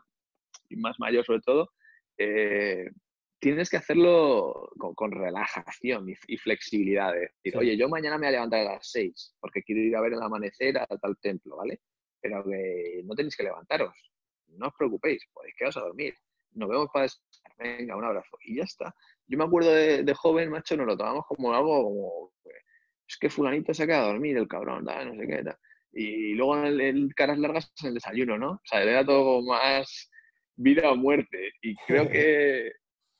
y 0.69 0.75
más 0.77 0.99
mayores 0.99 1.25
sobre 1.25 1.41
todo, 1.41 1.71
eh, 2.17 2.89
tienes 3.39 3.69
que 3.69 3.77
hacerlo 3.77 4.69
con, 4.95 5.11
relajación 5.11 6.07
y, 6.09 6.37
flexibilidad. 6.37 7.15
Es 7.15 7.31
decir, 7.43 7.57
oye, 7.57 7.77
yo 7.77 7.89
mañana 7.89 8.17
me 8.17 8.27
voy 8.27 8.29
a 8.29 8.31
levantar 8.31 8.61
a 8.61 8.73
las 8.75 8.91
6 8.91 9.35
porque 9.39 9.63
quiero 9.63 9.81
ir 9.81 9.95
a 9.95 10.01
ver 10.01 10.13
el 10.13 10.21
amanecer 10.21 10.77
a 10.77 10.87
tal 10.87 11.17
templo, 11.21 11.57
¿vale? 11.57 11.81
Pero 12.19 12.43
que 12.43 13.01
no 13.05 13.15
tenéis 13.15 13.35
que 13.37 13.43
levantaros 13.43 13.93
no 14.55 14.67
os 14.67 14.73
preocupéis, 14.75 15.23
podéis 15.33 15.55
quedaros 15.55 15.77
a 15.77 15.81
dormir. 15.81 16.15
Nos 16.53 16.69
vemos 16.69 16.89
para 16.91 17.03
descansar, 17.03 17.51
venga, 17.57 17.95
un 17.95 18.05
abrazo. 18.05 18.37
Y 18.41 18.57
ya 18.57 18.63
está. 18.63 18.95
Yo 19.27 19.37
me 19.37 19.43
acuerdo 19.43 19.73
de, 19.73 20.13
joven, 20.13 20.49
macho, 20.49 20.77
nos 20.77 20.87
lo 20.87 20.97
tomamos 20.97 21.25
como 21.27 21.53
algo 21.53 21.83
como, 21.83 22.31
es 23.07 23.17
que 23.17 23.29
fulanito 23.29 23.73
se 23.73 23.83
ha 23.83 23.87
quedado 23.87 24.05
a 24.05 24.11
dormir, 24.13 24.37
el 24.37 24.47
cabrón, 24.47 24.85
no 24.85 25.15
sé 25.15 25.27
qué, 25.27 25.43
tal. 25.43 25.57
Y 25.93 26.33
luego 26.33 26.57
el, 26.57 26.81
el, 26.81 27.15
caras 27.15 27.37
largas 27.37 27.71
en 27.81 27.89
el 27.89 27.93
desayuno, 27.95 28.37
¿no? 28.37 28.51
O 28.51 28.61
sea, 28.63 28.81
era 28.83 29.05
todo 29.05 29.41
más 29.41 30.09
vida 30.57 30.91
o 30.91 30.95
muerte. 30.95 31.51
Y 31.61 31.75
creo 31.87 32.09
que, 32.09 32.71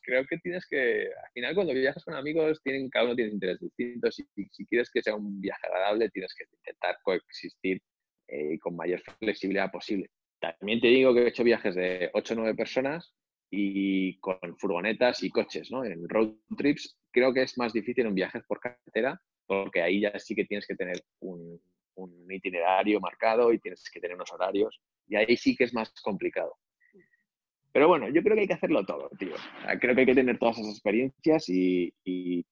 creo 0.01 0.25
que 0.25 0.38
tienes 0.39 0.65
que, 0.67 1.07
al 1.07 1.31
final 1.33 1.55
cuando 1.55 1.73
viajas 1.73 2.03
con 2.03 2.15
amigos, 2.15 2.61
tienen, 2.63 2.89
cada 2.89 3.05
uno 3.05 3.15
tiene 3.15 3.31
intereses 3.31 3.61
distintos 3.61 4.19
y 4.19 4.45
si, 4.51 4.65
quieres 4.65 4.89
que 4.91 5.01
sea 5.01 5.15
un 5.15 5.39
viaje 5.39 5.65
agradable, 5.65 6.09
tienes 6.09 6.33
que 6.35 6.45
intentar 6.51 6.97
coexistir 7.03 7.81
eh, 8.27 8.59
con 8.59 8.75
mayor 8.75 9.01
flexibilidad 9.19 9.71
posible. 9.71 10.09
También 10.39 10.79
te 10.79 10.88
digo 10.88 11.13
que 11.13 11.21
he 11.21 11.27
hecho 11.29 11.43
viajes 11.43 11.75
de 11.75 12.09
8 12.13 12.33
o 12.33 12.38
9 12.38 12.55
personas 12.55 13.13
y 13.49 14.19
con 14.19 14.38
furgonetas 14.57 15.23
y 15.23 15.29
coches, 15.29 15.71
¿no? 15.71 15.85
En 15.85 16.07
road 16.07 16.33
trips 16.57 16.99
creo 17.11 17.33
que 17.33 17.43
es 17.43 17.57
más 17.57 17.73
difícil 17.73 18.05
en 18.05 18.13
viajes 18.13 18.43
por 18.45 18.59
carretera 18.59 19.19
porque 19.47 19.81
ahí 19.81 20.01
ya 20.01 20.17
sí 20.19 20.35
que 20.35 20.45
tienes 20.45 20.67
que 20.67 20.75
tener 20.75 21.01
un, 21.19 21.59
itinerario 22.29 22.99
marcado 22.99 23.51
y 23.51 23.59
tienes 23.59 23.89
que 23.91 23.99
tener 23.99 24.15
unos 24.15 24.31
horarios 24.31 24.79
y 25.07 25.15
ahí 25.15 25.35
sí 25.35 25.55
que 25.55 25.63
es 25.63 25.73
más 25.73 25.89
complicado. 26.01 26.55
Pero 27.78 27.89
bueno, 27.89 28.09
yo 28.09 28.23
creo 28.23 28.34
que 28.34 28.41
hay 28.41 28.47
que 28.47 28.55
hacerlo 28.55 28.84
todo, 28.84 29.07
tío. 29.19 29.36
Creo 29.80 29.93
que 29.93 30.01
hay 30.01 30.07
que 30.07 30.15
tener 30.15 30.39
todas 30.39 30.57
esas 30.57 30.71
experiencias 30.71 31.47
y, 31.47 31.93
y, 32.03 32.43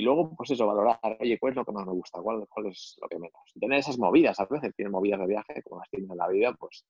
luego, 0.00 0.34
pues 0.34 0.52
eso, 0.52 0.66
valorar, 0.66 1.18
oye, 1.20 1.38
¿cuál 1.38 1.52
es 1.52 1.56
lo 1.56 1.66
que 1.66 1.72
más 1.72 1.84
me 1.84 1.92
gusta? 1.92 2.22
¿Cuál, 2.22 2.46
es 2.66 2.96
lo 2.98 3.06
que 3.06 3.18
menos? 3.18 3.42
Tener 3.60 3.78
esas 3.78 3.98
movidas, 3.98 4.40
a 4.40 4.46
veces 4.46 4.74
tienes 4.74 4.90
movidas 4.90 5.20
de 5.20 5.26
viaje, 5.26 5.62
como 5.64 5.80
las 5.82 5.90
tienes 5.90 6.08
en 6.08 6.16
la 6.16 6.28
vida, 6.28 6.56
pues 6.58 6.86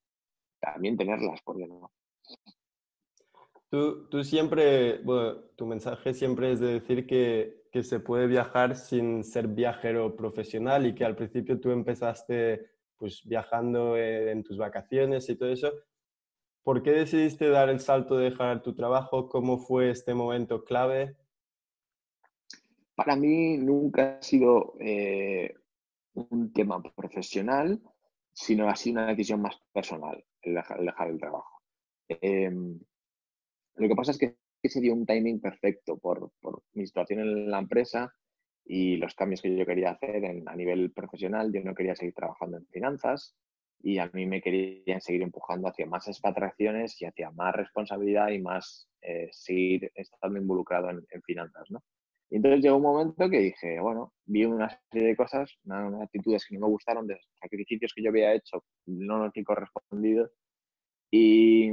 también 0.60 0.96
tenerlas, 0.96 1.40
porque 1.42 1.66
no. 1.66 1.90
Tú, 3.68 4.08
tú 4.08 4.22
siempre, 4.22 4.98
bueno, 5.02 5.40
tu 5.56 5.66
mensaje 5.66 6.14
siempre 6.14 6.52
es 6.52 6.60
de 6.60 6.74
decir 6.74 7.08
que, 7.08 7.64
que, 7.72 7.82
se 7.82 7.98
puede 7.98 8.28
viajar 8.28 8.76
sin 8.76 9.24
ser 9.24 9.48
viajero 9.48 10.14
profesional 10.14 10.86
y 10.86 10.94
que 10.94 11.04
al 11.04 11.16
principio 11.16 11.58
tú 11.58 11.72
empezaste 11.72 12.70
pues 12.96 13.24
viajando 13.24 13.96
en 13.96 14.44
tus 14.44 14.58
vacaciones 14.58 15.28
y 15.28 15.34
todo 15.34 15.48
eso. 15.48 15.72
¿Por 16.62 16.82
qué 16.82 16.90
decidiste 16.90 17.48
dar 17.48 17.70
el 17.70 17.80
salto 17.80 18.16
de 18.16 18.30
dejar 18.30 18.62
tu 18.62 18.74
trabajo? 18.74 19.28
¿Cómo 19.28 19.58
fue 19.58 19.90
este 19.90 20.12
momento 20.12 20.62
clave? 20.64 21.16
Para 22.94 23.16
mí 23.16 23.56
nunca 23.56 24.18
ha 24.18 24.22
sido 24.22 24.74
eh, 24.78 25.54
un 26.12 26.52
tema 26.52 26.82
profesional, 26.82 27.80
sino 28.32 28.68
ha 28.68 28.76
sido 28.76 29.00
una 29.00 29.06
decisión 29.06 29.40
más 29.40 29.58
personal 29.72 30.22
el 30.42 30.54
dejar, 30.54 31.08
el 31.08 31.18
trabajo. 31.18 31.62
Em, 32.08 32.78
lo 33.76 33.88
que 33.88 33.94
pasa 33.94 34.10
es 34.10 34.18
que 34.18 34.36
se 34.62 34.80
dio 34.80 34.92
un 34.92 35.06
timing 35.06 35.40
perfecto 35.40 35.96
por, 35.98 36.30
por, 36.40 36.62
mi 36.74 36.86
situación 36.86 37.20
en 37.20 37.50
la 37.50 37.58
empresa 37.58 38.14
y 38.66 38.96
los 38.98 39.14
cambios 39.14 39.40
que 39.40 39.56
yo 39.56 39.64
quería 39.64 39.92
hacer 39.92 40.22
a 40.46 40.56
nivel 40.56 40.92
profesional. 40.92 41.50
Yo 41.52 41.62
no 41.62 41.74
quería 41.74 41.96
seguir 41.96 42.14
trabajando 42.14 42.58
en 42.58 42.66
finanzas 42.66 43.34
y 43.82 43.98
a 43.98 44.10
mí 44.12 44.26
me 44.26 44.42
querían 44.42 45.00
seguir 45.00 45.22
empujando 45.22 45.68
hacia 45.68 45.86
más 45.86 46.06
expatriaciones 46.08 47.00
y 47.00 47.06
hacia 47.06 47.30
más 47.30 47.54
responsabilidad 47.54 48.28
y 48.28 48.40
más 48.40 48.88
eh, 49.00 49.28
seguir 49.32 49.90
estando 49.94 50.38
involucrado 50.38 50.90
en, 50.90 51.22
finanzas, 51.22 51.70
¿no? 51.70 51.82
Y 52.30 52.36
entonces 52.36 52.62
llegó 52.62 52.76
un 52.76 52.82
momento 52.82 53.28
que 53.28 53.40
dije, 53.40 53.80
bueno, 53.80 54.12
vi 54.24 54.44
una 54.44 54.68
serie 54.92 55.08
de 55.08 55.16
cosas, 55.16 55.50
unas, 55.64 56.02
actitudes 56.02 56.46
que 56.46 56.54
no 56.54 56.66
me 56.66 56.72
gustaron, 56.72 57.06
de 57.06 57.18
sacrificios 57.40 57.92
que 57.94 58.02
yo 58.02 58.10
había 58.10 58.34
hecho, 58.34 58.64
no 58.86 59.18
los 59.18 59.36
he 59.36 59.42
correspondido, 59.42 60.30
y, 61.10 61.70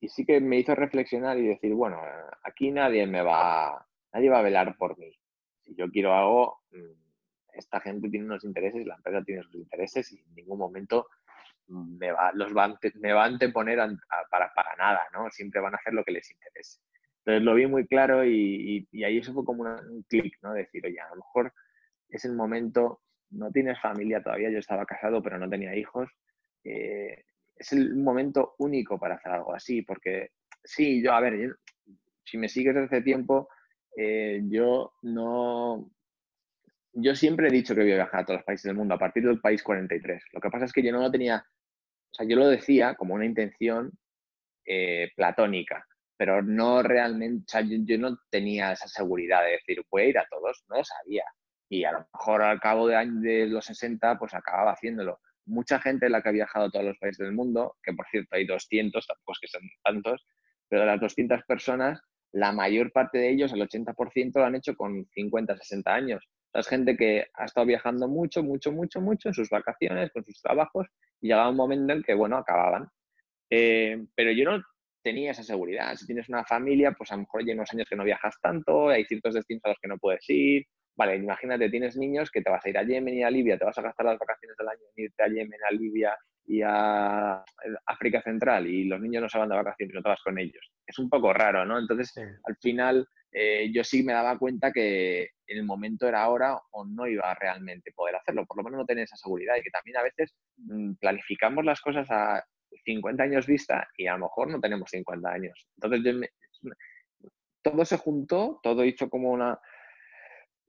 y 0.00 0.08
sí 0.08 0.24
que 0.24 0.40
me 0.40 0.58
hizo 0.58 0.74
reflexionar 0.74 1.38
y 1.38 1.48
decir, 1.48 1.74
bueno, 1.74 2.00
aquí 2.42 2.70
nadie 2.70 3.06
me 3.06 3.20
va, 3.20 3.86
nadie 4.14 4.30
va 4.30 4.38
a 4.38 4.42
velar 4.42 4.76
por 4.78 4.96
mí. 4.98 5.12
Si 5.60 5.74
yo 5.74 5.90
quiero 5.90 6.14
algo, 6.14 6.60
mm, 6.70 7.05
esta 7.56 7.80
gente 7.80 8.08
tiene 8.08 8.26
unos 8.26 8.44
intereses, 8.44 8.86
la 8.86 8.96
empresa 8.96 9.24
tiene 9.24 9.42
sus 9.42 9.54
intereses 9.56 10.12
y 10.12 10.18
en 10.18 10.34
ningún 10.34 10.58
momento 10.58 11.08
me 11.68 12.12
va, 12.12 12.32
los 12.32 12.56
va, 12.56 12.78
me 13.00 13.12
va 13.12 13.24
a 13.24 13.26
anteponer 13.26 13.78
para, 14.30 14.52
para 14.54 14.76
nada, 14.76 15.06
¿no? 15.12 15.30
Siempre 15.30 15.60
van 15.60 15.74
a 15.74 15.78
hacer 15.78 15.94
lo 15.94 16.04
que 16.04 16.12
les 16.12 16.30
interese. 16.30 16.80
Entonces 17.18 17.42
lo 17.42 17.54
vi 17.54 17.66
muy 17.66 17.86
claro 17.86 18.24
y, 18.24 18.86
y, 18.92 19.04
ahí 19.04 19.18
eso 19.18 19.34
fue 19.34 19.44
como 19.44 19.64
un 19.64 20.04
clic, 20.08 20.36
¿no? 20.42 20.52
Decir, 20.52 20.86
oye, 20.86 21.00
a 21.00 21.08
lo 21.10 21.16
mejor 21.16 21.52
es 22.08 22.24
el 22.24 22.34
momento, 22.34 23.00
no 23.30 23.50
tienes 23.50 23.80
familia 23.80 24.22
todavía, 24.22 24.50
yo 24.50 24.58
estaba 24.58 24.86
casado 24.86 25.20
pero 25.22 25.38
no 25.38 25.48
tenía 25.50 25.74
hijos, 25.74 26.08
eh, 26.62 27.24
es 27.56 27.72
el 27.72 27.96
momento 27.96 28.54
único 28.58 28.98
para 28.98 29.16
hacer 29.16 29.32
algo 29.32 29.54
así, 29.54 29.82
porque 29.82 30.30
sí, 30.62 31.02
yo, 31.02 31.12
a 31.12 31.20
ver, 31.20 31.56
si 32.24 32.38
me 32.38 32.48
sigues 32.48 32.74
desde 32.74 32.86
hace 32.86 33.02
tiempo, 33.02 33.48
eh, 33.96 34.42
yo 34.44 34.92
no, 35.02 35.90
yo 36.98 37.14
siempre 37.14 37.48
he 37.48 37.50
dicho 37.50 37.74
que 37.74 37.82
voy 37.82 37.92
a 37.92 37.96
viajar 37.96 38.20
a 38.20 38.24
todos 38.24 38.38
los 38.38 38.44
países 38.44 38.64
del 38.64 38.76
mundo 38.76 38.94
a 38.94 38.98
partir 38.98 39.24
del 39.24 39.40
país 39.40 39.62
43. 39.62 40.24
Lo 40.32 40.40
que 40.40 40.50
pasa 40.50 40.64
es 40.64 40.72
que 40.72 40.82
yo 40.82 40.92
no 40.92 41.00
lo 41.00 41.10
tenía, 41.10 41.44
o 42.10 42.14
sea, 42.14 42.26
yo 42.26 42.36
lo 42.36 42.48
decía 42.48 42.94
como 42.94 43.14
una 43.14 43.26
intención 43.26 43.92
eh, 44.64 45.10
platónica, 45.14 45.86
pero 46.16 46.42
no 46.42 46.82
realmente, 46.82 47.44
o 47.46 47.48
sea, 47.50 47.60
yo, 47.60 47.98
no 47.98 48.18
tenía 48.30 48.72
esa 48.72 48.88
seguridad 48.88 49.44
de 49.44 49.52
decir, 49.52 49.84
voy 49.90 50.02
a 50.02 50.08
ir 50.08 50.18
a 50.18 50.26
todos, 50.30 50.64
no 50.68 50.78
lo 50.78 50.84
sabía. 50.84 51.24
Y 51.68 51.84
a 51.84 51.92
lo 51.92 52.06
mejor 52.12 52.42
al 52.42 52.60
cabo 52.60 52.88
de, 52.88 53.46
los 53.46 53.66
60, 53.66 54.18
pues 54.18 54.32
acababa 54.32 54.72
haciéndolo. 54.72 55.20
Mucha 55.44 55.78
gente 55.80 56.08
la 56.08 56.22
que 56.22 56.30
ha 56.30 56.32
viajado 56.32 56.66
a 56.66 56.70
todos 56.70 56.86
los 56.86 56.98
países 56.98 57.18
del 57.18 57.34
mundo, 57.34 57.76
que 57.82 57.92
por 57.92 58.06
cierto 58.08 58.36
hay 58.36 58.46
200, 58.46 59.06
tampoco 59.06 59.32
es 59.32 59.38
que 59.40 59.48
sean 59.48 59.68
tantos, 59.84 60.26
pero 60.68 60.82
de 60.82 60.86
las 60.86 61.00
200 61.00 61.42
personas, 61.44 62.00
la 62.32 62.52
mayor 62.52 62.90
parte 62.92 63.18
de 63.18 63.30
ellos, 63.30 63.52
el 63.52 63.60
80%, 63.60 64.32
lo 64.34 64.44
han 64.44 64.54
hecho 64.54 64.74
con 64.74 65.06
50, 65.12 65.56
60 65.58 65.94
años 65.94 66.28
es 66.58 66.68
gente 66.68 66.96
que 66.96 67.26
ha 67.34 67.44
estado 67.44 67.66
viajando 67.66 68.08
mucho, 68.08 68.42
mucho, 68.42 68.72
mucho, 68.72 69.00
mucho 69.00 69.28
en 69.28 69.34
sus 69.34 69.48
vacaciones, 69.50 70.10
con 70.12 70.24
sus 70.24 70.40
trabajos, 70.40 70.86
y 71.20 71.28
llegaba 71.28 71.50
un 71.50 71.56
momento 71.56 71.92
en 71.92 72.02
que, 72.02 72.14
bueno, 72.14 72.36
acababan. 72.36 72.88
Eh, 73.50 74.06
pero 74.14 74.32
yo 74.32 74.50
no 74.50 74.62
tenía 75.02 75.30
esa 75.30 75.44
seguridad. 75.44 75.94
Si 75.94 76.06
tienes 76.06 76.28
una 76.28 76.44
familia, 76.44 76.92
pues 76.92 77.12
a 77.12 77.14
lo 77.14 77.22
mejor 77.22 77.42
hay 77.42 77.52
unos 77.52 77.72
años 77.72 77.86
que 77.88 77.96
no 77.96 78.04
viajas 78.04 78.34
tanto, 78.42 78.88
hay 78.88 79.04
ciertos 79.04 79.34
destinos 79.34 79.64
a 79.64 79.68
los 79.68 79.78
que 79.80 79.88
no 79.88 79.98
puedes 79.98 80.24
ir. 80.28 80.66
Vale, 80.96 81.16
imagínate, 81.16 81.70
tienes 81.70 81.96
niños 81.96 82.30
que 82.30 82.40
te 82.40 82.50
vas 82.50 82.64
a 82.64 82.68
ir 82.70 82.78
a 82.78 82.82
Yemen 82.82 83.14
y 83.14 83.22
a 83.22 83.30
Libia, 83.30 83.58
te 83.58 83.64
vas 83.64 83.78
a 83.78 83.82
gastar 83.82 84.06
las 84.06 84.18
vacaciones 84.18 84.56
del 84.56 84.68
año 84.68 84.80
en 84.96 85.04
irte 85.04 85.22
a 85.22 85.28
Yemen, 85.28 85.60
a 85.68 85.72
Libia 85.72 86.16
y 86.46 86.62
a 86.62 87.44
África 87.86 88.22
Central 88.22 88.66
y 88.66 88.84
los 88.84 89.00
niños 89.00 89.22
no 89.22 89.28
se 89.28 89.38
van 89.38 89.48
de 89.48 89.56
vacaciones, 89.56 89.94
no 89.94 90.02
te 90.02 90.08
vas 90.08 90.22
con 90.22 90.38
ellos. 90.38 90.72
Es 90.86 90.98
un 90.98 91.10
poco 91.10 91.32
raro, 91.32 91.64
¿no? 91.64 91.78
Entonces, 91.78 92.12
al 92.44 92.56
final, 92.56 93.06
eh, 93.38 93.70
yo 93.70 93.84
sí 93.84 94.02
me 94.02 94.14
daba 94.14 94.38
cuenta 94.38 94.72
que 94.72 95.32
el 95.46 95.62
momento 95.62 96.08
era 96.08 96.22
ahora 96.22 96.58
o 96.70 96.86
no 96.86 97.06
iba 97.06 97.30
a 97.30 97.34
realmente 97.34 97.92
poder 97.92 98.16
hacerlo, 98.16 98.46
por 98.46 98.56
lo 98.56 98.62
menos 98.62 98.78
no 98.78 98.86
tener 98.86 99.04
esa 99.04 99.16
seguridad 99.16 99.56
y 99.56 99.62
que 99.62 99.70
también 99.70 99.98
a 99.98 100.02
veces 100.02 100.34
mm, 100.56 100.94
planificamos 100.94 101.62
las 101.62 101.82
cosas 101.82 102.10
a 102.10 102.42
50 102.86 103.22
años 103.22 103.46
vista 103.46 103.86
y 103.98 104.06
a 104.06 104.14
lo 104.14 104.20
mejor 104.20 104.48
no 104.48 104.58
tenemos 104.58 104.88
50 104.90 105.30
años. 105.30 105.68
Entonces 105.76 106.30
todo 107.60 107.84
se 107.84 107.98
juntó, 107.98 108.58
todo 108.62 108.86
hizo 108.86 109.10
como 109.10 109.30
una, 109.32 109.60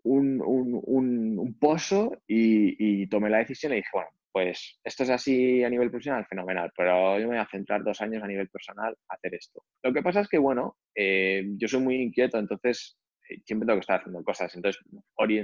un, 0.03 0.41
un, 0.43 1.57
pozo 1.57 2.21
y, 2.27 3.07
tomé 3.07 3.29
la 3.29 3.37
decisión 3.37 3.71
y 3.71 3.77
dije, 3.77 3.89
bueno, 3.93 4.09
pues 4.37 4.79
esto 4.83 5.01
es 5.01 5.09
así 5.09 5.63
a 5.63 5.69
nivel 5.69 5.89
profesional, 5.89 6.27
fenomenal, 6.29 6.71
pero 6.77 7.17
yo 7.17 7.21
me 7.21 7.33
voy 7.33 7.37
a 7.37 7.49
centrar 7.49 7.83
dos 7.83 7.99
años 8.01 8.21
a 8.21 8.27
nivel 8.27 8.47
personal 8.49 8.95
a 9.09 9.15
hacer 9.15 9.33
esto. 9.33 9.63
Lo 9.81 9.91
que 9.91 10.03
pasa 10.03 10.21
es 10.21 10.27
que, 10.27 10.37
bueno, 10.37 10.77
eh, 10.93 11.43
yo 11.57 11.67
soy 11.67 11.81
muy 11.81 11.95
inquieto, 11.95 12.37
entonces 12.37 12.99
eh, 13.27 13.39
siempre 13.43 13.65
tengo 13.65 13.79
que 13.79 13.85
estar 13.85 13.99
haciendo 13.99 14.23
cosas. 14.23 14.55
Entonces, 14.55 14.79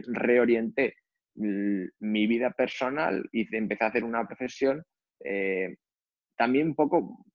reorienté 0.09 0.93
mi 1.33 2.27
vida 2.27 2.51
personal 2.51 3.27
y 3.31 3.47
empecé 3.55 3.83
a 3.83 3.87
hacer 3.87 4.03
una 4.03 4.27
profesión 4.27 4.83
eh, 5.25 5.75
también 6.37 6.67
un 6.67 6.75
poco 6.75 7.25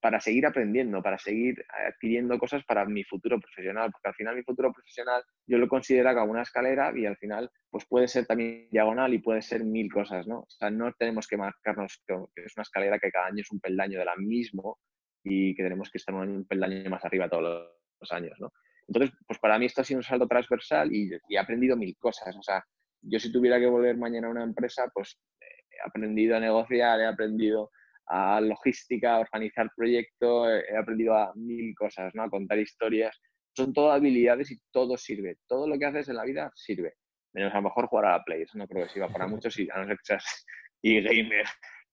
para 0.00 0.20
seguir 0.20 0.46
aprendiendo, 0.46 1.02
para 1.02 1.18
seguir 1.18 1.64
adquiriendo 1.88 2.38
cosas 2.38 2.64
para 2.64 2.84
mi 2.84 3.04
futuro 3.04 3.38
profesional, 3.38 3.90
porque 3.92 4.08
al 4.08 4.14
final 4.14 4.36
mi 4.36 4.42
futuro 4.42 4.72
profesional 4.72 5.22
yo 5.46 5.58
lo 5.58 5.68
considero 5.68 6.14
como 6.14 6.32
una 6.32 6.42
escalera 6.42 6.92
y 6.96 7.06
al 7.06 7.16
final 7.16 7.50
pues 7.70 7.86
puede 7.86 8.08
ser 8.08 8.26
también 8.26 8.68
diagonal 8.70 9.12
y 9.12 9.18
puede 9.18 9.42
ser 9.42 9.64
mil 9.64 9.92
cosas, 9.92 10.26
¿no? 10.26 10.40
O 10.40 10.48
sea, 10.48 10.70
no 10.70 10.92
tenemos 10.98 11.26
que 11.26 11.36
marcarnos 11.36 12.02
que 12.06 12.44
es 12.44 12.56
una 12.56 12.62
escalera 12.62 12.98
que 12.98 13.10
cada 13.10 13.26
año 13.26 13.42
es 13.42 13.50
un 13.50 13.60
peldaño 13.60 13.98
de 13.98 14.04
la 14.04 14.16
mismo 14.16 14.78
y 15.22 15.54
que 15.54 15.62
tenemos 15.62 15.90
que 15.90 15.98
estar 15.98 16.14
un 16.14 16.46
peldaño 16.46 16.88
más 16.88 17.04
arriba 17.04 17.28
todos 17.28 17.68
los 18.00 18.12
años, 18.12 18.36
¿no? 18.38 18.52
Entonces, 18.88 19.16
pues 19.26 19.38
para 19.40 19.58
mí 19.58 19.66
esto 19.66 19.80
ha 19.80 19.84
sido 19.84 19.98
un 19.98 20.04
salto 20.04 20.28
transversal 20.28 20.94
y, 20.94 21.10
he 21.28 21.38
aprendido 21.38 21.76
mil 21.76 21.96
cosas, 21.98 22.36
o 22.36 22.42
sea, 22.42 22.64
yo 23.02 23.18
si 23.18 23.32
tuviera 23.32 23.58
que 23.58 23.66
volver 23.66 23.96
mañana 23.96 24.28
a 24.28 24.30
una 24.30 24.44
empresa, 24.44 24.88
pues 24.94 25.18
he 25.40 25.88
aprendido 25.88 26.36
a 26.36 26.40
negociar, 26.40 27.00
he 27.00 27.06
aprendido 27.06 27.70
a 28.06 28.40
logística, 28.40 29.18
organizar 29.18 29.70
proyectos, 29.76 30.48
he 30.68 30.76
aprendido 30.76 31.14
a 31.14 31.32
mil 31.34 31.74
cosas, 31.74 32.14
¿no? 32.14 32.22
A 32.22 32.30
contar 32.30 32.58
historias. 32.58 33.20
Son 33.56 33.72
todas 33.72 33.96
habilidades 33.96 34.50
y 34.50 34.58
todo 34.70 34.96
sirve. 34.96 35.38
Todo 35.48 35.66
lo 35.66 35.78
que 35.78 35.86
haces 35.86 36.08
en 36.08 36.16
la 36.16 36.24
vida 36.24 36.50
sirve. 36.54 36.94
Menos 37.32 37.52
a 37.52 37.56
lo 37.56 37.62
mejor 37.62 37.86
jugar 37.86 38.06
a 38.06 38.12
la 38.18 38.24
Play, 38.24 38.42
eso 38.42 38.58
no 38.58 38.66
creo 38.66 38.86
que 38.86 38.92
sirva 38.92 39.08
para 39.08 39.26
muchos 39.26 39.58
y 39.58 39.68
a 39.70 39.84
no 39.84 39.94
y 40.82 41.00
gamer. 41.00 41.46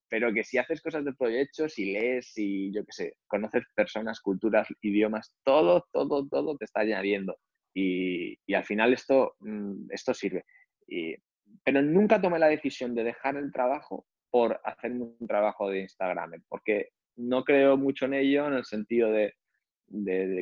Pero 0.08 0.32
que 0.32 0.44
si 0.44 0.58
haces 0.58 0.80
cosas 0.80 1.04
de 1.04 1.14
proyectos, 1.14 1.74
si 1.74 1.92
lees, 1.92 2.32
si 2.32 2.72
yo 2.72 2.84
qué 2.84 2.92
sé, 2.92 3.16
conoces 3.26 3.64
personas, 3.74 4.20
culturas, 4.20 4.68
idiomas, 4.80 5.34
todo, 5.42 5.86
todo, 5.92 6.28
todo 6.28 6.56
te 6.56 6.66
está 6.66 6.80
añadiendo. 6.80 7.36
Y, 7.74 8.38
y 8.46 8.54
al 8.54 8.64
final 8.64 8.92
esto, 8.92 9.34
mm, 9.40 9.90
esto 9.90 10.14
sirve. 10.14 10.44
Y, 10.86 11.16
pero 11.64 11.82
nunca 11.82 12.20
tomé 12.20 12.38
la 12.38 12.48
decisión 12.48 12.94
de 12.94 13.04
dejar 13.04 13.36
el 13.36 13.52
trabajo 13.52 14.06
por 14.34 14.60
hacer 14.64 14.90
un 14.90 15.16
trabajo 15.28 15.70
de 15.70 15.82
Instagram, 15.82 16.42
porque 16.48 16.88
no 17.14 17.44
creo 17.44 17.76
mucho 17.76 18.06
en 18.06 18.14
ello 18.14 18.48
en 18.48 18.54
el 18.54 18.64
sentido 18.64 19.12
de, 19.12 19.32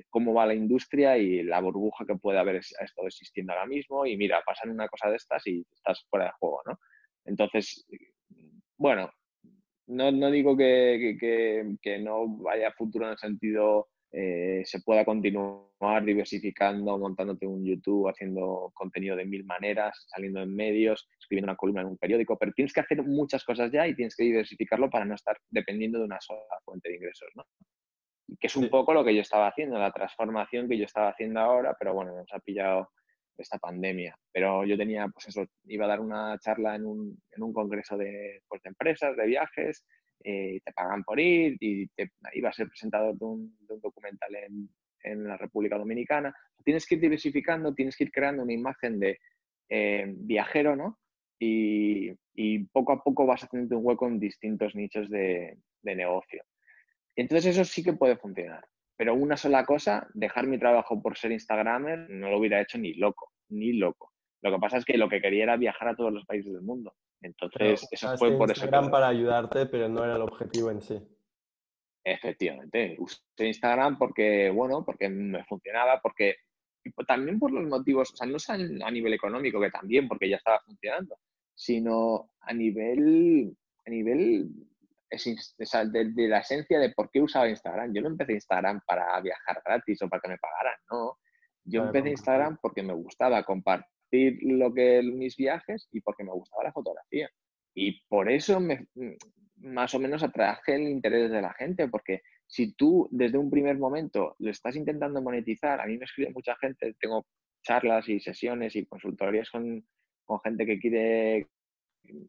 cómo 0.09 0.33
va 0.33 0.47
la 0.47 0.55
industria 0.55 1.19
y 1.19 1.43
la 1.43 1.61
burbuja 1.61 2.07
que 2.07 2.15
puede 2.15 2.39
haber 2.39 2.57
estado 2.57 3.07
existiendo 3.07 3.53
ahora 3.53 3.67
mismo 3.67 4.07
y 4.07 4.17
mira, 4.17 4.41
pasan 4.47 4.71
una 4.71 4.89
cosa 4.89 5.11
de 5.11 5.17
estas 5.17 5.47
y 5.47 5.67
estás 5.75 6.07
fuera 6.09 6.25
de 6.25 6.33
juego, 6.41 6.63
¿no? 6.65 6.79
Entonces, 7.27 7.87
bueno, 8.79 9.11
no, 9.89 10.11
no 10.11 10.31
digo 10.31 10.57
que, 10.57 11.19
que, 11.83 11.99
no 11.99 12.29
vaya 12.39 12.73
futuro 12.73 13.05
en 13.05 13.11
el 13.11 13.19
sentido 13.19 13.89
eh, 14.13 14.63
se 14.65 14.81
pueda 14.81 15.05
continuar 15.07 16.05
diversificando, 16.05 16.99
montándote 16.99 17.47
un 17.47 17.65
YouTube, 17.65 18.09
haciendo 18.09 18.71
contenido 18.75 19.17
de 19.17 19.25
mil 19.25 19.45
maneras, 19.45 20.05
saliendo 20.09 20.43
en 20.43 20.55
medios, 20.55 21.09
escribiendo 21.19 21.51
una 21.51 21.57
columna 21.57 21.81
en 21.81 21.89
un 21.89 21.97
periódico, 21.97 22.37
pero 22.39 22.53
tienes 22.53 22.75
que 22.75 22.81
hacer 22.81 23.03
muchas 23.03 23.43
cosas 23.43 23.73
ya 23.73 23.87
y 23.89 23.95
tienes 23.95 24.15
que 24.15 24.25
diversificarlo 24.25 24.91
para 24.91 25.07
no 25.07 25.15
estar 25.15 25.39
dependiendo 25.51 25.99
de 25.99 26.05
una 26.05 26.21
sola 26.21 26.43
fuente 26.65 26.91
de 26.91 26.97
ingresos, 26.97 27.29
¿no? 27.35 27.45
Que 28.39 28.47
es 28.47 28.57
un 28.57 28.69
poco 28.69 28.93
lo 28.93 29.05
que 29.05 29.15
yo 29.15 29.23
estaba 29.23 29.49
haciendo, 29.49 29.79
la 29.79 29.93
transformación 29.93 30.69
que 30.69 30.79
yo 30.79 30.85
estaba 30.85 31.09
haciendo 31.09 31.41
ahora, 31.41 31.75
pero 31.79 31.95
bueno, 31.95 32.15
nos 32.15 32.33
ha 32.33 32.39
pillado 32.39 32.91
esta 33.39 33.59
pandemia. 33.59 34.17
Pero 34.33 34.65
yo 34.65 34.77
tenía, 34.77 35.09
pues 35.09 35.29
eso, 35.29 35.47
iba 35.65 35.87
a 35.87 35.89
dar 35.89 36.01
una 36.01 36.39
charla 36.39 36.77
en 36.77 36.87
un, 36.87 37.19
en 37.31 37.43
un 37.43 37.53
congreso 37.53 37.97
de, 37.97 38.43
pues, 38.49 38.63
de 38.63 38.69
empresas, 38.69 39.17
de 39.17 39.27
viajes, 39.27 39.85
eh, 40.25 40.61
te 40.65 40.73
pagan 40.73 41.03
por 41.05 41.19
ir 41.21 41.57
y 41.61 41.87
te, 41.89 42.13
iba 42.35 42.49
a 42.49 42.53
ser 42.53 42.69
presentador 42.69 43.17
de 43.17 43.25
un, 43.25 43.57
documental 43.81 44.35
en, 44.37 44.69
la 45.27 45.37
República 45.37 45.79
Dominicana. 45.79 46.35
Tienes 46.65 46.87
que 46.87 46.95
ir 46.95 47.01
diversificando, 47.01 47.75
tienes 47.75 47.97
que 47.97 48.05
ir 48.05 48.13
creando 48.13 48.45
una 48.45 48.53
imagen 48.53 49.01
de 49.01 49.19
eh, 49.69 50.07
viajero, 50.17 50.77
¿no? 50.77 51.01
Y, 51.41 52.13
y, 52.35 52.61
poco 52.67 52.93
a 52.93 53.03
poco 53.03 53.27
vas 53.27 53.43
haciendo 53.43 53.79
un 53.79 53.87
hueco 53.87 54.07
en 54.07 54.21
distintos 54.21 54.77
nichos 54.77 55.11
de, 55.11 55.59
de 55.83 55.97
negocio. 55.97 56.45
Entonces 57.17 57.57
eso 57.57 57.65
sí 57.65 57.83
que 57.83 57.93
puede 57.93 58.17
funcionar. 58.17 58.65
Pero 58.97 59.15
una 59.15 59.37
sola 59.37 59.65
cosa, 59.65 60.07
dejar 60.15 60.47
mi 60.47 60.59
trabajo 60.59 61.03
por 61.03 61.19
ser 61.19 61.33
Instagramer, 61.33 62.09
no 62.11 62.31
lo 62.31 62.39
hubiera 62.39 62.61
hecho 62.61 62.79
ni 62.79 62.95
loco, 62.95 63.33
ni 63.49 63.73
loco. 63.73 64.12
Lo 64.43 64.51
que 64.53 64.59
pasa 64.59 64.77
es 64.77 64.85
que 64.85 64.99
lo 64.99 65.09
que 65.09 65.21
quería 65.21 65.45
era 65.45 65.57
viajar 65.57 65.89
a 65.89 65.97
todos 65.97 66.13
los 66.13 66.27
países 66.27 66.53
del 66.53 66.63
mundo. 66.63 66.93
Entonces, 67.21 67.87
eso 67.91 68.17
fue 68.19 68.37
por 68.37 68.51
eso. 68.51 68.65
Instagram 68.65 68.91
para 68.91 69.09
ayudarte, 69.09 69.67
pero 69.67 69.89
no 69.89 70.05
era 70.05 70.17
el 70.17 70.23
objetivo 70.23 70.71
en 70.71 70.83
sí. 70.83 71.01
Efectivamente, 72.05 72.97
usé 72.99 73.21
Instagram 73.39 73.97
porque, 73.97 74.51
bueno, 74.51 74.85
porque 74.85 75.09
me 75.09 75.45
funcionaba, 75.45 76.01
porque 76.01 76.35
también 77.07 77.39
por 77.39 77.53
los 77.53 77.65
motivos, 77.65 78.13
o 78.13 78.17
sea, 78.17 78.27
no 78.27 78.39
es 78.39 78.51
a 78.51 78.57
nivel 78.57 79.13
económico, 79.13 79.61
que 79.61 79.71
también, 79.71 80.09
porque 80.09 80.29
ya 80.29 80.37
estaba 80.37 80.59
funcionando, 80.67 81.17
sino 81.55 82.33
a 82.41 82.53
nivel, 82.53 83.57
a 83.87 83.91
nivel 83.91 84.51
de, 85.09 86.29
la 86.29 86.39
esencia 86.39 86.81
de 86.81 86.91
por 86.91 87.09
qué 87.13 87.21
usaba 87.21 87.49
Instagram. 87.49 87.95
Yo 87.95 88.03
no 88.03 88.09
empecé 88.09 88.33
Instagram 88.33 88.81
para 88.85 89.21
viajar 89.21 89.63
gratis 89.65 90.03
o 90.03 90.09
para 90.09 90.21
que 90.21 90.29
me 90.31 90.39
pagaran, 90.39 90.75
no. 90.91 91.19
Yo 91.65 91.85
empecé 91.85 92.11
Instagram 92.11 92.59
porque 92.61 92.83
me 92.83 92.95
gustaba 92.95 93.45
compartir 93.45 93.92
lo 94.43 94.73
que 94.73 95.03
mis 95.03 95.37
viajes 95.37 95.89
y 95.93 96.01
porque 96.01 96.25
me 96.25 96.33
gustaba 96.33 96.65
la 96.65 96.73
fotografía. 96.73 97.31
Y 97.75 98.03
por 98.07 98.31
eso 98.31 98.61
me, 98.61 98.87
más 99.57 99.95
o 99.95 99.99
menos 99.99 100.23
atraje 100.23 100.75
el 100.75 100.89
interés 100.89 101.31
de 101.31 101.41
la 101.41 101.55
gente, 101.55 101.89
porque 101.89 102.23
si 102.47 102.75
tú 102.75 103.09
desde 103.11 103.39
un 103.39 103.51
primer 103.51 103.79
momento 103.79 104.37
lo 104.39 104.51
estás 104.51 104.77
intentando 104.77 105.23
monetizar, 105.23 105.81
a 105.81 105.87
mí 105.87 105.97
me 105.97 106.05
escribe 106.05 106.33
mucha 106.33 106.57
gente, 106.57 106.95
tengo 107.01 107.27
charlas 107.63 108.09
y 108.09 108.21
sesiones 108.21 108.77
y 108.77 108.87
consultorías 108.87 109.51
con, 109.51 109.87
con 110.25 110.41
gente 110.41 110.67
que 110.67 110.79
quiere 110.79 111.49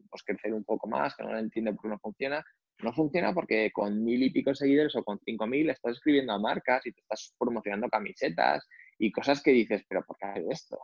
pues, 0.08 0.22
crecer 0.24 0.54
un 0.54 0.64
poco 0.64 0.88
más, 0.88 1.14
que 1.16 1.24
no 1.24 1.36
entiende 1.38 1.72
por 1.72 1.82
qué 1.82 1.88
no 1.88 1.98
funciona. 1.98 2.44
No 2.82 2.92
funciona 2.92 3.32
porque 3.32 3.70
con 3.72 4.02
mil 4.02 4.22
y 4.22 4.30
pico 4.30 4.52
seguidores 4.52 4.96
o 4.96 5.04
con 5.04 5.20
cinco 5.24 5.46
mil 5.46 5.70
estás 5.70 5.92
escribiendo 5.92 6.32
a 6.32 6.40
marcas 6.40 6.84
y 6.86 6.92
te 6.92 7.00
estás 7.00 7.34
promocionando 7.38 7.88
camisetas 7.88 8.66
y 8.98 9.12
cosas 9.12 9.42
que 9.42 9.52
dices, 9.52 9.84
pero 9.88 10.04
¿por 10.04 10.16
qué 10.18 10.26
hago 10.26 10.50
esto? 10.50 10.78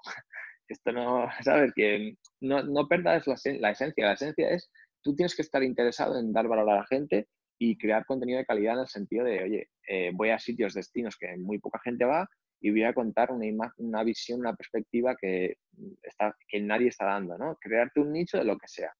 Esto 0.74 0.92
no, 0.92 1.28
¿sabes? 1.42 1.72
Que 1.74 2.14
no, 2.40 2.62
no 2.62 2.88
perdas 2.88 3.26
la, 3.26 3.34
esencia. 3.34 4.06
La 4.06 4.12
esencia 4.12 4.50
es 4.50 4.70
tú 5.02 5.14
tienes 5.14 5.34
que 5.34 5.42
estar 5.42 5.62
interesado 5.62 6.18
en 6.18 6.32
dar 6.32 6.48
valor 6.48 6.68
a 6.70 6.76
la 6.76 6.86
gente 6.86 7.28
y 7.58 7.76
crear 7.76 8.06
contenido 8.06 8.38
de 8.38 8.46
calidad 8.46 8.74
en 8.74 8.80
el 8.80 8.88
sentido 8.88 9.24
de, 9.24 9.42
oye, 9.42 9.68
eh, 9.86 10.10
voy 10.14 10.30
a 10.30 10.38
sitios, 10.38 10.74
destinos 10.74 11.16
que 11.18 11.36
muy 11.36 11.58
poca 11.58 11.78
gente 11.84 12.04
va 12.04 12.26
y 12.60 12.70
voy 12.70 12.84
a 12.84 12.94
contar 12.94 13.30
una, 13.30 13.72
una 13.76 14.02
visión, 14.02 14.40
una 14.40 14.54
perspectiva 14.54 15.16
que, 15.20 15.56
está, 16.02 16.34
que 16.48 16.60
nadie 16.60 16.88
está 16.88 17.06
dando, 17.06 17.36
¿no? 17.38 17.56
Crearte 17.60 18.00
un 18.00 18.12
nicho 18.12 18.38
de 18.38 18.44
lo 18.44 18.56
que 18.58 18.68
sea. 18.68 18.92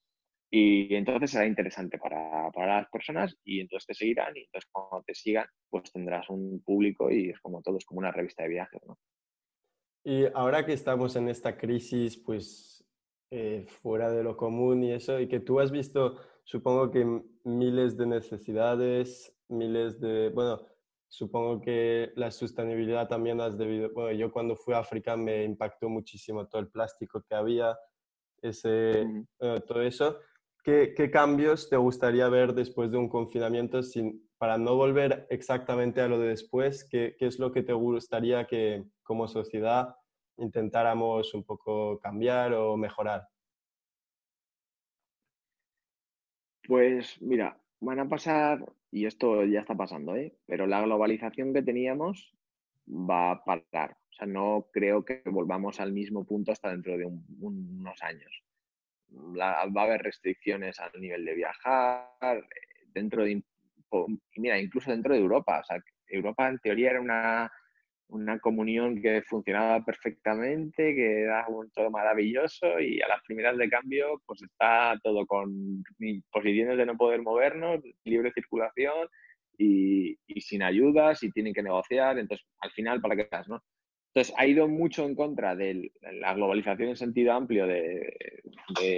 Y 0.53 0.95
entonces 0.95 1.31
será 1.31 1.47
interesante 1.47 1.97
para, 1.99 2.51
para, 2.51 2.81
las 2.81 2.91
personas 2.91 3.37
y 3.45 3.61
entonces 3.61 3.87
te 3.87 3.95
seguirán 3.95 4.37
y 4.37 4.41
entonces 4.41 4.69
cuando 4.73 5.05
te 5.07 5.15
sigan 5.15 5.47
pues 5.69 5.93
tendrás 5.93 6.29
un 6.29 6.61
público 6.65 7.11
y 7.11 7.31
es 7.31 7.39
como 7.41 7.63
todo, 7.63 7.79
es 7.79 7.85
como 7.85 8.01
una 8.01 8.11
revista 8.11 8.43
de 8.43 8.49
viajes, 8.49 8.81
¿no? 8.85 8.99
Y 10.05 10.25
ahora 10.35 10.65
que 10.65 10.73
estamos 10.73 11.15
en 11.17 11.29
esta 11.29 11.57
crisis, 11.57 12.17
pues 12.17 12.85
eh, 13.31 13.67
fuera 13.83 14.11
de 14.11 14.23
lo 14.23 14.37
común 14.37 14.83
y 14.83 14.93
eso, 14.93 15.21
y 15.21 15.29
que 15.29 15.41
tú 15.41 15.61
has 15.61 15.71
visto, 15.71 16.17
supongo 16.43 16.91
que 16.91 17.23
miles 17.45 17.97
de 17.97 18.07
necesidades, 18.07 19.37
miles 19.49 20.01
de, 20.01 20.31
bueno, 20.31 20.67
supongo 21.09 21.61
que 21.61 22.13
la 22.17 22.31
sostenibilidad 22.31 23.09
también 23.09 23.41
has 23.41 23.59
debido, 23.59 23.91
bueno, 23.93 24.13
yo 24.13 24.33
cuando 24.33 24.57
fui 24.57 24.75
a 24.75 24.79
África 24.79 25.17
me 25.17 25.45
impactó 25.45 25.89
muchísimo 25.89 26.47
todo 26.49 26.63
el 26.63 26.69
plástico 26.69 27.23
que 27.29 27.35
había, 27.35 27.77
ese, 28.43 29.07
todo 29.39 29.83
eso. 29.83 30.19
¿Qué, 30.63 30.95
¿Qué, 30.97 31.11
cambios 31.11 31.69
te 31.69 31.77
gustaría 31.77 32.29
ver 32.29 32.55
después 32.55 32.91
de 32.91 32.99
un 32.99 33.09
confinamiento 33.09 33.83
sin, 33.83 34.29
para 34.39 34.59
no 34.59 34.77
volver 34.77 35.27
exactamente 35.31 36.01
a 36.01 36.09
lo 36.09 36.19
de 36.19 36.29
después? 36.29 36.85
¿Qué, 36.85 37.17
¿Qué 37.19 37.27
es 37.27 37.39
lo 37.39 37.53
que 37.53 37.63
te 37.63 37.73
gustaría 37.73 38.47
que 38.47 38.85
como 39.11 39.27
sociedad 39.27 39.97
intentáramos 40.37 41.35
un 41.35 41.43
poco 41.43 41.99
cambiar 41.99 42.55
o 42.55 42.77
mejorar? 42.77 43.27
Pues 46.63 47.21
mira, 47.21 47.61
van 47.81 47.99
a 47.99 48.09
pasar, 48.09 48.65
y 48.93 49.07
esto 49.07 49.45
ya 49.47 49.59
está 49.59 49.75
pasando, 49.75 50.15
¿eh? 50.15 50.37
pero 50.47 50.69
la 50.69 50.83
globalización 50.83 51.53
que 51.53 51.63
teníamos 51.63 52.39
va 52.87 53.33
a 53.33 53.43
parar. 53.43 53.97
O 54.11 54.13
sea, 54.13 54.29
no 54.29 54.69
creo 54.73 55.05
que 55.05 55.23
volvamos 55.25 55.81
al 55.81 55.93
mismo 55.93 56.25
punto 56.25 56.53
hasta 56.53 56.71
dentro 56.71 56.97
de 56.97 57.07
unos 57.41 58.01
años. 58.05 58.45
va 59.13 59.61
a 59.61 59.83
haber 59.83 60.03
restricciones 60.03 60.79
al 60.79 60.93
nivel 61.01 61.25
de 61.25 61.35
viajar, 61.35 62.47
dentro 62.95 63.25
de, 63.25 63.43
mira, 64.37 64.61
incluso 64.61 64.93
dentro 64.93 65.15
de 65.15 65.21
Europa. 65.21 65.59
O 65.59 65.65
sea, 65.65 65.83
Europa 66.07 66.49
en 66.49 66.61
teoría 66.61 66.91
era 66.91 67.01
una 67.01 67.51
una 68.11 68.39
comunión 68.39 69.01
que 69.01 69.23
funcionaba 69.23 69.85
perfectamente, 69.85 70.95
que 70.95 71.23
era 71.23 71.47
todo 71.75 71.91
maravilloso 71.91 72.79
y 72.81 73.01
a 73.01 73.09
las 73.09 73.23
primeras 73.23 73.57
de 73.57 73.69
cambio 73.69 74.21
pues 74.27 74.43
está 74.43 74.99
todo 75.03 75.27
con 75.27 75.83
posiciones 76.31 76.77
de 76.77 76.87
no 76.87 76.97
poder 76.97 77.23
movernos, 77.23 77.81
libre 78.05 78.33
circulación 78.33 79.09
y, 79.57 80.17
sin 80.41 80.63
ayudas 80.63 81.23
y 81.23 81.31
tienen 81.31 81.55
que 81.55 81.63
negociar, 81.63 82.19
entonces 82.19 82.47
al 82.61 82.71
final 82.73 83.01
para 83.01 83.17
qué 83.17 83.23
estás, 83.23 83.49
¿no? 83.49 83.63
Entonces 84.13 84.35
ha 84.37 84.47
ido 84.47 84.67
mucho 84.67 85.05
en 85.07 85.15
contra 85.15 85.55
de 85.55 85.93
la 86.01 86.35
globalización 86.35 86.89
en 86.89 86.97
sentido 86.97 87.33
amplio 87.33 87.67
de 87.67 88.17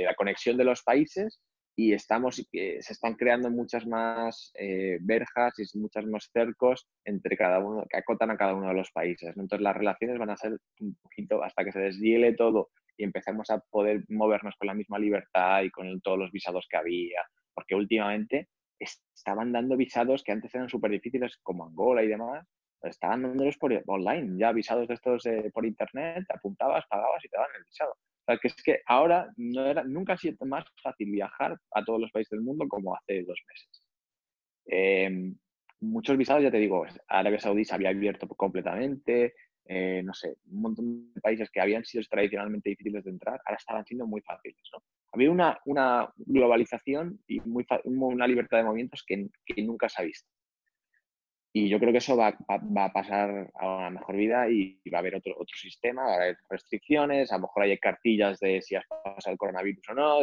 la 0.05 0.15
conexión 0.15 0.57
de 0.57 0.65
los 0.65 0.83
países 0.83 1.41
y 1.75 1.93
estamos, 1.95 2.37
se 2.37 2.79
están 2.79 3.15
creando 3.15 3.51
muchas 3.51 3.87
más 3.87 4.53
eh, 4.59 4.99
verjas 5.01 5.55
y 5.59 5.79
muchas 5.79 6.05
más 6.07 6.29
cercos 6.33 6.87
entre 7.05 7.37
cada 7.37 7.61
uno, 7.61 7.85
que 7.89 7.97
acotan 7.97 8.31
a 8.31 8.37
cada 8.37 8.55
uno 8.55 8.69
de 8.69 8.75
los 8.75 8.91
países. 8.91 9.31
Entonces 9.31 9.61
las 9.61 9.77
relaciones 9.77 10.19
van 10.19 10.31
a 10.31 10.37
ser 10.37 10.59
un 10.81 10.95
poquito 10.97 11.43
hasta 11.43 11.65
que 11.65 11.73
se 11.73 11.81
deshiele 11.81 12.35
todo 12.35 12.71
y 12.97 13.05
empecemos 13.05 13.49
a 13.51 13.59
poder 13.71 14.05
movernos 14.09 14.55
con 14.57 14.67
la 14.67 14.75
misma 14.75 14.99
libertad 14.99 15.63
y 15.63 15.71
con 15.71 16.01
todos 16.03 16.19
los 16.19 16.31
visados 16.31 16.67
que 16.69 16.77
había, 16.77 17.23
porque 17.55 17.75
últimamente 17.75 18.49
estaban 18.79 19.53
dando 19.53 19.77
visados 19.77 20.23
que 20.23 20.33
antes 20.33 20.55
eran 20.55 20.69
súper 20.69 20.91
difíciles 20.91 21.39
como 21.43 21.65
Angola 21.65 22.03
y 22.03 22.09
demás, 22.09 22.47
estaban 22.83 23.23
dándolos 23.23 23.57
por 23.57 23.73
online, 23.87 24.39
ya 24.39 24.53
visados 24.53 24.89
de 24.89 24.95
estos 24.95 25.25
eh, 25.27 25.51
por 25.55 25.65
internet, 25.65 26.25
apuntabas, 26.29 26.85
pagabas 26.89 27.25
y 27.25 27.29
te 27.29 27.37
daban 27.37 27.51
el 27.57 27.65
visado 27.65 27.97
que 28.27 28.49
es 28.49 28.63
que 28.63 28.81
ahora 28.87 29.33
no 29.37 29.67
era, 29.67 29.85
nunca 29.85 30.15
ha 30.15 30.17
sido 30.17 30.37
más 30.47 30.65
fácil 30.83 31.11
viajar 31.11 31.57
a 31.73 31.85
todos 31.85 32.01
los 32.01 32.11
países 32.11 32.31
del 32.31 32.43
mundo 32.43 32.67
como 32.69 32.95
hace 32.97 33.23
dos 33.25 33.41
meses. 33.49 33.83
Em, 34.67 35.37
muchos 35.81 36.17
visados, 36.17 36.43
ya 36.43 36.51
te 36.51 36.59
digo, 36.59 36.85
Arabia 37.09 37.41
Saudí 37.41 37.65
se 37.65 37.75
había 37.75 37.91
abierto 37.91 38.29
completamente, 38.29 39.35
eh, 39.65 40.03
no 40.05 40.15
sé, 40.15 40.37
un 40.51 40.63
montón 40.63 41.13
de 41.13 41.21
países 41.21 41.51
que 41.51 41.61
habían 41.61 41.85
sido 41.85 42.05
tradicionalmente 42.09 42.71
difíciles 42.71 43.05
de 43.05 43.11
entrar, 43.11 43.41
ahora 43.45 43.59
estaban 43.59 43.85
siendo 43.85 44.07
muy 44.07 44.21
fáciles. 44.23 44.61
¿no? 44.73 44.83
Había 45.13 45.31
una, 45.31 45.59
una 45.67 46.13
globalización 46.17 47.21
y 47.27 47.41
muy, 47.41 47.67
una 47.85 48.27
libertad 48.27 48.59
de 48.59 48.65
movimientos 48.65 49.05
que 49.05 49.63
nunca 49.63 49.89
se 49.89 50.03
ha 50.03 50.05
visto. 50.05 50.29
Y 51.55 51.69
yo 51.69 51.79
creo 51.79 51.93
que 51.93 51.99
eso 51.99 52.17
va, 52.17 52.29
a 52.29 52.93
pasar 52.93 53.51
a 53.55 53.77
una 53.77 53.91
mejor 53.91 54.17
vida 54.17 54.49
y 54.49 54.81
va 54.91 54.99
a 54.99 55.01
haber 55.01 55.17
otro, 55.17 55.35
otro 55.35 55.55
sistema, 55.55 56.03
va 56.03 56.13
a 56.13 56.17
haber 56.17 56.39
restricciones, 56.49 57.31
a 57.31 57.37
lo 57.37 57.43
mejor 57.43 57.65
hay 57.65 57.79
cartillas 57.79 58.39
de 58.41 58.63
si 58.63 58.75
has 58.75 58.87
pasado 58.87 59.33
el 59.33 59.39
coronavirus 59.39 59.91
o 59.91 59.95
no, 59.95 60.21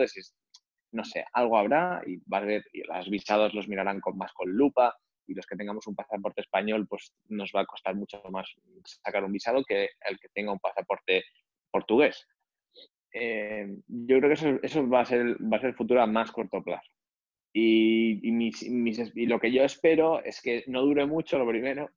no 0.92 1.04
sé, 1.04 1.26
algo 1.34 1.58
habrá 1.58 2.02
y 2.06 2.18
va 2.18 2.40
a 2.40 2.98
los 2.98 3.10
visados 3.10 3.54
los 3.54 3.68
mirarán 3.68 4.00
con, 4.00 4.18
más 4.18 4.34
con 4.34 4.50
lupa 4.50 4.98
y 5.28 5.36
los 5.36 5.46
que 5.46 5.56
tengamos 5.56 5.86
un 5.86 5.96
pasaporte 5.96 6.42
español, 6.42 6.88
pues 6.88 7.14
nos 7.28 7.52
va 7.56 7.62
a 7.62 7.66
costar 7.66 7.96
mucho 7.96 8.22
más 8.32 8.52
sacar 8.84 9.24
un 9.24 9.32
visado 9.32 9.64
que 9.64 9.90
el 10.10 10.20
que 10.20 10.30
tenga 10.34 10.52
un 10.52 10.60
pasaporte 10.60 11.24
portugués. 11.70 12.28
Eh, 13.14 13.68
yo 13.88 14.18
creo 14.18 14.30
que 14.30 14.34
eso, 14.34 14.60
eso 14.64 14.90
va, 14.90 15.02
a 15.02 15.06
ser, 15.06 15.38
va 15.42 15.58
a 15.58 15.60
ser 15.60 15.70
el 15.70 15.76
futuro 15.76 16.02
a 16.02 16.08
más 16.08 16.32
corto 16.32 16.64
plazo. 16.64 16.90
Y, 17.62 18.22
y, 18.24 19.26
lo 19.26 19.40
que 19.40 19.52
yo 19.52 19.64
espero 19.64 20.24
es 20.24 20.42
que 20.42 20.64
no 20.68 20.82
dure 20.82 21.06
mucho, 21.06 21.38
lo 21.38 21.46
primero, 21.46 21.90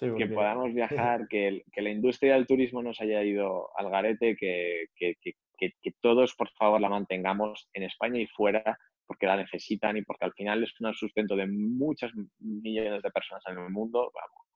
que 0.00 0.26
podamos 0.26 0.74
viajar, 0.74 1.28
que, 1.30 1.62
que, 1.72 1.82
la 1.82 1.90
industria 1.90 2.34
del 2.34 2.48
turismo 2.48 2.82
nos 2.82 3.00
haya 3.00 3.22
ido 3.22 3.68
al 3.78 3.90
garete, 3.90 4.34
que, 4.36 4.86
que, 4.96 5.14
que, 5.56 5.94
todos, 6.00 6.34
por 6.34 6.50
favor, 6.50 6.80
la 6.80 6.88
mantengamos 6.88 7.68
en 7.74 7.84
España 7.84 8.20
y 8.20 8.26
fuera, 8.26 8.76
porque 9.06 9.26
la 9.26 9.36
necesitan 9.36 9.96
y 9.96 10.02
porque 10.02 10.24
al 10.24 10.32
final 10.32 10.64
es 10.64 10.74
un 10.80 10.92
sustento 10.94 11.36
de 11.36 11.46
muchas 11.46 12.10
millones 12.40 13.00
de 13.00 13.10
personas 13.10 13.44
en 13.46 13.58
el 13.58 13.70
mundo. 13.70 14.10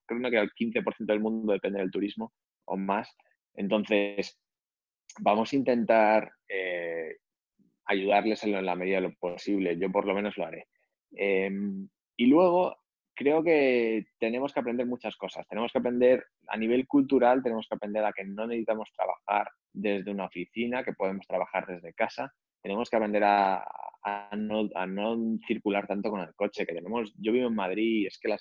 Creo 0.07 0.29
que 0.29 0.39
el 0.39 0.51
15% 0.51 1.07
del 1.07 1.21
mundo 1.21 1.53
depende 1.53 1.79
del 1.79 1.93
turismo 1.93 2.33
o 2.65 2.77
más. 2.77 3.15
Entonces, 3.55 4.41
vamos 5.21 5.53
a 5.53 5.57
intentar 5.57 6.33
eh, 6.49 7.17
ayudarles 7.87 8.45
en, 8.45 8.65
la 8.65 8.77
medida 8.77 8.97
de 8.97 9.09
lo 9.09 9.15
posible. 9.15 9.79
Yo 9.79 9.91
por 9.91 10.07
lo 10.07 10.15
menos 10.15 10.37
lo 10.37 10.47
haré. 10.47 10.67
Em, 11.13 11.89
y 12.17 12.27
luego 12.27 12.77
creo 13.15 13.43
que 13.43 14.07
tenemos 14.19 14.53
que 14.53 14.61
aprender 14.61 14.87
muchas 14.87 15.17
cosas. 15.17 15.47
Tenemos 15.49 15.73
que 15.73 15.79
aprender 15.79 16.25
a 16.49 16.57
nivel 16.57 16.87
cultural, 16.87 17.43
tenemos 17.43 17.67
que 17.69 17.75
aprender 17.75 18.05
a 18.05 18.13
que 18.13 18.25
no 18.25 18.47
necesitamos 18.47 18.91
trabajar 18.97 19.49
desde 19.73 20.11
una 20.11 20.27
oficina, 20.27 20.85
que 20.85 20.93
podemos 20.93 21.27
trabajar 21.27 21.67
desde 21.67 21.95
casa. 21.95 22.33
Tenemos 22.63 22.89
que 22.89 22.97
aprender 22.97 23.23
a, 23.25 23.65
no, 24.37 24.69
circular 25.47 25.87
tanto 25.87 26.11
con 26.11 26.21
el 26.21 26.35
coche, 26.35 26.67
que 26.67 26.75
tenemos, 26.75 27.13
yo 27.19 27.33
vivo 27.33 27.49
en 27.49 27.55
Madrid 27.55 28.07
es 28.07 28.19
que 28.19 28.29
las, 28.29 28.41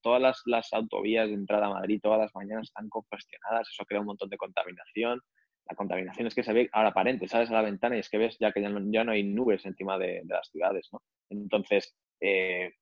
todas 0.00 0.20
las, 0.20 0.42
las, 0.46 0.72
autovías 0.72 1.28
de 1.28 1.34
entrada 1.34 1.66
a 1.66 1.74
Madrid 1.74 2.00
todas 2.02 2.20
las 2.20 2.34
mañanas 2.34 2.68
están 2.68 2.88
congestionadas, 2.88 3.68
eso 3.68 3.84
crea 3.84 4.00
un 4.00 4.06
montón 4.06 4.28
de 4.28 4.36
contaminación. 4.36 5.20
La 5.68 5.76
contaminación 5.76 6.26
es 6.26 6.34
que 6.34 6.42
se 6.42 6.52
ve 6.52 6.68
ahora 6.72 6.88
aparente, 6.88 7.28
sales 7.28 7.50
a 7.50 7.54
la 7.54 7.62
ventana 7.62 7.96
y 7.96 8.00
es 8.00 8.08
que 8.08 8.18
ves 8.18 8.36
ya 8.40 8.52
que 8.52 8.62
ya 8.62 8.70
no, 8.70 9.12
hay 9.12 9.22
nubes 9.22 9.66
encima 9.66 9.98
de, 9.98 10.22
las 10.26 10.48
ciudades, 10.50 10.88
¿no? 10.92 11.02
Entonces, 11.28 11.94
eh, 12.20 12.72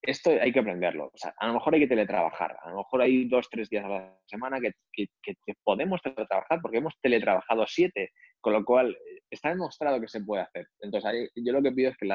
esto 0.00 0.30
hay 0.30 0.52
que 0.52 0.60
aprenderlo. 0.60 1.12
A 1.38 1.46
lo 1.46 1.54
mejor 1.54 1.74
hay 1.74 1.80
que 1.80 1.86
teletrabajar, 1.88 2.56
a 2.62 2.70
lo 2.70 2.78
mejor 2.78 3.02
hay 3.02 3.28
dos, 3.28 3.48
tres 3.50 3.68
días 3.68 3.84
a 3.84 3.88
la 3.88 4.18
semana 4.26 4.60
que, 4.60 4.72
podemos 5.64 6.00
teletrabajar 6.02 6.60
porque 6.60 6.78
hemos 6.78 6.94
teletrabajado 7.00 7.64
siete, 7.66 8.10
con 8.40 8.52
lo 8.52 8.64
cual 8.64 8.90
eh, 8.90 9.22
está 9.30 9.50
demostrado 9.50 10.00
que 10.00 10.08
se 10.08 10.20
puede 10.20 10.42
hacer. 10.42 10.68
Entonces, 10.80 11.30
yo 11.34 11.52
lo 11.52 11.62
que 11.62 11.72
pido 11.72 11.90
es 11.90 11.96
que, 11.96 12.06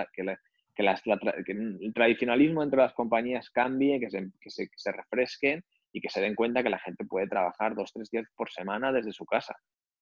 el 0.77 1.93
tradicionalismo 1.93 2.63
entre 2.63 2.79
las 2.79 2.93
compañías 2.93 3.49
cambie, 3.49 3.99
que 3.99 4.09
se, 4.09 4.29
que 4.41 4.49
se 4.49 4.91
refresquen 4.91 5.63
y 5.91 6.01
que 6.01 6.09
se 6.09 6.21
den 6.21 6.35
cuenta 6.35 6.63
que 6.63 6.69
la 6.69 6.79
gente 6.79 7.05
puede 7.05 7.27
trabajar 7.27 7.73
dos, 7.73 7.91
tres 7.93 8.09
días 8.11 8.27
por 8.35 8.51
semana 8.51 8.91
desde 8.91 9.11
su 9.11 9.25
casa. 9.25 9.55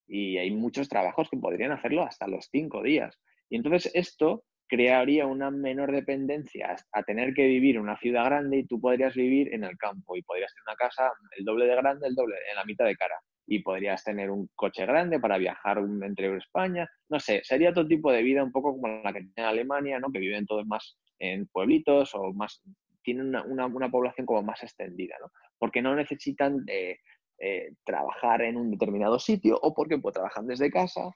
Y 0.06 0.38
hay 0.38 0.50
muchos 0.50 0.88
trabajos 0.88 1.28
que 1.30 1.36
podrían 1.36 1.72
hacerlo 1.72 2.02
hasta 2.02 2.26
los 2.28 2.48
cinco 2.50 2.82
días. 2.82 3.18
Y 3.48 3.56
entonces 3.56 3.90
esto 3.94 4.44
crearía 4.68 5.26
una 5.26 5.50
menor 5.50 5.92
dependencia 5.92 6.76
a 6.92 7.02
tener 7.02 7.34
que 7.34 7.46
vivir 7.46 7.76
en 7.76 7.82
una 7.82 7.98
ciudad 7.98 8.24
grande 8.24 8.58
y 8.58 8.66
tú 8.66 8.80
podrías 8.80 9.14
vivir 9.14 9.54
en 9.54 9.64
el 9.64 9.76
campo 9.76 10.16
y 10.16 10.22
podrías 10.22 10.52
tener 10.52 10.64
una 10.66 10.76
casa 10.76 11.12
el 11.36 11.44
doble 11.44 11.66
de 11.66 11.76
grande, 11.76 12.08
el 12.08 12.14
doble, 12.14 12.36
en 12.50 12.56
la 12.56 12.64
mitad 12.64 12.84
de 12.84 12.96
cara. 12.96 13.14
Y 13.48 13.60
podrías 13.60 14.02
tener 14.02 14.30
un 14.30 14.48
coche 14.56 14.84
grande 14.86 15.20
para 15.20 15.38
viajar 15.38 15.78
entre 15.78 16.36
España. 16.36 16.88
No 17.08 17.20
sé, 17.20 17.42
sería 17.44 17.70
otro 17.70 17.86
tipo 17.86 18.10
de 18.10 18.22
vida 18.22 18.42
un 18.42 18.50
poco 18.50 18.72
como 18.72 18.88
la 19.02 19.12
que 19.12 19.22
tiene 19.34 19.48
Alemania, 19.48 20.00
¿no? 20.00 20.10
Que 20.10 20.18
viven 20.18 20.46
todos 20.46 20.66
más 20.66 20.98
en 21.20 21.46
pueblitos 21.46 22.12
o 22.14 22.32
más 22.32 22.60
tienen 23.02 23.28
una, 23.28 23.66
una, 23.66 23.88
población 23.88 24.26
como 24.26 24.42
más 24.42 24.64
extendida, 24.64 25.14
¿no? 25.20 25.30
Porque 25.58 25.80
no 25.80 25.94
necesitan 25.94 26.64
de 26.64 26.98
eh, 27.38 27.74
trabajar 27.84 28.42
en 28.42 28.56
un 28.56 28.70
determinado 28.70 29.18
sitio 29.18 29.58
o 29.60 29.74
porque 29.74 29.98
pues, 29.98 30.14
trabajan 30.14 30.46
desde 30.46 30.70
casa. 30.70 31.10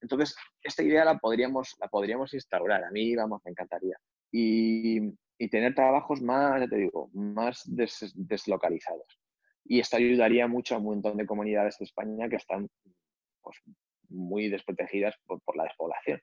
Entonces, 0.00 0.36
esta 0.62 0.82
idea 0.82 1.04
la 1.04 1.18
podríamos, 1.18 1.74
la 1.80 1.88
podríamos 1.88 2.34
instaurar. 2.34 2.84
A 2.84 2.90
mí, 2.90 3.14
vamos, 3.16 3.40
me 3.44 3.50
encantaría. 3.50 3.96
Y, 4.30 5.00
y 5.38 5.48
tener 5.48 5.74
trabajos 5.74 6.20
más, 6.20 6.60
ya 6.60 6.68
te 6.68 6.76
digo, 6.76 7.10
más 7.12 7.62
deslocalizados. 7.66 9.18
Y 9.64 9.80
esto 9.80 9.96
ayudaría 9.96 10.46
mucho 10.46 10.74
a 10.74 10.78
un 10.78 10.84
montón 10.84 11.16
de 11.16 11.26
comunidades 11.26 11.78
de 11.78 11.86
España 11.86 12.28
que 12.28 12.36
están 12.36 12.68
pues, 13.42 13.56
muy 14.08 14.48
desprotegidas 14.48 15.14
por, 15.26 15.40
por 15.40 15.56
la 15.56 15.64
despoblación. 15.64 16.20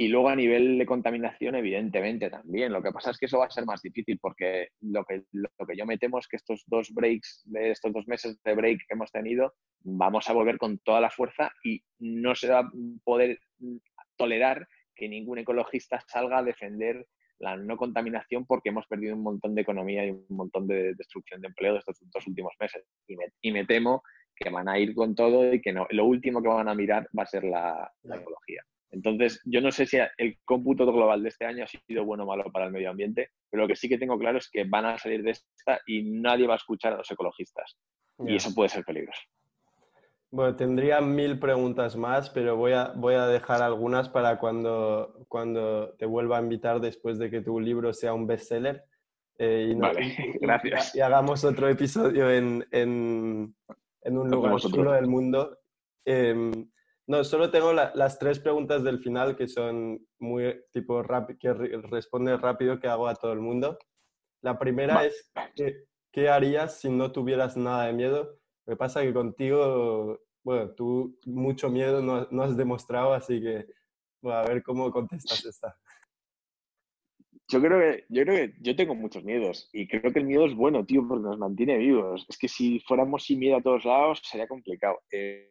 Y 0.00 0.06
luego 0.06 0.28
a 0.28 0.36
nivel 0.36 0.78
de 0.78 0.86
contaminación, 0.86 1.56
evidentemente 1.56 2.30
también. 2.30 2.72
Lo 2.72 2.80
que 2.80 2.92
pasa 2.92 3.10
es 3.10 3.18
que 3.18 3.26
eso 3.26 3.38
va 3.38 3.46
a 3.46 3.50
ser 3.50 3.66
más 3.66 3.82
difícil 3.82 4.16
porque 4.22 4.68
lo 4.80 5.04
que, 5.04 5.24
lo 5.32 5.48
que 5.66 5.76
yo 5.76 5.86
me 5.86 5.98
temo 5.98 6.20
es 6.20 6.28
que 6.28 6.36
estos 6.36 6.62
dos 6.68 6.92
breaks, 6.94 7.42
de 7.46 7.72
estos 7.72 7.92
dos 7.92 8.06
meses 8.06 8.40
de 8.44 8.54
break 8.54 8.78
que 8.86 8.94
hemos 8.94 9.10
tenido, 9.10 9.54
vamos 9.80 10.30
a 10.30 10.34
volver 10.34 10.56
con 10.56 10.78
toda 10.78 11.00
la 11.00 11.10
fuerza 11.10 11.50
y 11.64 11.82
no 11.98 12.36
se 12.36 12.48
va 12.48 12.60
a 12.60 12.70
poder 13.02 13.40
tolerar 14.16 14.68
que 14.94 15.08
ningún 15.08 15.38
ecologista 15.38 15.98
salga 16.06 16.38
a 16.38 16.44
defender 16.44 17.04
la 17.40 17.56
no 17.56 17.76
contaminación 17.76 18.46
porque 18.46 18.68
hemos 18.68 18.86
perdido 18.86 19.16
un 19.16 19.24
montón 19.24 19.56
de 19.56 19.62
economía 19.62 20.06
y 20.06 20.10
un 20.10 20.26
montón 20.28 20.68
de 20.68 20.94
destrucción 20.94 21.40
de 21.40 21.48
empleo 21.48 21.72
de 21.72 21.80
estos 21.80 21.98
dos 22.02 22.24
últimos 22.24 22.54
meses. 22.60 22.84
Y 23.08 23.16
me, 23.16 23.24
y 23.42 23.50
me 23.50 23.66
temo 23.66 24.04
que 24.36 24.48
van 24.48 24.68
a 24.68 24.78
ir 24.78 24.94
con 24.94 25.16
todo 25.16 25.52
y 25.52 25.60
que 25.60 25.72
no, 25.72 25.88
lo 25.90 26.04
último 26.04 26.40
que 26.40 26.46
van 26.46 26.68
a 26.68 26.74
mirar 26.76 27.08
va 27.18 27.24
a 27.24 27.26
ser 27.26 27.42
la, 27.42 27.92
la 28.04 28.14
ecología. 28.14 28.62
Entonces, 28.90 29.40
yo 29.44 29.60
no 29.60 29.70
sé 29.70 29.86
si 29.86 29.98
el 30.16 30.38
cómputo 30.44 30.86
global 30.90 31.22
de 31.22 31.28
este 31.28 31.44
año 31.44 31.64
ha 31.64 31.66
sido 31.66 32.04
bueno 32.04 32.24
o 32.24 32.26
malo 32.26 32.50
para 32.50 32.66
el 32.66 32.72
medio 32.72 32.90
ambiente, 32.90 33.30
pero 33.50 33.64
lo 33.64 33.68
que 33.68 33.76
sí 33.76 33.88
que 33.88 33.98
tengo 33.98 34.18
claro 34.18 34.38
es 34.38 34.48
que 34.50 34.64
van 34.64 34.86
a 34.86 34.98
salir 34.98 35.22
de 35.22 35.32
esta 35.32 35.80
y 35.86 36.02
nadie 36.02 36.46
va 36.46 36.54
a 36.54 36.56
escuchar 36.56 36.94
a 36.94 36.96
los 36.98 37.10
ecologistas. 37.10 37.76
Y 38.26 38.34
eso 38.34 38.52
puede 38.54 38.68
ser 38.68 38.84
peligroso. 38.84 39.20
Bueno, 40.30 40.56
tendría 40.56 41.00
mil 41.00 41.38
preguntas 41.38 41.96
más, 41.96 42.28
pero 42.30 42.56
voy 42.56 42.72
a, 42.72 42.92
voy 42.96 43.14
a 43.14 43.26
dejar 43.26 43.62
algunas 43.62 44.08
para 44.08 44.38
cuando, 44.38 45.24
cuando 45.28 45.94
te 45.98 46.04
vuelva 46.04 46.38
a 46.38 46.42
invitar 46.42 46.80
después 46.80 47.18
de 47.18 47.30
que 47.30 47.40
tu 47.40 47.60
libro 47.60 47.92
sea 47.92 48.12
un 48.12 48.26
bestseller. 48.26 48.84
Eh, 49.38 49.68
y 49.70 49.74
vale, 49.74 50.14
gracias. 50.40 50.94
Y, 50.96 51.00
hagamos 51.00 51.44
otro 51.44 51.68
episodio 51.68 52.30
en, 52.30 52.66
en, 52.72 53.54
en 54.02 54.18
un 54.18 54.28
lugar 54.28 54.56
chulo 54.56 54.92
del 54.92 55.06
mundo. 55.06 55.58
Em, 56.04 56.68
no, 57.08 57.24
solo 57.24 57.50
tengo 57.50 57.72
las 57.72 58.18
tres 58.18 58.38
preguntas 58.38 58.84
del 58.84 58.98
final 58.98 59.34
que 59.34 59.48
son 59.48 60.06
muy 60.18 60.54
tipo 60.72 61.02
rápido, 61.02 61.38
que 61.38 61.52
responde 61.88 62.36
rápido 62.36 62.78
que 62.78 62.86
hago 62.86 63.08
a 63.08 63.14
todo 63.14 63.32
el 63.32 63.40
mundo. 63.40 63.78
La 64.42 64.58
primera 64.58 65.06
es, 65.06 65.32
¿qué, 66.12 66.28
harías 66.28 66.80
si 66.80 66.90
no 66.90 67.10
tuvieras 67.10 67.56
nada 67.56 67.86
de 67.86 67.94
miedo? 67.94 68.38
Me 68.66 68.76
pasa 68.76 69.00
que 69.00 69.14
contigo, 69.14 70.20
bueno, 70.44 70.70
tú 70.74 71.18
mucho 71.24 71.70
miedo 71.70 72.02
no, 72.02 72.28
no 72.30 72.42
has 72.42 72.58
demostrado, 72.58 73.14
así 73.14 73.40
que 73.40 73.64
a 74.24 74.42
ver 74.42 74.62
cómo 74.62 74.90
contestas 74.92 75.46
esta. 75.46 75.78
Yo 77.50 77.62
creo, 77.62 77.80
que, 77.80 78.04
yo 78.10 78.22
creo 78.24 78.36
que 78.36 78.54
yo 78.60 78.76
tengo 78.76 78.94
muchos 78.94 79.24
miedos 79.24 79.70
y 79.72 79.88
creo 79.88 80.12
que 80.12 80.18
el 80.18 80.26
miedo 80.26 80.44
es 80.44 80.54
bueno, 80.54 80.84
tío, 80.84 81.08
porque 81.08 81.24
nos 81.24 81.38
mantiene 81.38 81.78
vivos. 81.78 82.26
Es 82.28 82.36
que 82.36 82.48
si 82.48 82.80
fuéramos 82.80 83.24
sin 83.24 83.38
miedo 83.38 83.56
a 83.56 83.62
todos 83.62 83.86
lados 83.86 84.20
sería 84.22 84.46
complicado. 84.46 85.00
Eh, 85.10 85.50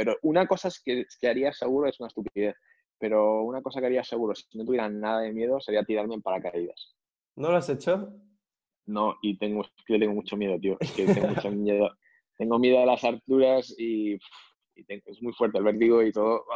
pero 0.00 0.16
una 0.22 0.46
cosa 0.46 0.68
es 0.68 0.80
que, 0.82 1.04
que 1.20 1.28
haría 1.28 1.52
seguro 1.52 1.86
es 1.86 2.00
una 2.00 2.06
estupidez. 2.06 2.56
Pero 2.98 3.42
una 3.42 3.60
cosa 3.60 3.80
que 3.80 3.86
haría 3.86 4.02
seguro, 4.02 4.34
si 4.34 4.56
no 4.56 4.64
tuviera 4.64 4.88
nada 4.88 5.20
de 5.20 5.30
miedo, 5.30 5.60
sería 5.60 5.84
tirarme 5.84 6.14
en 6.14 6.22
paracaídas. 6.22 6.96
¿No 7.36 7.50
lo 7.50 7.58
has 7.58 7.68
hecho? 7.68 8.10
No, 8.86 9.18
y 9.20 9.36
tengo, 9.36 9.62
yo 9.86 9.98
tengo 9.98 10.14
mucho 10.14 10.38
miedo, 10.38 10.58
tío. 10.58 10.78
Es 10.80 10.92
que 10.92 11.04
tengo 11.04 11.28
mucho 11.28 11.50
miedo. 11.50 11.90
Tengo 12.38 12.58
miedo 12.58 12.80
a 12.80 12.86
las 12.86 13.04
alturas 13.04 13.74
y, 13.76 14.14
es 14.74 15.22
muy 15.22 15.34
fuerte 15.34 15.58
el 15.58 15.64
vértigo 15.64 16.02
y 16.02 16.12
todo. 16.12 16.46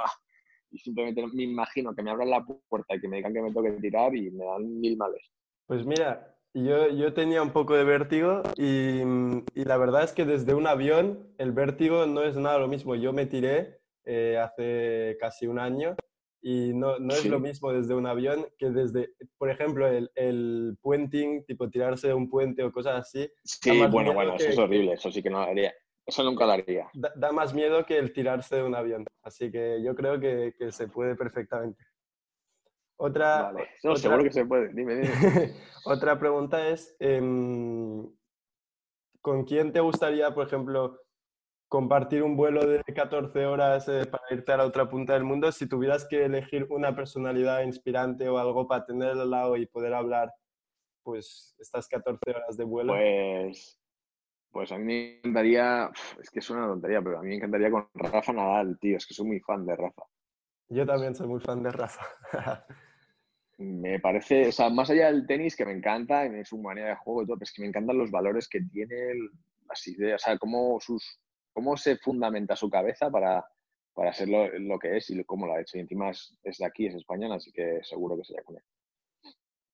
Y 0.71 0.79
simplemente 0.79 1.23
me 1.27 1.43
imagino 1.43 1.95
que 1.95 2.03
me 2.03 2.11
abran 2.11 2.31
la 2.31 2.43
puerta 2.43 2.97
y 2.97 3.01
que 3.03 3.09
me 3.09 3.17
digan 3.17 3.35
que 3.35 3.43
me 3.43 3.53
toque 3.53 3.73
tirar 3.73 4.17
y 4.17 4.31
me 4.31 4.47
dan 4.47 4.81
mil 4.81 4.97
males. 4.97 5.31
Pues 5.67 5.85
mira, 5.85 6.34
yo, 6.55 6.89
yo, 6.89 7.13
tenía 7.13 7.43
un 7.43 7.51
poco 7.51 7.75
de 7.75 7.85
vértigo 7.85 8.43
y, 8.57 9.01
y, 9.55 9.65
la 9.65 9.77
verdad 9.77 10.05
es 10.05 10.13
que 10.13 10.25
desde 10.25 10.55
un 10.55 10.67
avión 10.67 11.35
el 11.39 11.53
vértigo 11.53 12.07
no 12.07 12.23
es 12.23 12.37
nada 12.37 12.59
lo 12.59 12.69
mismo. 12.69 12.95
Yo 12.95 13.13
me 13.13 13.27
tiré 13.27 13.81
eh, 14.05 14.39
hace 14.39 15.17
casi 15.21 15.47
un 15.47 15.59
año 15.59 15.97
y 16.41 16.75
no, 16.75 16.99
no 16.99 17.15
es 17.15 17.25
lo 17.25 17.41
mismo 17.41 17.73
desde 17.73 17.95
un 17.95 18.07
avión 18.07 18.47
que 18.59 18.71
desde, 18.71 19.15
por 19.39 19.51
ejemplo, 19.51 19.89
el, 19.89 20.11
el 20.15 20.77
puenting, 20.83 21.45
tipo 21.47 21.71
tirarse 21.71 22.09
de 22.09 22.15
un 22.15 22.29
puente 22.29 22.63
o 22.63 22.71
cosas 22.71 23.01
así. 23.01 23.29
Sí, 23.43 23.83
bueno, 23.91 24.13
bueno, 24.13 24.37
eso 24.37 24.49
es 24.49 24.59
horrible, 24.59 24.93
eso 24.93 25.11
sí 25.11 25.23
que 25.23 25.31
no 25.31 25.39
lo 25.39 25.51
haría. 25.51 25.73
Eso 26.07 26.23
nunca 26.23 26.45
lo 26.45 26.53
haría. 26.53 26.91
Da, 26.93 27.13
da, 27.17 27.33
más 27.33 27.55
miedo 27.55 27.87
que 27.87 27.99
el 27.99 28.13
tirarse 28.13 28.57
de 28.57 28.63
un 28.63 28.75
avión. 28.75 29.07
Así 29.23 29.51
que 29.51 29.83
yo 29.83 29.95
creo 29.95 30.21
que, 30.21 30.53
que 30.59 30.71
se 30.71 30.87
puede 30.87 31.17
perfectamente. 31.17 31.83
Otra, 32.97 33.53
seguro 33.97 34.23
que 34.23 34.33
se 34.33 34.45
puede. 34.45 34.73
Dime, 34.73 34.95
dime. 34.97 35.55
otra 35.85 36.19
pregunta 36.19 36.69
es, 36.69 36.95
em, 37.01 38.09
¿con 39.21 39.45
quién 39.45 39.73
te 39.73 39.81
gustaría, 39.81 40.33
por 40.33 40.47
ejemplo, 40.47 41.01
compartir 41.69 42.23
un 42.23 42.37
vuelo 42.37 42.65
de 42.67 42.83
14 42.85 43.47
horas 43.47 43.89
eh, 43.89 44.07
para 44.07 44.23
irte 44.31 44.53
a 44.53 44.59
la 44.59 44.67
otra 44.67 44.89
punta 44.89 45.15
del 45.15 45.25
mundo? 45.25 45.51
Si 45.51 45.69
tuvieras 45.69 46.07
que 46.07 46.25
elegir 46.25 46.67
una 46.71 46.95
personalidad 46.95 47.63
inspirante 47.63 48.29
o 48.29 48.39
algo 48.39 48.69
para 48.69 48.87
tener 48.87 49.11
al 49.11 49.31
lado 49.31 49.57
y 49.57 49.67
poder 49.67 49.95
hablar, 49.95 50.33
pues, 51.03 51.57
estas 51.59 51.89
14 51.89 52.19
horas 52.31 52.57
de 52.57 52.65
vuelo. 52.65 52.93
Pues, 52.93 53.79
pues 54.53 54.71
a 54.71 54.79
mí 54.79 54.85
me 54.85 55.17
encantaría, 55.19 55.91
es 56.21 56.31
que 56.31 56.39
es 56.39 56.49
una 56.51 56.69
tontería, 56.69 57.03
pero 57.03 57.19
a 57.19 57.23
mí 57.23 57.31
me 57.31 57.35
encantaría 57.35 57.73
con 57.73 57.89
Rafa 57.93 58.33
Nadal, 58.33 58.79
tío, 58.79 58.97
es 58.97 59.05
que 59.05 59.13
soy 59.13 59.27
muy 59.27 59.41
fan 59.41 59.67
de 59.67 59.75
Rafa. 59.75 60.05
Yo 60.69 60.87
también 60.87 61.15
soy 61.15 61.27
muy 61.27 61.41
fan 61.41 61.63
de 61.63 61.73
Rafa. 61.73 62.05
me 63.59 64.01
parece, 64.01 64.49
o 64.49 64.53
sea, 64.53 64.69
más 64.71 64.91
allá 64.91 65.07
del 65.07 65.27
tenis, 65.27 65.57
que 65.57 65.65
me 65.65 65.73
encanta, 65.73 66.25
en 66.25 66.45
su 66.45 66.59
manera 66.59 66.89
de 66.89 66.97
juego 66.97 67.23
y 67.23 67.27
todo, 67.27 67.39
es 67.41 67.53
que 67.53 67.63
me 67.63 67.69
encantan 67.69 67.99
los 67.99 68.11
valores 68.11 68.49
que 68.49 68.61
tiene, 68.61 68.97
las 69.69 69.87
ideas, 69.87 70.23
o 70.23 70.25
sea, 70.25 70.39
cómo, 70.39 70.79
sus, 70.81 71.21
cómo 71.53 71.77
se 71.77 71.97
fundamenta 71.97 72.57
su 72.57 72.69
cabeza 72.69 73.11
para, 73.11 73.45
para 73.95 74.13
ser 74.13 74.29
lo, 74.29 74.79
que 74.79 74.97
es 74.97 75.11
y 75.11 75.25
cómo 75.25 75.47
lo 75.47 75.55
ha 75.55 75.61
hecho. 75.61 75.79
Y 75.79 75.81
encima 75.81 76.11
es, 76.11 76.37
de 76.43 76.67
aquí, 76.67 76.87
es 76.87 76.95
español, 76.95 77.33
así 77.33 77.53
que 77.53 77.81
seguro 77.83 78.17
que 78.17 78.25
sería 78.25 78.43
con 78.43 78.57
él. 78.57 78.63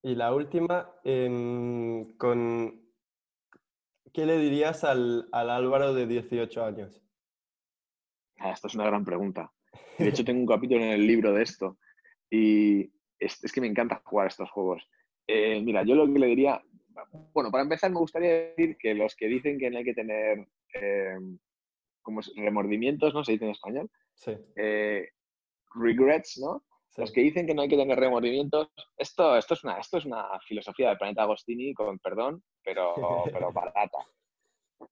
Y 0.03 0.15
la 0.15 0.35
última, 0.35 0.95
con... 2.19 2.87
¿qué 4.13 4.27
le 4.27 4.39
dirías 4.39 4.83
al, 4.85 5.29
al 5.31 5.51
Álvaro 5.51 5.95
de 5.95 6.07
18 6.07 6.65
años? 6.65 7.03
Ah, 8.39 8.53
esta 8.53 8.69
es 8.69 8.75
una 8.75 8.87
gran 8.87 9.05
pregunta. 9.05 9.53
De 9.99 10.09
hecho, 10.09 10.25
tengo 10.25 10.41
un 10.41 10.47
capítulo 10.47 10.83
en 10.83 10.91
el 10.91 11.07
libro 11.07 11.33
de 11.33 11.43
esto. 11.43 11.79
Y, 12.31 12.91
es, 13.21 13.53
que 13.53 13.61
me 13.61 13.67
encanta 13.67 14.03
jugar 14.05 14.27
estos 14.27 14.51
juegos. 14.51 14.89
Eh, 15.27 15.61
mira, 15.61 15.85
yo 15.85 15.95
lo 15.95 16.11
que 16.13 16.19
le 16.19 16.27
diría, 16.27 16.63
bueno, 17.33 17.51
para 17.51 17.63
empezar 17.63 17.91
me 17.91 17.99
gustaría 17.99 18.31
decir 18.31 18.77
que 18.79 18.95
los 18.95 19.15
que 19.15 19.29
dicen 19.29 19.59
que 19.59 19.71
no 19.71 19.79
hay 19.79 19.85
que 19.85 19.95
tener 19.95 20.49
eh, 20.75 21.17
como 22.03 22.21
remordimientos, 22.37 23.15
¿no? 23.15 23.25
Se 23.25 23.33
dice 23.33 23.45
en 23.45 23.51
español. 23.53 23.91
Sí. 24.15 24.33
Eh, 24.57 25.09
regrets, 25.75 26.39
¿no? 26.39 26.65
Los 26.97 27.13
que 27.13 27.21
dicen 27.21 27.47
que 27.47 27.55
no 27.55 27.63
hay 27.63 27.69
que 27.69 27.77
tener 27.77 27.99
remordimientos, 27.99 28.69
esto, 28.97 29.37
esto, 29.37 29.55
es, 29.55 29.63
una, 29.63 29.79
esto 29.79 29.99
es 29.99 30.05
una 30.05 30.27
filosofía 30.41 30.89
del 30.89 30.99
planeta 30.99 31.23
Agostini, 31.23 31.73
con 31.73 31.99
perdón, 32.01 32.43
pero, 32.65 32.95
pero 33.33 33.53
barata. 33.53 33.99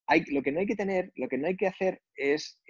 Hay, 0.06 0.24
lo 0.26 0.42
que 0.42 0.52
no 0.52 0.60
hay 0.60 0.66
que 0.66 0.76
tener, 0.76 1.10
lo 1.16 1.28
que 1.28 1.38
no 1.38 1.48
hay 1.48 1.56
que 1.56 1.66
hacer 1.66 2.00
es 2.14 2.60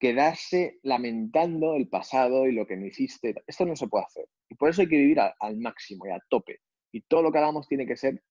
quedarse 0.00 0.80
lamentando 0.82 1.74
el 1.74 1.88
pasado 1.88 2.46
y 2.46 2.52
lo 2.52 2.66
que 2.66 2.76
no 2.76 2.86
hiciste. 2.86 3.34
Esto 3.46 3.66
no 3.66 3.76
se 3.76 3.86
puede 3.86 4.06
hacer. 4.06 4.26
Y 4.48 4.54
por 4.54 4.70
eso 4.70 4.80
hay 4.80 4.88
que 4.88 4.96
vivir 4.96 5.20
al 5.20 5.56
máximo 5.58 6.06
y 6.06 6.10
a 6.10 6.18
tope. 6.28 6.60
Y 6.90 7.02
todo 7.02 7.22
lo 7.22 7.30
que 7.30 7.38
hagamos 7.38 7.68
tiene 7.68 7.86
que 7.86 7.96
ser 7.96 8.22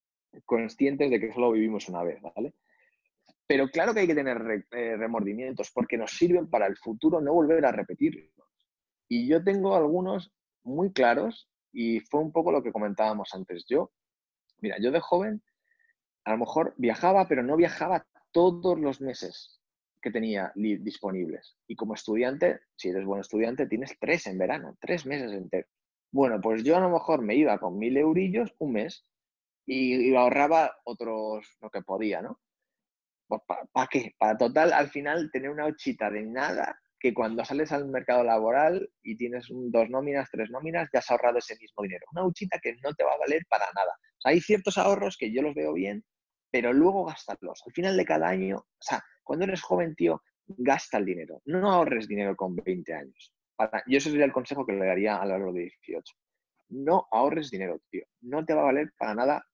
conscientes 0.45 1.09
de 1.11 1.19
que 1.19 1.31
solo 1.31 1.51
vivimos 1.51 1.87
una 1.87 2.03
vez, 2.03 2.19
¿vale? 2.21 2.55
Pero 3.47 3.69
claro 3.69 3.93
que 3.93 4.01
hay 4.01 4.07
que 4.07 4.15
tener 4.15 4.65
eh, 4.71 4.97
remordimientos 4.97 5.71
porque 5.71 5.97
nos 5.97 6.11
sirven 6.11 6.49
para 6.49 6.65
el 6.65 6.75
futuro 6.75 7.21
no 7.21 7.33
volver 7.33 7.63
a 7.65 7.71
repetirlos. 7.71 8.31
Y 9.07 9.27
yo 9.27 9.43
tengo 9.43 9.75
algunos 9.75 10.33
muy 10.63 10.91
claros 10.91 11.49
y 11.71 11.99
fue 11.99 12.19
un 12.19 12.31
poco 12.31 12.51
lo 12.51 12.63
que 12.63 12.71
comentábamos 12.71 13.29
antes. 13.33 13.65
Yo, 13.67 13.91
mira, 14.57 14.77
yo 14.81 14.91
de 14.91 14.99
joven 14.99 15.43
a 16.25 16.31
lo 16.31 16.39
mejor 16.39 16.73
viajaba, 16.77 17.27
pero 17.27 17.43
no 17.43 17.55
viajaba 17.55 18.05
todos 18.31 18.79
los 18.79 19.01
meses 19.01 19.58
que 20.01 20.11
tenía 20.11 20.51
disponibles. 20.55 21.57
Y 21.67 21.75
como 21.75 21.93
estudiante, 21.93 22.61
si 22.75 22.89
eres 22.89 23.05
buen 23.05 23.21
estudiante, 23.21 23.67
tienes 23.67 23.97
tres 23.99 24.27
en 24.27 24.37
verano, 24.37 24.77
tres 24.79 25.05
meses 25.05 25.31
enteros. 25.31 25.69
Bueno, 26.11 26.39
pues 26.41 26.63
yo 26.63 26.77
a 26.77 26.79
lo 26.79 26.89
mejor 26.89 27.21
me 27.21 27.35
iba 27.35 27.57
con 27.59 27.77
mil 27.77 27.95
eurillos 27.97 28.53
un 28.59 28.73
mes 28.73 29.05
y, 29.65 30.15
ahorraba 30.15 30.75
otros 30.83 31.57
lo 31.61 31.69
que 31.69 31.81
podía, 31.81 32.21
¿no? 32.21 32.39
Pues 33.27 33.41
¿Para 33.71 33.87
qué? 33.87 34.15
Para 34.17 34.37
total, 34.37 34.73
al 34.73 34.89
final, 34.89 35.29
tener 35.31 35.51
una 35.51 35.65
ochita 35.65 36.09
de 36.09 36.23
nada 36.23 36.79
que 36.99 37.13
cuando 37.13 37.45
sales 37.45 37.71
al 37.71 37.87
mercado 37.87 38.23
laboral 38.23 38.89
y 39.03 39.15
tienes 39.15 39.47
dos 39.49 39.89
nóminas, 39.89 40.29
tres 40.31 40.49
nóminas, 40.49 40.89
ya 40.91 40.99
has 40.99 41.09
ahorrado 41.11 41.37
ese 41.37 41.55
mismo 41.57 41.83
dinero. 41.83 42.05
Una 42.11 42.25
huchita 42.25 42.59
que 42.59 42.75
no 42.83 42.93
te 42.93 43.03
va 43.03 43.13
a 43.13 43.17
valer 43.17 43.43
para 43.47 43.65
nada. 43.73 43.95
hay 44.25 44.41
ciertos 44.41 44.77
ahorros 44.77 45.15
que 45.17 45.31
yo 45.31 45.41
los 45.41 45.55
veo 45.55 45.73
bien, 45.73 46.03
pero 46.51 46.73
luego 46.73 47.05
gastarlos. 47.05 47.61
Al 47.65 47.73
final 47.73 47.95
de 47.95 48.05
cada 48.05 48.27
año, 48.27 48.57
o 48.57 48.81
sea, 48.81 49.03
cuando 49.29 49.45
eres 49.45 49.61
joven, 49.61 49.93
tío, 49.93 50.23
gasta 50.47 50.97
el 50.97 51.05
dinero. 51.05 51.39
No 51.45 51.71
ahorres 51.71 52.07
dinero 52.07 52.35
con 52.35 52.55
20 52.55 52.95
años. 52.95 53.31
Yo 53.85 53.99
ese 53.99 54.09
sería 54.09 54.25
el 54.25 54.31
consejo 54.31 54.65
que 54.65 54.73
le 54.73 54.87
daría 54.87 55.17
a 55.17 55.25
lo 55.27 55.53
de 55.53 55.61
18. 55.61 56.15
No 56.69 57.07
ahorres 57.11 57.51
dinero, 57.51 57.79
tío. 57.91 58.05
No 58.21 58.43
te 58.43 58.55
va 58.55 58.61
a 58.61 58.65
valer 58.65 58.91
para 58.97 59.13
nada. 59.13 59.45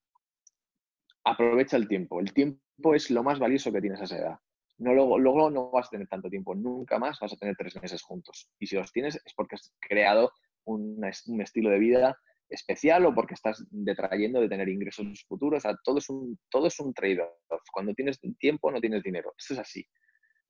Aprovecha 1.26 1.76
el 1.76 1.90
tiempo. 1.90 2.22
El 2.22 2.32
tiempo 2.32 2.96
es 2.96 3.12
lo 3.12 3.22
más 3.22 3.38
valioso 3.38 3.70
que 3.74 3.82
tienes 3.82 4.00
a 4.00 4.06
esa 4.06 4.18
edad. 4.18 4.40
No, 4.78 4.94
luego, 4.94 5.20
luego 5.20 5.52
no 5.52 5.70
vas 5.72 5.88
a 5.88 5.90
tener 5.90 6.08
tanto 6.08 6.30
tiempo. 6.30 6.56
Nunca 6.56 6.98
más 6.98 7.20
vas 7.20 7.34
a 7.34 7.36
tener 7.36 7.58
tres 7.58 7.76
meses 7.82 8.02
juntos. 8.02 8.50
Y 8.58 8.68
si 8.68 8.78
los 8.78 8.94
tienes 8.94 9.18
es 9.26 9.34
porque 9.36 9.56
has 9.56 9.76
creado 9.82 10.32
un, 10.64 11.06
un 11.26 11.42
estilo 11.42 11.70
de 11.70 11.80
vida 11.80 12.18
especial 12.50 13.06
o 13.06 13.14
porque 13.14 13.34
estás 13.34 13.64
detrayendo 13.70 14.42
de 14.42 14.50
tener 14.50 14.70
ingresos 14.70 15.26
futuros. 15.28 15.60
O 15.60 15.62
sea, 15.62 15.78
todo 15.84 15.98
es 16.00 16.10
un, 16.10 16.38
todo 16.50 16.68
es 16.68 16.80
un 16.80 16.94
trade-off. 16.94 17.62
Cuando 17.72 17.94
tienes 17.94 18.20
tiempo, 18.40 18.72
no 18.72 18.80
tienes 18.80 19.04
dinero. 19.04 19.34
Esto 19.38 19.54
es 19.56 19.60
así. 19.60 19.86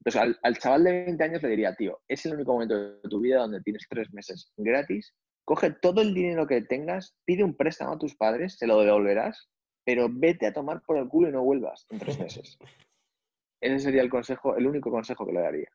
Entonces, 0.03 0.37
al, 0.43 0.57
chaval 0.57 0.83
de 0.83 1.05
20 1.05 1.23
años 1.23 1.43
le 1.43 1.49
diría, 1.49 1.73
tío, 1.75 1.99
es 2.07 2.25
el 2.25 2.33
único 2.33 2.53
momento 2.53 2.77
de 2.77 3.09
tu 3.09 3.19
vida 3.19 3.39
donde 3.39 3.61
tienes 3.61 3.85
tres 3.89 4.11
meses 4.13 4.51
gratis. 4.57 5.13
Coge 5.45 5.71
todo 5.71 6.01
el 6.01 6.13
dinero 6.13 6.47
que 6.47 6.61
tengas, 6.61 7.15
pide 7.25 7.43
un 7.43 7.55
préstamo 7.55 7.93
a 7.93 7.97
tus 7.97 8.15
padres, 8.15 8.57
se 8.57 8.67
lo 8.67 8.81
devolverás, 8.81 9.49
pero 9.83 10.07
vete 10.11 10.47
a 10.47 10.53
tomar 10.53 10.81
por 10.85 10.97
el 10.97 11.07
culo 11.07 11.29
y 11.29 11.31
no 11.31 11.43
vuelvas 11.43 11.85
en 11.89 11.99
tres 11.99 12.19
meses. 12.19 12.57
Ese 13.61 13.79
sería 13.79 14.01
el 14.01 14.09
consejo, 14.09 14.55
el 14.57 14.67
único 14.67 14.91
consejo 14.91 15.25
que 15.25 15.33
le 15.33 15.41
daría. 15.41 15.69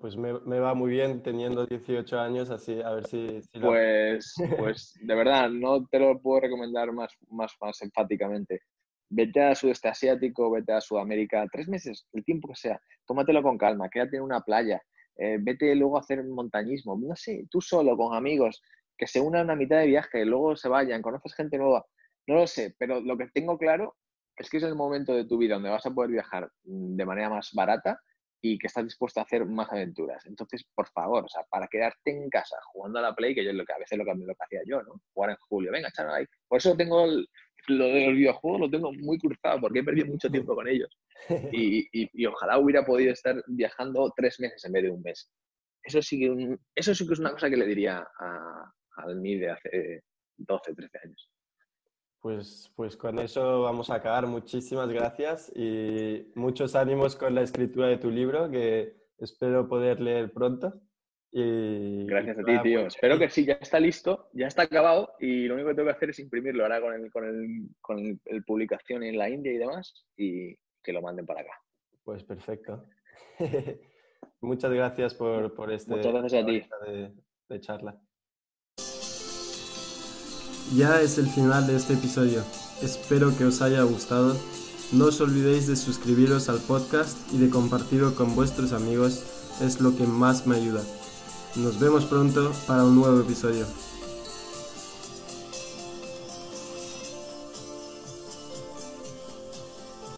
Pues 0.00 0.16
me, 0.16 0.32
va 0.32 0.74
muy 0.74 0.90
bien 0.90 1.22
teniendo 1.22 1.64
18 1.64 2.20
años, 2.20 2.50
así 2.50 2.82
a 2.82 2.90
ver 2.90 3.06
si... 3.06 3.40
pues, 3.58 4.34
pues 4.58 4.92
de 5.00 5.14
verdad, 5.14 5.48
no 5.48 5.86
te 5.86 5.98
lo 5.98 6.20
puedo 6.20 6.40
recomendar 6.40 6.92
más, 6.92 7.10
más, 7.30 7.54
más 7.58 7.80
enfáticamente. 7.80 8.60
Vete 9.08 9.42
a 9.42 9.54
sudeste 9.54 9.88
asiático, 9.88 10.50
vete 10.50 10.72
a 10.72 10.80
Sudamérica, 10.82 11.46
tres 11.50 11.68
meses, 11.68 12.06
el 12.12 12.22
tiempo 12.22 12.48
que 12.48 12.56
sea, 12.56 12.80
tómatelo 13.06 13.42
con 13.42 13.56
calma, 13.56 13.88
quédate 13.88 14.18
en 14.18 14.24
una 14.24 14.40
playa, 14.42 14.82
eh, 15.16 15.38
vete 15.40 15.74
luego 15.74 15.96
a 15.96 16.00
hacer 16.00 16.22
montañismo, 16.22 16.98
no 16.98 17.16
sé, 17.16 17.46
tú 17.50 17.62
solo, 17.62 17.96
con 17.96 18.14
amigos, 18.14 18.62
que 18.96 19.06
se 19.06 19.20
unan 19.20 19.50
a 19.50 19.56
mitad 19.56 19.78
de 19.78 19.86
viaje, 19.86 20.24
luego 20.26 20.54
se 20.54 20.68
vayan, 20.68 21.00
conoces 21.00 21.34
gente 21.34 21.56
nueva, 21.56 21.86
no 22.26 22.34
lo 22.34 22.46
sé, 22.46 22.74
pero 22.78 23.00
lo 23.00 23.16
que 23.16 23.28
tengo 23.32 23.56
claro 23.56 23.96
es 24.36 24.50
que 24.50 24.58
es 24.58 24.62
el 24.62 24.74
momento 24.74 25.14
de 25.14 25.26
tu 25.26 25.38
vida 25.38 25.54
donde 25.54 25.70
vas 25.70 25.86
a 25.86 25.90
poder 25.90 26.10
viajar 26.10 26.50
mm, 26.64 26.96
de 26.96 27.06
manera 27.06 27.30
más 27.30 27.50
barata 27.54 27.98
y 28.44 28.58
que 28.58 28.66
estás 28.66 28.84
dispuesto 28.84 29.20
a 29.20 29.22
hacer 29.22 29.46
más 29.46 29.70
aventuras. 29.70 30.26
Entonces, 30.26 30.64
por 30.74 30.88
favor, 30.88 31.24
o 31.24 31.28
sea, 31.28 31.44
para 31.48 31.68
quedarte 31.68 32.10
en 32.10 32.28
casa 32.28 32.56
jugando 32.72 32.98
a 32.98 33.02
la 33.02 33.14
Play, 33.14 33.34
que 33.34 33.44
yo 33.44 33.52
lo 33.52 33.64
que 33.64 33.72
a 33.72 33.78
veces 33.78 33.96
lo 33.96 34.04
que, 34.04 34.12
lo 34.14 34.34
que 34.34 34.44
hacía 34.44 34.60
yo, 34.66 34.82
¿no? 34.82 35.00
Jugar 35.14 35.30
en 35.30 35.36
julio, 35.48 35.70
venga, 35.70 35.90
chaval, 35.92 36.14
ahí. 36.16 36.26
Por 36.48 36.58
eso 36.58 36.76
tengo 36.76 37.06
lo 37.06 37.84
de 37.84 38.06
los 38.06 38.16
videojuegos, 38.16 38.60
lo 38.60 38.70
tengo 38.70 38.92
muy 38.92 39.16
cruzado, 39.18 39.60
porque 39.60 39.78
he 39.78 39.84
perdido 39.84 40.08
mucho 40.08 40.28
tiempo 40.28 40.54
con 40.54 40.68
ellos. 40.68 40.90
Y, 41.52 41.88
y, 41.92 42.26
ojalá 42.26 42.58
hubiera 42.58 42.84
podido 42.84 43.12
estar 43.12 43.40
viajando 43.46 44.12
tres 44.16 44.40
meses 44.40 44.64
en 44.64 44.72
vez 44.72 44.82
de 44.82 44.90
un 44.90 45.02
mes. 45.02 45.30
Eso 45.84 46.02
sí 46.02 46.18
que, 46.18 46.56
eso 46.74 46.94
sí 46.96 47.06
que 47.06 47.12
es 47.12 47.20
una 47.20 47.30
cosa 47.30 47.48
que 47.48 47.56
le 47.56 47.64
diría 47.64 48.04
a, 48.18 48.72
al 48.96 49.20
mí 49.20 49.38
de 49.38 49.50
hace 49.50 50.02
12, 50.36 50.74
13 50.74 50.98
años. 51.04 51.31
Pues, 52.22 52.72
pues 52.76 52.96
con 52.96 53.18
eso 53.18 53.62
vamos 53.62 53.90
a 53.90 53.96
acabar. 53.96 54.28
Muchísimas 54.28 54.88
gracias 54.88 55.52
y 55.56 56.30
muchos 56.36 56.76
ánimos 56.76 57.16
con 57.16 57.34
la 57.34 57.42
escritura 57.42 57.88
de 57.88 57.96
tu 57.98 58.12
libro 58.12 58.48
que 58.48 58.94
espero 59.18 59.68
poder 59.68 60.00
leer 60.00 60.32
pronto. 60.32 60.80
Y, 61.32 62.06
gracias 62.06 62.38
a 62.38 62.44
ti, 62.44 62.52
tío. 62.62 62.82
Pues 62.82 62.94
espero 62.94 63.18
que 63.18 63.28
sí, 63.28 63.44
ya 63.44 63.54
está 63.54 63.80
listo, 63.80 64.30
ya 64.34 64.46
está 64.46 64.62
acabado 64.62 65.14
y 65.18 65.46
lo 65.46 65.54
único 65.54 65.70
que 65.70 65.74
tengo 65.74 65.88
que 65.88 65.96
hacer 65.96 66.10
es 66.10 66.20
imprimirlo 66.20 66.62
ahora 66.62 66.80
con 66.80 66.94
el, 66.94 67.10
con 67.10 67.24
el, 67.24 67.68
con 67.80 68.20
el, 68.24 68.44
publicación 68.44 69.02
en 69.02 69.18
la 69.18 69.28
India 69.28 69.52
y 69.52 69.58
demás 69.58 70.06
y 70.16 70.54
que 70.80 70.92
lo 70.92 71.02
manden 71.02 71.26
para 71.26 71.40
acá. 71.40 71.60
Pues 72.04 72.22
perfecto. 72.22 72.86
Muchas 74.40 74.72
gracias 74.72 75.12
por, 75.14 75.52
por 75.54 75.72
este 75.72 75.90
Muchas 75.90 76.12
gracias 76.12 76.42
a 76.42 76.46
ti. 76.46 76.62
de 77.48 77.60
charla. 77.60 78.00
Ya 80.74 81.02
es 81.02 81.18
el 81.18 81.28
final 81.28 81.66
de 81.66 81.76
este 81.76 81.94
episodio. 81.94 82.42
Espero 82.80 83.36
que 83.36 83.44
os 83.44 83.60
haya 83.60 83.82
gustado. 83.82 84.34
No 84.92 85.06
os 85.06 85.20
olvidéis 85.20 85.66
de 85.66 85.76
suscribiros 85.76 86.48
al 86.48 86.60
podcast 86.60 87.16
y 87.30 87.36
de 87.36 87.50
compartirlo 87.50 88.14
con 88.14 88.34
vuestros 88.34 88.72
amigos. 88.72 89.22
Es 89.60 89.82
lo 89.82 89.94
que 89.96 90.06
más 90.06 90.46
me 90.46 90.56
ayuda. 90.56 90.82
Nos 91.56 91.78
vemos 91.78 92.06
pronto 92.06 92.52
para 92.66 92.84
un 92.84 92.96
nuevo 92.96 93.20
episodio. 93.20 93.66